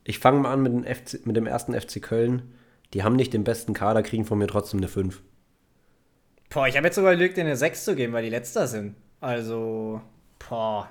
Ich 0.03 0.20
fange 0.20 0.41
mal 0.41 0.51
an 0.51 0.61
mit 0.61 0.74
dem, 0.74 0.84
FC, 0.84 1.26
mit 1.26 1.38
dem 1.38 1.47
ersten 1.47 1.74
FC 1.74 2.01
Köln. 2.01 2.53
Die 2.93 3.01
haben 3.01 3.15
nicht 3.15 3.32
den 3.32 3.45
besten 3.45 3.72
Kader, 3.74 4.03
kriegen 4.03 4.26
von 4.26 4.38
mir 4.38 4.47
trotzdem 4.47 4.82
eine 4.82 4.89
5. 4.89 5.22
Boah, 6.49 6.68
ich 6.68 6.76
habe 6.76 6.86
jetzt 6.86 6.95
sogar 6.95 7.13
überlegt, 7.13 7.38
denen 7.38 7.47
eine 7.47 7.55
6 7.55 7.86
zu 7.86 7.95
geben, 7.95 8.11
weil 8.11 8.26
die 8.26 8.30
letzter 8.30 8.68
sind. 8.68 8.97
Also, 9.22 10.01
boah. 10.49 10.89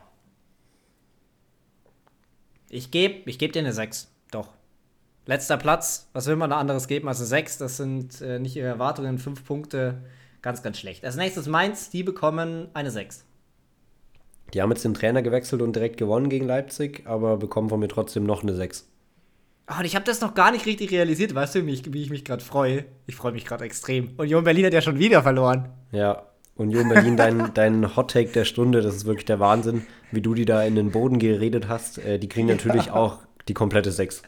Ich 2.70 2.90
gebe 2.90 3.28
ich 3.28 3.38
geb 3.38 3.52
dir 3.52 3.58
eine 3.58 3.74
6. 3.74 4.10
Doch. 4.30 4.54
Letzter 5.26 5.58
Platz. 5.58 6.08
Was 6.14 6.26
will 6.28 6.36
man 6.36 6.48
da 6.48 6.56
anderes 6.56 6.88
geben 6.88 7.08
als 7.08 7.18
eine 7.18 7.26
6? 7.26 7.58
Das 7.58 7.76
sind 7.76 8.22
äh, 8.22 8.38
nicht 8.38 8.56
ihre 8.56 8.68
Erwartungen. 8.68 9.18
5 9.18 9.44
Punkte. 9.44 10.02
Ganz, 10.40 10.62
ganz 10.62 10.78
schlecht. 10.78 11.04
Als 11.04 11.16
nächstes 11.16 11.46
Mainz. 11.46 11.90
Die 11.90 12.02
bekommen 12.02 12.68
eine 12.72 12.90
6. 12.90 13.25
Die 14.54 14.62
haben 14.62 14.70
jetzt 14.70 14.84
den 14.84 14.94
Trainer 14.94 15.22
gewechselt 15.22 15.62
und 15.62 15.74
direkt 15.74 15.96
gewonnen 15.96 16.28
gegen 16.28 16.46
Leipzig, 16.46 17.02
aber 17.06 17.36
bekommen 17.36 17.68
von 17.68 17.80
mir 17.80 17.88
trotzdem 17.88 18.24
noch 18.24 18.42
eine 18.42 18.54
6. 18.54 18.88
Oh, 19.68 19.78
und 19.80 19.84
ich 19.84 19.96
habe 19.96 20.04
das 20.04 20.20
noch 20.20 20.34
gar 20.34 20.52
nicht 20.52 20.66
richtig 20.66 20.92
realisiert, 20.92 21.34
weißt 21.34 21.56
du, 21.56 21.66
wie 21.66 21.74
ich, 21.74 21.92
wie 21.92 22.02
ich 22.02 22.10
mich 22.10 22.24
gerade 22.24 22.42
freue? 22.42 22.84
Ich 23.06 23.16
freue 23.16 23.32
mich 23.32 23.44
gerade 23.44 23.64
extrem. 23.64 24.10
Union 24.16 24.44
Berlin 24.44 24.66
hat 24.66 24.72
ja 24.72 24.80
schon 24.80 24.98
wieder 24.98 25.22
verloren. 25.22 25.68
Ja, 25.90 26.26
Union 26.54 26.88
Berlin, 26.88 27.16
dein, 27.16 27.50
dein 27.54 27.96
Hot 27.96 28.12
Take 28.12 28.30
der 28.30 28.44
Stunde, 28.44 28.80
das 28.80 28.94
ist 28.94 29.04
wirklich 29.06 29.24
der 29.24 29.40
Wahnsinn, 29.40 29.84
wie 30.12 30.22
du 30.22 30.34
die 30.34 30.44
da 30.44 30.62
in 30.62 30.76
den 30.76 30.92
Boden 30.92 31.18
geredet 31.18 31.68
hast. 31.68 31.98
Äh, 31.98 32.18
die 32.18 32.28
kriegen 32.28 32.46
natürlich 32.46 32.86
ja. 32.86 32.94
auch 32.94 33.18
die 33.48 33.54
komplette 33.54 33.90
6. 33.90 34.22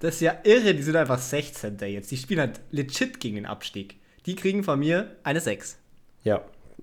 Das 0.00 0.14
ist 0.14 0.20
ja 0.22 0.34
irre, 0.44 0.74
die 0.74 0.82
sind 0.82 0.96
einfach 0.96 1.18
16. 1.18 1.76
jetzt. 1.80 2.10
Die 2.10 2.16
spielen 2.16 2.40
halt 2.40 2.60
legit 2.70 3.20
gegen 3.20 3.36
den 3.36 3.46
Abstieg. 3.46 3.96
Die 4.24 4.34
kriegen 4.34 4.64
von 4.64 4.78
mir 4.78 5.16
eine 5.22 5.40
6. 5.40 5.78
Ja, 6.24 6.42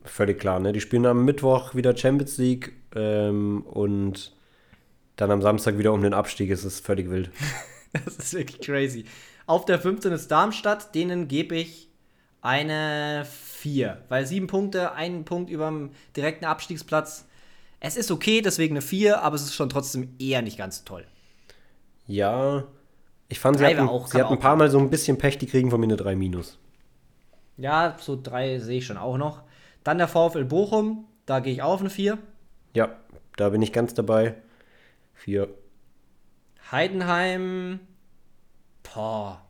völlig 0.09 0.39
klar. 0.39 0.59
Ne? 0.59 0.73
Die 0.73 0.81
spielen 0.81 1.05
am 1.05 1.25
Mittwoch 1.25 1.75
wieder 1.75 1.95
Champions 1.95 2.37
League 2.37 2.73
ähm, 2.95 3.63
und 3.63 4.33
dann 5.15 5.31
am 5.31 5.41
Samstag 5.41 5.77
wieder 5.77 5.93
um 5.93 6.01
den 6.01 6.13
Abstieg. 6.13 6.49
Es 6.49 6.63
ist 6.63 6.85
völlig 6.85 7.09
wild. 7.09 7.31
das 8.05 8.17
ist 8.17 8.33
wirklich 8.33 8.61
crazy. 8.61 9.05
Auf 9.45 9.65
der 9.65 9.79
15 9.79 10.11
ist 10.11 10.29
Darmstadt, 10.29 10.93
denen 10.93 11.27
gebe 11.27 11.55
ich 11.55 11.89
eine 12.41 13.25
4, 13.25 14.03
weil 14.09 14.25
sieben 14.25 14.47
Punkte, 14.47 14.93
einen 14.93 15.25
Punkt 15.25 15.49
über 15.49 15.67
dem 15.67 15.91
direkten 16.15 16.45
Abstiegsplatz. 16.45 17.25
Es 17.79 17.97
ist 17.97 18.11
okay, 18.11 18.41
deswegen 18.41 18.73
eine 18.73 18.81
4, 18.81 19.21
aber 19.21 19.35
es 19.35 19.43
ist 19.43 19.55
schon 19.55 19.69
trotzdem 19.69 20.15
eher 20.19 20.41
nicht 20.41 20.57
ganz 20.57 20.83
toll. 20.83 21.05
Ja, 22.05 22.65
ich 23.29 23.39
fand, 23.39 23.57
sie 23.57 23.65
hatten, 23.65 23.87
auch, 23.87 24.07
sie 24.07 24.21
hatten 24.21 24.33
ein 24.33 24.39
paar 24.39 24.55
Mal 24.55 24.69
so 24.69 24.79
ein 24.79 24.89
bisschen 24.89 25.17
Pech, 25.17 25.37
die 25.37 25.47
kriegen 25.47 25.69
von 25.69 25.79
mir 25.79 25.87
eine 25.87 25.97
3 25.97 26.15
minus. 26.15 26.57
Ja, 27.57 27.97
so 27.99 28.19
3 28.21 28.59
sehe 28.59 28.77
ich 28.77 28.85
schon 28.85 28.97
auch 28.97 29.17
noch. 29.17 29.41
Dann 29.87 29.99
der 29.99 30.09
VfL 30.09 30.43
Bochum, 30.43 31.05
da 31.25 31.39
gehe 31.39 31.53
ich 31.53 31.61
auf 31.61 31.79
eine 31.79 31.89
4. 31.89 32.17
Ja, 32.73 32.97
da 33.37 33.47
bin 33.47 33.61
ich 33.61 33.71
ganz 33.71 33.93
dabei. 33.93 34.35
4. 35.13 35.47
Heidenheim, 36.73 37.79
boah. 38.83 39.41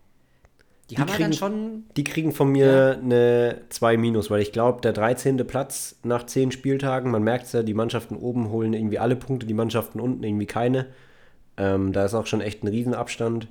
Die, 0.92 0.96
die, 0.96 1.02
kriegen, 1.06 1.34
schon, 1.34 1.86
die 1.98 2.04
kriegen 2.04 2.34
von 2.34 2.52
mir 2.52 2.68
ja. 2.68 2.92
eine 2.92 3.64
2 3.70 3.98
minus, 3.98 4.30
weil 4.30 4.44
ich 4.44 4.52
glaube, 4.52 4.82
der 4.82 4.94
13. 4.94 5.38
Platz 5.38 5.96
nach 6.04 6.28
10 6.28 6.52
Spieltagen, 6.52 7.10
man 7.10 7.24
merkt 7.24 7.48
es 7.48 7.54
ja, 7.54 7.64
die 7.64 7.74
Mannschaften 7.74 8.16
oben 8.16 8.52
holen 8.52 8.74
irgendwie 8.74 9.00
alle 9.00 9.16
Punkte, 9.16 9.48
die 9.48 9.56
Mannschaften 9.56 10.00
unten 10.00 10.24
irgendwie 10.24 10.46
keine. 10.46 10.86
Ähm, 11.58 11.94
da 11.94 12.06
ist 12.06 12.14
auch 12.14 12.28
schon 12.28 12.42
echt 12.42 12.64
ein 12.64 12.68
Riesenabstand. 12.68 13.48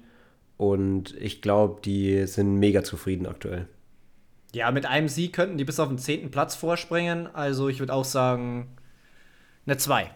Und 0.57 1.17
ich 1.21 1.43
glaube, 1.43 1.81
die 1.85 2.29
sind 2.29 2.61
mega 2.61 2.85
zufrieden 2.85 3.27
aktuell. 3.27 3.67
Ja, 4.55 4.71
mit 4.71 4.87
einem 4.87 5.09
Sieg 5.09 5.33
könnten 5.33 5.59
die 5.59 5.65
bis 5.65 5.81
auf 5.81 5.89
den 5.89 5.99
10. 5.99 6.31
Platz 6.31 6.55
vorspringen. 6.55 7.29
Also 7.35 7.69
ich 7.69 7.81
würde 7.81 7.93
auch 7.93 8.05
sagen, 8.05 8.77
eine 9.67 9.77
2 9.77 10.11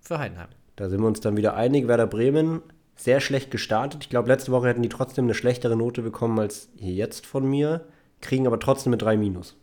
für 0.00 0.18
Heidenheim. 0.18 0.48
Da 0.76 0.88
sind 0.88 1.00
wir 1.00 1.06
uns 1.06 1.20
dann 1.20 1.36
wieder 1.36 1.54
einig. 1.54 1.88
Werder 1.88 2.06
Bremen 2.06 2.62
sehr 2.96 3.20
schlecht 3.20 3.50
gestartet. 3.50 4.04
Ich 4.04 4.10
glaube, 4.10 4.28
letzte 4.28 4.52
Woche 4.52 4.68
hätten 4.68 4.82
die 4.82 4.88
trotzdem 4.88 5.24
eine 5.24 5.34
schlechtere 5.34 5.76
Note 5.76 6.02
bekommen 6.02 6.38
als 6.38 6.68
jetzt 6.76 7.26
von 7.26 7.48
mir, 7.48 7.86
kriegen 8.20 8.46
aber 8.46 8.60
trotzdem 8.60 8.92
eine 8.92 8.98
3 8.98 9.16
minus. 9.16 9.56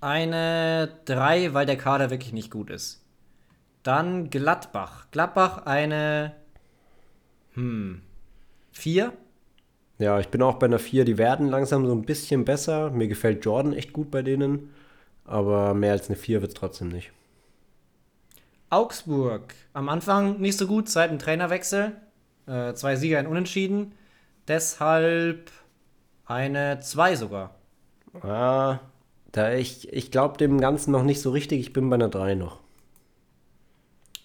Eine 0.00 0.92
3, 1.04 1.54
weil 1.54 1.66
der 1.66 1.76
Kader 1.76 2.10
wirklich 2.10 2.32
nicht 2.32 2.50
gut 2.50 2.70
ist. 2.70 3.04
Dann 3.82 4.30
Gladbach. 4.30 5.06
Gladbach 5.10 5.66
eine 5.66 6.34
hm, 7.54 8.02
4. 8.72 9.12
Ja, 10.02 10.18
ich 10.18 10.28
bin 10.28 10.42
auch 10.42 10.56
bei 10.56 10.66
einer 10.66 10.80
4. 10.80 11.04
Die 11.04 11.16
werden 11.16 11.46
langsam 11.46 11.86
so 11.86 11.92
ein 11.92 12.02
bisschen 12.02 12.44
besser. 12.44 12.90
Mir 12.90 13.06
gefällt 13.06 13.44
Jordan 13.44 13.72
echt 13.72 13.92
gut 13.92 14.10
bei 14.10 14.22
denen. 14.22 14.74
Aber 15.24 15.74
mehr 15.74 15.92
als 15.92 16.08
eine 16.08 16.16
4 16.16 16.40
wird 16.40 16.50
es 16.50 16.58
trotzdem 16.58 16.88
nicht. 16.88 17.12
Augsburg. 18.68 19.54
Am 19.74 19.88
Anfang 19.88 20.40
nicht 20.40 20.58
so 20.58 20.66
gut, 20.66 20.88
seit 20.88 21.12
dem 21.12 21.20
Trainerwechsel. 21.20 21.92
Äh, 22.48 22.74
zwei 22.74 22.96
Sieger 22.96 23.20
in 23.20 23.28
Unentschieden. 23.28 23.92
Deshalb 24.48 25.52
eine 26.26 26.80
2 26.80 27.14
sogar. 27.14 27.54
Ah, 28.22 28.80
da 29.30 29.52
ich, 29.52 29.92
ich 29.92 30.10
glaube 30.10 30.36
dem 30.36 30.60
Ganzen 30.60 30.90
noch 30.90 31.04
nicht 31.04 31.22
so 31.22 31.30
richtig. 31.30 31.60
Ich 31.60 31.72
bin 31.72 31.88
bei 31.88 31.94
einer 31.94 32.08
3 32.08 32.34
noch. 32.34 32.58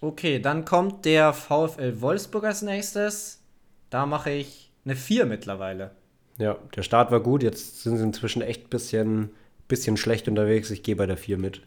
Okay, 0.01 0.39
dann 0.39 0.65
kommt 0.65 1.05
der 1.05 1.33
VfL 1.33 2.01
Wolfsburg 2.01 2.45
als 2.45 2.63
nächstes. 2.63 3.43
Da 3.91 4.07
mache 4.07 4.31
ich 4.31 4.66
eine 4.87 4.95
4 4.95 5.25
mittlerweile. 5.25 5.91
Ja, 6.37 6.57
der 6.75 6.83
Start 6.83 7.11
war 7.11 7.19
gut. 7.19 7.43
Jetzt 7.43 7.83
sind 7.83 7.97
sie 7.97 8.03
inzwischen 8.03 8.41
echt 8.41 8.65
ein 8.65 8.69
bisschen, 8.69 9.29
bisschen 9.67 9.97
schlecht 9.97 10.27
unterwegs. 10.27 10.71
Ich 10.71 10.83
gehe 10.83 10.95
bei 10.95 11.05
der 11.05 11.17
4 11.17 11.37
mit 11.37 11.61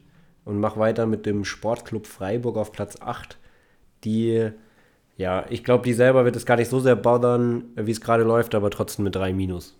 und 0.44 0.58
mache 0.58 0.80
weiter 0.80 1.06
mit 1.06 1.26
dem 1.26 1.44
Sportclub 1.44 2.06
Freiburg 2.06 2.56
auf 2.56 2.72
Platz 2.72 3.00
8. 3.00 3.36
Die, 4.04 4.50
ja, 5.16 5.44
ich 5.50 5.64
glaube, 5.64 5.84
die 5.84 5.92
selber 5.92 6.24
wird 6.24 6.36
es 6.36 6.46
gar 6.46 6.56
nicht 6.56 6.70
so 6.70 6.80
sehr 6.80 6.96
bothern, 6.96 7.64
wie 7.76 7.90
es 7.90 8.00
gerade 8.00 8.22
läuft, 8.22 8.54
aber 8.54 8.70
trotzdem 8.70 9.04
mit 9.04 9.14
3 9.14 9.34
Minus. 9.34 9.76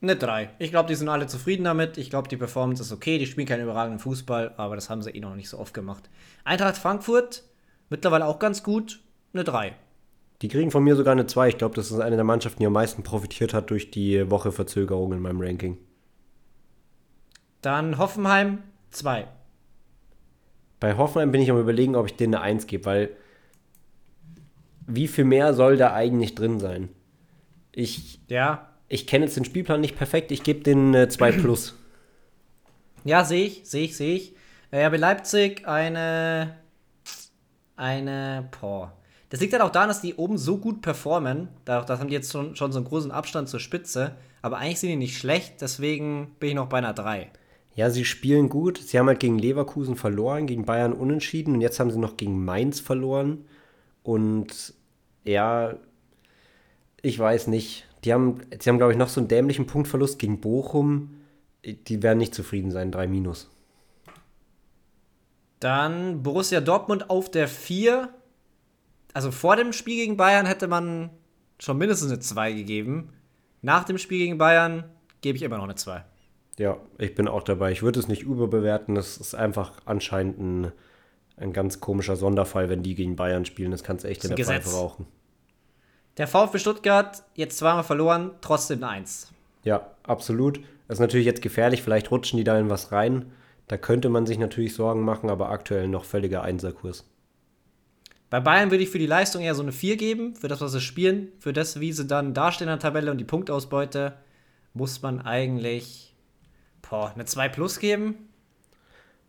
Eine 0.00 0.16
3. 0.16 0.50
Ich 0.58 0.70
glaube, 0.70 0.88
die 0.88 0.94
sind 0.94 1.08
alle 1.08 1.26
zufrieden 1.26 1.64
damit. 1.64 1.96
Ich 1.96 2.10
glaube, 2.10 2.28
die 2.28 2.36
Performance 2.36 2.82
ist 2.82 2.92
okay. 2.92 3.18
Die 3.18 3.26
spielen 3.26 3.46
keinen 3.48 3.64
überragenden 3.64 3.98
Fußball, 3.98 4.52
aber 4.56 4.76
das 4.76 4.88
haben 4.88 5.02
sie 5.02 5.10
eh 5.10 5.20
noch 5.20 5.34
nicht 5.34 5.48
so 5.48 5.58
oft 5.58 5.74
gemacht. 5.74 6.10
Eintracht 6.44 6.76
Frankfurt, 6.76 7.42
mittlerweile 7.88 8.26
auch 8.26 8.38
ganz 8.38 8.62
gut. 8.62 9.00
Eine 9.32 9.42
3. 9.42 9.74
Die 10.42 10.48
kriegen 10.48 10.70
von 10.70 10.84
mir 10.84 10.96
sogar 10.96 11.12
eine 11.12 11.26
2. 11.26 11.48
Ich 11.48 11.58
glaube, 11.58 11.74
das 11.74 11.90
ist 11.90 12.00
eine 12.00 12.16
der 12.16 12.24
Mannschaften, 12.24 12.60
die 12.60 12.66
am 12.66 12.72
meisten 12.72 13.02
profitiert 13.02 13.54
hat 13.54 13.70
durch 13.70 13.90
die 13.90 14.30
Woche 14.30 14.52
Verzögerung 14.52 15.12
in 15.12 15.20
meinem 15.20 15.40
Ranking. 15.40 15.78
Dann 17.62 17.98
Hoffenheim, 17.98 18.62
2. 18.90 19.26
Bei 20.80 20.96
Hoffenheim 20.96 21.32
bin 21.32 21.40
ich 21.40 21.50
am 21.50 21.58
überlegen, 21.58 21.96
ob 21.96 22.06
ich 22.06 22.16
denen 22.16 22.34
eine 22.34 22.44
1 22.44 22.66
gebe, 22.66 22.84
weil 22.84 23.10
wie 24.86 25.08
viel 25.08 25.24
mehr 25.24 25.54
soll 25.54 25.76
da 25.78 25.94
eigentlich 25.94 26.34
drin 26.34 26.60
sein? 26.60 26.90
Ich, 27.72 28.20
ja. 28.28 28.68
ich 28.88 29.06
kenne 29.06 29.24
jetzt 29.24 29.36
den 29.36 29.46
Spielplan 29.46 29.80
nicht 29.80 29.96
perfekt, 29.96 30.30
ich 30.30 30.42
gebe 30.42 30.60
den 30.60 31.08
2 31.08 31.28
äh, 31.28 31.32
plus. 31.32 31.74
Ja, 33.04 33.24
sehe 33.24 33.46
ich, 33.46 33.62
sehe 33.64 33.84
ich, 33.84 33.96
sehe 33.96 34.16
ich. 34.16 34.36
Äh, 34.70 34.84
RB 34.86 34.98
Leipzig 34.98 35.66
eine 35.66 36.56
eine 37.76 38.48
boah. 38.60 38.92
Das 39.34 39.40
liegt 39.40 39.52
halt 39.52 39.64
auch 39.64 39.70
daran, 39.70 39.88
dass 39.88 40.00
die 40.00 40.14
oben 40.14 40.38
so 40.38 40.58
gut 40.58 40.80
performen. 40.80 41.48
Da, 41.64 41.80
das 41.80 41.98
haben 41.98 42.06
die 42.06 42.14
jetzt 42.14 42.30
schon, 42.30 42.54
schon 42.54 42.70
so 42.70 42.78
einen 42.78 42.86
großen 42.86 43.10
Abstand 43.10 43.48
zur 43.48 43.58
Spitze. 43.58 44.14
Aber 44.42 44.58
eigentlich 44.58 44.78
sind 44.78 44.90
die 44.90 44.96
nicht 44.96 45.18
schlecht, 45.18 45.60
deswegen 45.60 46.36
bin 46.38 46.50
ich 46.50 46.54
noch 46.54 46.68
bei 46.68 46.78
einer 46.78 46.92
3. 46.92 47.32
Ja, 47.74 47.90
sie 47.90 48.04
spielen 48.04 48.48
gut. 48.48 48.78
Sie 48.78 48.96
haben 48.96 49.08
halt 49.08 49.18
gegen 49.18 49.36
Leverkusen 49.36 49.96
verloren, 49.96 50.46
gegen 50.46 50.64
Bayern 50.64 50.92
unentschieden 50.92 51.54
und 51.54 51.62
jetzt 51.62 51.80
haben 51.80 51.90
sie 51.90 51.98
noch 51.98 52.16
gegen 52.16 52.44
Mainz 52.44 52.78
verloren. 52.78 53.44
Und 54.04 54.72
ja, 55.24 55.74
ich 57.02 57.18
weiß 57.18 57.48
nicht. 57.48 57.88
Die 58.04 58.12
haben, 58.12 58.38
sie 58.56 58.70
haben, 58.70 58.78
glaube 58.78 58.92
ich, 58.92 58.98
noch 58.98 59.08
so 59.08 59.20
einen 59.20 59.26
dämlichen 59.26 59.66
Punktverlust 59.66 60.20
gegen 60.20 60.40
Bochum. 60.40 61.10
Die 61.64 62.04
werden 62.04 62.18
nicht 62.18 62.36
zufrieden 62.36 62.70
sein, 62.70 62.92
3 62.92 63.08
minus. 63.08 63.50
Dann 65.58 66.22
Borussia 66.22 66.60
Dortmund 66.60 67.10
auf 67.10 67.32
der 67.32 67.48
4. 67.48 68.10
Also 69.14 69.30
vor 69.30 69.56
dem 69.56 69.72
Spiel 69.72 69.96
gegen 69.96 70.16
Bayern 70.16 70.44
hätte 70.44 70.68
man 70.68 71.10
schon 71.58 71.78
mindestens 71.78 72.10
eine 72.10 72.20
2 72.20 72.52
gegeben. 72.52 73.12
Nach 73.62 73.84
dem 73.84 73.96
Spiel 73.96 74.18
gegen 74.18 74.38
Bayern 74.38 74.84
gebe 75.20 75.36
ich 75.36 75.42
immer 75.42 75.56
noch 75.56 75.64
eine 75.64 75.76
2. 75.76 76.04
Ja, 76.58 76.76
ich 76.98 77.14
bin 77.14 77.28
auch 77.28 77.42
dabei. 77.42 77.72
Ich 77.72 77.82
würde 77.82 77.98
es 77.98 78.08
nicht 78.08 78.22
überbewerten. 78.22 78.94
Das 78.94 79.16
ist 79.16 79.34
einfach 79.34 79.72
anscheinend 79.86 80.38
ein, 80.38 80.72
ein 81.36 81.52
ganz 81.52 81.80
komischer 81.80 82.16
Sonderfall, 82.16 82.68
wenn 82.68 82.82
die 82.82 82.94
gegen 82.94 83.16
Bayern 83.16 83.44
spielen. 83.44 83.70
Das 83.70 83.82
kannst 83.82 84.04
du 84.04 84.08
echt 84.08 84.24
in 84.24 84.30
der 84.30 84.36
Gesetz. 84.36 84.64
Pfeife 84.64 84.76
rauchen. 84.76 85.06
Der 86.16 86.28
VfB 86.28 86.58
Stuttgart, 86.58 87.24
jetzt 87.34 87.58
zweimal 87.58 87.82
verloren, 87.82 88.32
trotzdem 88.40 88.78
eine 88.78 88.88
Eins. 88.88 89.32
Ja, 89.64 89.90
absolut. 90.04 90.58
Das 90.86 90.96
ist 90.96 91.00
natürlich 91.00 91.26
jetzt 91.26 91.42
gefährlich. 91.42 91.82
Vielleicht 91.82 92.10
rutschen 92.10 92.36
die 92.36 92.44
da 92.44 92.58
in 92.58 92.70
was 92.70 92.92
rein. 92.92 93.32
Da 93.66 93.76
könnte 93.78 94.10
man 94.10 94.26
sich 94.26 94.38
natürlich 94.38 94.74
Sorgen 94.74 95.02
machen, 95.02 95.30
aber 95.30 95.50
aktuell 95.50 95.88
noch 95.88 96.04
völliger 96.04 96.42
Einserkurs. 96.42 97.04
Bei 98.34 98.40
Bayern 98.40 98.72
würde 98.72 98.82
ich 98.82 98.90
für 98.90 98.98
die 98.98 99.06
Leistung 99.06 99.42
eher 99.42 99.54
so 99.54 99.62
eine 99.62 99.70
4 99.70 99.96
geben, 99.96 100.34
für 100.34 100.48
das, 100.48 100.60
was 100.60 100.72
sie 100.72 100.80
spielen. 100.80 101.28
Für 101.38 101.52
das, 101.52 101.78
wie 101.78 101.92
sie 101.92 102.04
dann 102.04 102.34
dastehen 102.34 102.66
in 102.66 102.72
der 102.72 102.80
Tabelle 102.80 103.12
und 103.12 103.18
die 103.18 103.24
Punktausbeute, 103.24 104.14
muss 104.72 105.02
man 105.02 105.20
eigentlich 105.20 106.16
boah, 106.82 107.12
eine 107.14 107.26
2 107.26 107.48
plus 107.50 107.78
geben? 107.78 108.16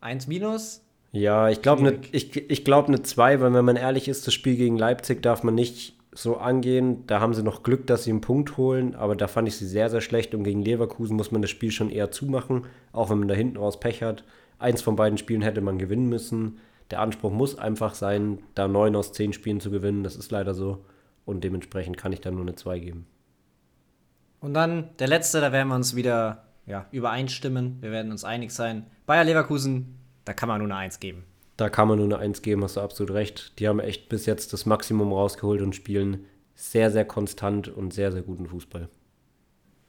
1 0.02 0.26
minus? 0.26 0.82
Ja, 1.12 1.50
ich 1.50 1.62
glaube 1.62 1.82
eine 1.82 2.00
ich, 2.14 2.50
ich 2.50 2.66
glaub 2.66 2.88
eine 2.88 3.04
2, 3.04 3.42
weil 3.42 3.54
wenn 3.54 3.64
man 3.64 3.76
ehrlich 3.76 4.08
ist, 4.08 4.26
das 4.26 4.34
Spiel 4.34 4.56
gegen 4.56 4.76
Leipzig 4.76 5.22
darf 5.22 5.44
man 5.44 5.54
nicht 5.54 5.96
so 6.12 6.38
angehen. 6.38 7.06
Da 7.06 7.20
haben 7.20 7.36
sie 7.36 7.44
noch 7.44 7.62
Glück, 7.62 7.86
dass 7.86 8.06
sie 8.06 8.10
einen 8.10 8.22
Punkt 8.22 8.58
holen, 8.58 8.96
aber 8.96 9.16
da 9.16 9.28
fand 9.28 9.48
ich 9.48 9.56
sie 9.56 9.68
sehr, 9.68 9.92
sehr 9.92 10.02
schlecht 10.02 10.34
und 10.34 10.44
gegen 10.44 10.64
Leverkusen 10.64 11.16
muss 11.16 11.32
man 11.32 11.44
das 11.44 11.52
Spiel 11.52 11.70
schon 11.70 11.92
eher 11.92 12.10
zumachen, 12.10 12.66
auch 12.92 13.12
wenn 13.12 13.20
man 13.20 13.28
da 13.28 13.36
hinten 13.36 13.58
raus 13.58 13.80
Pech 13.80 14.02
hat. 14.02 14.24
Eins 14.58 14.82
von 14.82 14.96
beiden 14.96 15.20
Spielen 15.20 15.44
hätte 15.44 15.62
man 15.62 15.78
gewinnen 15.78 16.10
müssen. 16.10 16.58
Der 16.92 17.02
Anspruch 17.02 17.32
muss 17.32 17.58
einfach 17.58 17.96
sein, 17.96 18.44
da 18.54 18.68
9 18.68 18.96
aus 18.96 19.12
10 19.12 19.34
Spielen 19.34 19.60
zu 19.60 19.72
gewinnen. 19.72 20.04
Das 20.04 20.16
ist 20.16 20.32
leider 20.32 20.54
so. 20.54 20.86
Und 21.26 21.44
dementsprechend 21.44 21.98
kann 21.98 22.14
ich 22.14 22.22
da 22.22 22.32
nur 22.32 22.42
eine 22.42 22.56
2 22.56 22.80
geben. 22.80 23.08
Und 24.40 24.54
dann 24.54 24.90
der 25.00 25.08
letzte, 25.08 25.42
da 25.42 25.52
werden 25.52 25.70
wir 25.70 25.76
uns 25.76 25.96
wieder 25.96 26.44
ja, 26.68 26.86
übereinstimmen. 26.92 27.82
Wir 27.82 27.92
werden 27.92 28.12
uns 28.12 28.24
einig 28.24 28.52
sein. 28.52 28.86
Bayer 29.06 29.24
Leverkusen, 29.24 29.98
da 30.24 30.34
kann 30.34 30.50
man 30.50 30.60
nur 30.60 30.68
eine 30.68 30.76
Eins 30.76 31.00
geben. 31.00 31.24
Da 31.58 31.70
kann 31.70 31.88
man 31.88 31.98
nur 31.98 32.06
eine 32.06 32.18
Eins 32.18 32.42
geben, 32.42 32.64
hast 32.64 32.76
du 32.76 32.82
absolut 32.82 33.14
recht. 33.14 33.60
Die 33.60 33.68
haben 33.68 33.80
echt 33.80 34.10
bis 34.10 34.26
jetzt 34.26 34.54
das 34.54 34.66
Maximum 34.66 35.14
rausgeholt 35.14 35.62
und 35.62 35.76
spielen 35.76 36.26
sehr, 36.54 36.92
sehr 36.92 37.06
konstant 37.06 37.70
und 37.70 37.94
sehr, 37.94 38.12
sehr 38.12 38.22
guten 38.22 38.48
Fußball. 38.48 38.90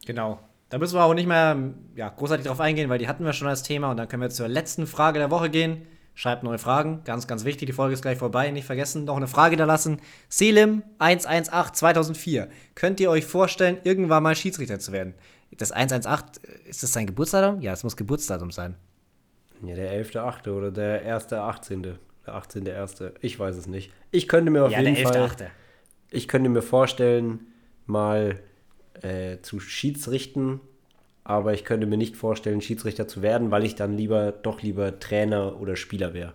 Genau. 0.06 0.38
Da 0.68 0.78
müssen 0.78 0.96
wir 0.96 1.04
auch 1.04 1.14
nicht 1.14 1.28
mehr 1.28 1.74
ja, 1.94 2.08
großartig 2.08 2.46
drauf 2.46 2.60
eingehen, 2.60 2.88
weil 2.88 2.98
die 2.98 3.08
hatten 3.08 3.24
wir 3.24 3.32
schon 3.32 3.48
als 3.48 3.62
Thema. 3.62 3.90
Und 3.90 3.96
dann 3.96 4.08
können 4.08 4.22
wir 4.22 4.30
zur 4.30 4.48
letzten 4.48 4.86
Frage 4.86 5.18
der 5.18 5.30
Woche 5.30 5.50
gehen. 5.50 5.82
Schreibt 6.18 6.42
neue 6.42 6.58
Fragen. 6.58 7.02
Ganz, 7.04 7.26
ganz 7.26 7.44
wichtig. 7.44 7.66
Die 7.66 7.74
Folge 7.74 7.92
ist 7.92 8.00
gleich 8.00 8.16
vorbei. 8.16 8.50
Nicht 8.50 8.64
vergessen, 8.64 9.04
noch 9.04 9.18
eine 9.18 9.28
Frage 9.28 9.56
da 9.56 9.66
lassen. 9.66 10.00
Selim 10.30 10.82
118 10.98 11.74
2004. 11.74 12.48
Könnt 12.74 13.00
ihr 13.00 13.10
euch 13.10 13.26
vorstellen, 13.26 13.76
irgendwann 13.84 14.22
mal 14.22 14.34
Schiedsrichter 14.34 14.78
zu 14.78 14.92
werden? 14.92 15.12
Das 15.58 15.72
118, 15.72 16.42
ist 16.64 16.82
das 16.82 16.94
sein 16.94 17.06
Geburtsdatum? 17.06 17.60
Ja, 17.60 17.74
es 17.74 17.84
muss 17.84 17.98
Geburtsdatum 17.98 18.50
sein. 18.50 18.76
Ja, 19.62 19.74
der 19.74 19.92
11.8. 20.02 20.48
oder 20.48 20.70
der 20.70 21.04
1.18. 21.18 21.82
Der 22.24 22.34
18.1. 22.34 23.12
Ich 23.20 23.38
weiß 23.38 23.54
es 23.54 23.66
nicht. 23.66 23.92
Ich 24.10 24.26
könnte 24.26 24.50
mir 24.50 24.64
auf 24.64 24.72
ja, 24.72 24.80
jeden 24.80 24.96
Fall. 24.96 25.30
Ich 26.10 26.28
könnte 26.28 26.48
mir 26.48 26.62
vorstellen, 26.62 27.40
mal 27.84 28.40
äh, 29.02 29.42
zu 29.42 29.60
Schiedsrichten 29.60 30.60
aber 31.26 31.54
ich 31.54 31.64
könnte 31.64 31.86
mir 31.86 31.96
nicht 31.96 32.16
vorstellen, 32.16 32.60
Schiedsrichter 32.60 33.08
zu 33.08 33.20
werden, 33.20 33.50
weil 33.50 33.64
ich 33.64 33.74
dann 33.74 33.96
lieber 33.96 34.30
doch 34.30 34.62
lieber 34.62 35.00
Trainer 35.00 35.60
oder 35.60 35.74
Spieler 35.74 36.14
wäre. 36.14 36.34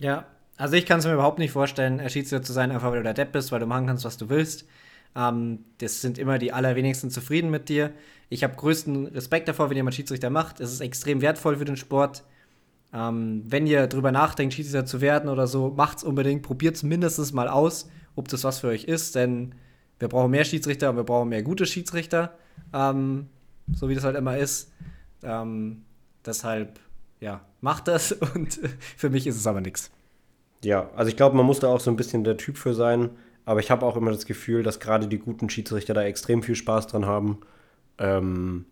Ja, 0.00 0.26
also 0.56 0.74
ich 0.74 0.84
kann 0.84 0.98
es 0.98 1.06
mir 1.06 1.14
überhaupt 1.14 1.38
nicht 1.38 1.52
vorstellen, 1.52 2.00
Schiedsrichter 2.10 2.44
zu 2.44 2.52
sein, 2.52 2.72
einfach 2.72 2.90
weil 2.90 2.98
du 2.98 3.04
der 3.04 3.14
Depp 3.14 3.30
bist, 3.30 3.52
weil 3.52 3.60
du 3.60 3.66
machen 3.66 3.86
kannst, 3.86 4.04
was 4.04 4.16
du 4.16 4.28
willst. 4.28 4.66
Ähm, 5.14 5.60
das 5.78 6.00
sind 6.00 6.18
immer 6.18 6.38
die 6.38 6.52
allerwenigsten 6.52 7.10
zufrieden 7.10 7.50
mit 7.50 7.68
dir. 7.68 7.92
Ich 8.28 8.42
habe 8.42 8.56
größten 8.56 9.06
Respekt 9.06 9.46
davor, 9.46 9.70
wenn 9.70 9.76
jemand 9.76 9.94
Schiedsrichter 9.94 10.28
macht. 10.28 10.58
Es 10.58 10.72
ist 10.72 10.80
extrem 10.80 11.22
wertvoll 11.22 11.56
für 11.56 11.64
den 11.64 11.76
Sport. 11.76 12.24
Ähm, 12.92 13.44
wenn 13.46 13.68
ihr 13.68 13.86
drüber 13.86 14.10
nachdenkt, 14.10 14.54
Schiedsrichter 14.54 14.86
zu 14.86 15.00
werden 15.00 15.28
oder 15.28 15.46
so, 15.46 15.70
macht 15.70 15.98
es 15.98 16.04
unbedingt. 16.04 16.42
Probiert 16.42 16.74
es 16.74 16.82
mindestens 16.82 17.32
mal 17.32 17.46
aus, 17.46 17.88
ob 18.16 18.26
das 18.26 18.42
was 18.42 18.58
für 18.58 18.68
euch 18.68 18.84
ist, 18.84 19.14
denn 19.14 19.54
wir 20.00 20.08
brauchen 20.08 20.32
mehr 20.32 20.44
Schiedsrichter 20.44 20.90
und 20.90 20.96
wir 20.96 21.04
brauchen 21.04 21.28
mehr 21.28 21.44
gute 21.44 21.64
Schiedsrichter. 21.64 22.36
Ähm, 22.74 23.28
so 23.74 23.88
wie 23.88 23.94
das 23.94 24.04
halt 24.04 24.16
immer 24.16 24.36
ist. 24.36 24.72
Ähm, 25.22 25.84
deshalb, 26.24 26.78
ja, 27.20 27.40
macht 27.60 27.88
das 27.88 28.12
und 28.34 28.60
für 28.96 29.10
mich 29.10 29.26
ist 29.26 29.36
es 29.36 29.46
aber 29.46 29.60
nichts. 29.60 29.90
Ja, 30.64 30.90
also 30.96 31.08
ich 31.08 31.16
glaube, 31.16 31.36
man 31.36 31.46
muss 31.46 31.60
da 31.60 31.68
auch 31.68 31.80
so 31.80 31.90
ein 31.90 31.96
bisschen 31.96 32.24
der 32.24 32.36
Typ 32.36 32.56
für 32.56 32.74
sein, 32.74 33.10
aber 33.44 33.60
ich 33.60 33.70
habe 33.70 33.86
auch 33.86 33.96
immer 33.96 34.10
das 34.10 34.26
Gefühl, 34.26 34.62
dass 34.62 34.80
gerade 34.80 35.06
die 35.06 35.18
guten 35.18 35.48
Schiedsrichter 35.48 35.94
da 35.94 36.02
extrem 36.02 36.42
viel 36.42 36.56
Spaß 36.56 36.88
dran 36.88 37.06
haben. 37.06 37.38
Ähm, 37.98 38.66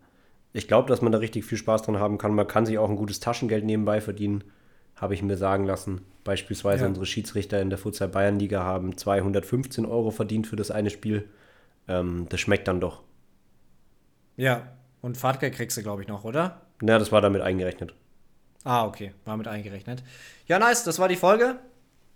ich 0.53 0.67
glaube, 0.67 0.89
dass 0.89 1.01
man 1.01 1.11
da 1.11 1.17
richtig 1.19 1.45
viel 1.45 1.57
Spaß 1.57 1.83
dran 1.83 1.99
haben 1.99 2.17
kann. 2.17 2.33
Man 2.33 2.47
kann 2.47 2.65
sich 2.65 2.77
auch 2.77 2.89
ein 2.89 2.95
gutes 2.95 3.19
Taschengeld 3.19 3.63
nebenbei 3.63 4.01
verdienen, 4.01 4.43
habe 4.95 5.13
ich 5.13 5.21
mir 5.21 5.37
sagen 5.37 5.65
lassen. 5.65 6.01
Beispielsweise 6.23 6.83
ja. 6.83 6.87
unsere 6.89 7.05
Schiedsrichter 7.05 7.61
in 7.61 7.69
der 7.69 7.79
Futsal 7.79 8.09
Bayern 8.09 8.39
Liga 8.39 8.63
haben 8.63 8.97
215 8.97 9.85
Euro 9.85 10.11
verdient 10.11 10.47
für 10.47 10.55
das 10.55 10.71
eine 10.71 10.89
Spiel. 10.89 11.29
Ähm, 11.87 12.27
das 12.29 12.41
schmeckt 12.41 12.67
dann 12.67 12.81
doch. 12.81 13.03
Ja, 14.35 14.76
und 15.07 15.17
Fahrtgeld 15.17 15.55
kriegst 15.55 15.77
du, 15.77 15.83
glaube 15.83 16.01
ich, 16.01 16.09
noch, 16.09 16.25
oder? 16.25 16.61
Ja, 16.81 16.99
das 16.99 17.13
war 17.13 17.21
damit 17.21 17.41
eingerechnet. 17.41 17.93
Ah, 18.65 18.85
okay, 18.85 19.13
war 19.23 19.37
mit 19.37 19.47
eingerechnet. 19.47 20.03
Ja, 20.47 20.59
nice, 20.59 20.83
das 20.83 20.99
war 20.99 21.07
die 21.07 21.15
Folge. 21.15 21.59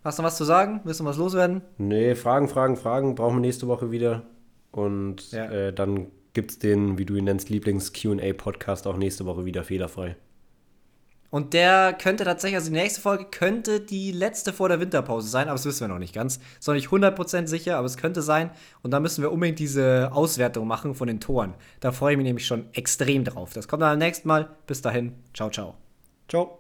Hast 0.04 0.18
du 0.18 0.24
noch 0.24 0.28
was 0.28 0.36
zu 0.36 0.44
sagen? 0.44 0.82
Willst 0.84 1.00
du 1.00 1.06
was 1.06 1.16
loswerden? 1.16 1.62
Nee, 1.78 2.16
Fragen, 2.16 2.50
Fragen, 2.50 2.76
Fragen 2.76 3.16
brauchen 3.16 3.38
wir 3.38 3.39
nächste 3.39 3.68
Woche 3.68 3.92
wieder. 3.92 4.24
Und 4.72 5.32
ja. 5.32 5.46
äh, 5.46 5.74
dann 5.74 6.08
gibt 6.34 6.52
es 6.52 6.60
den, 6.60 6.98
wie 6.98 7.06
du 7.06 7.16
ihn 7.16 7.24
nennst, 7.24 7.50
Lieblings-QA-Podcast 7.50 8.86
auch 8.88 8.98
nächste 8.98 9.26
Woche 9.26 9.46
wieder 9.46 9.64
fehlerfrei. 9.64 10.18
Und 11.32 11.54
der 11.54 11.94
könnte 11.94 12.26
tatsächlich, 12.26 12.58
also 12.58 12.70
die 12.70 12.78
nächste 12.78 13.02
Folge 13.02 13.26
könnte 13.26 13.80
die 13.80 14.12
letzte 14.12 14.52
vor 14.54 14.68
der 14.70 14.80
Winterpause 14.82 15.30
sein, 15.30 15.48
aber 15.48 15.56
das 15.56 15.66
wissen 15.66 15.82
wir 15.82 15.88
noch 15.88 15.98
nicht 15.98 16.14
ganz. 16.14 16.40
Ist 16.60 16.68
noch 16.68 16.76
nicht 16.76 16.90
100% 16.90 17.48
sicher, 17.48 17.78
aber 17.78 17.88
es 17.88 17.98
könnte 17.98 18.22
sein. 18.22 18.52
Und 18.84 18.92
da 18.92 19.00
müssen 19.00 19.22
wir 19.22 19.32
unbedingt 19.32 19.58
diese 19.58 20.10
Auswertung 20.12 20.68
machen 20.68 20.94
von 20.94 21.08
den 21.08 21.22
Toren. 21.22 21.54
Da 21.80 21.94
freue 21.94 22.14
ich 22.14 22.18
mich 22.18 22.26
nämlich 22.26 22.46
schon 22.46 22.66
extrem 22.74 23.24
drauf. 23.24 23.54
Das 23.54 23.68
kommt 23.68 23.82
dann 23.82 23.94
beim 23.94 24.00
nächsten 24.00 24.28
Mal. 24.28 24.50
Bis 24.68 24.82
dahin. 24.82 25.14
Ciao, 25.34 25.50
ciao. 25.50 25.76
Ciao. 26.28 26.50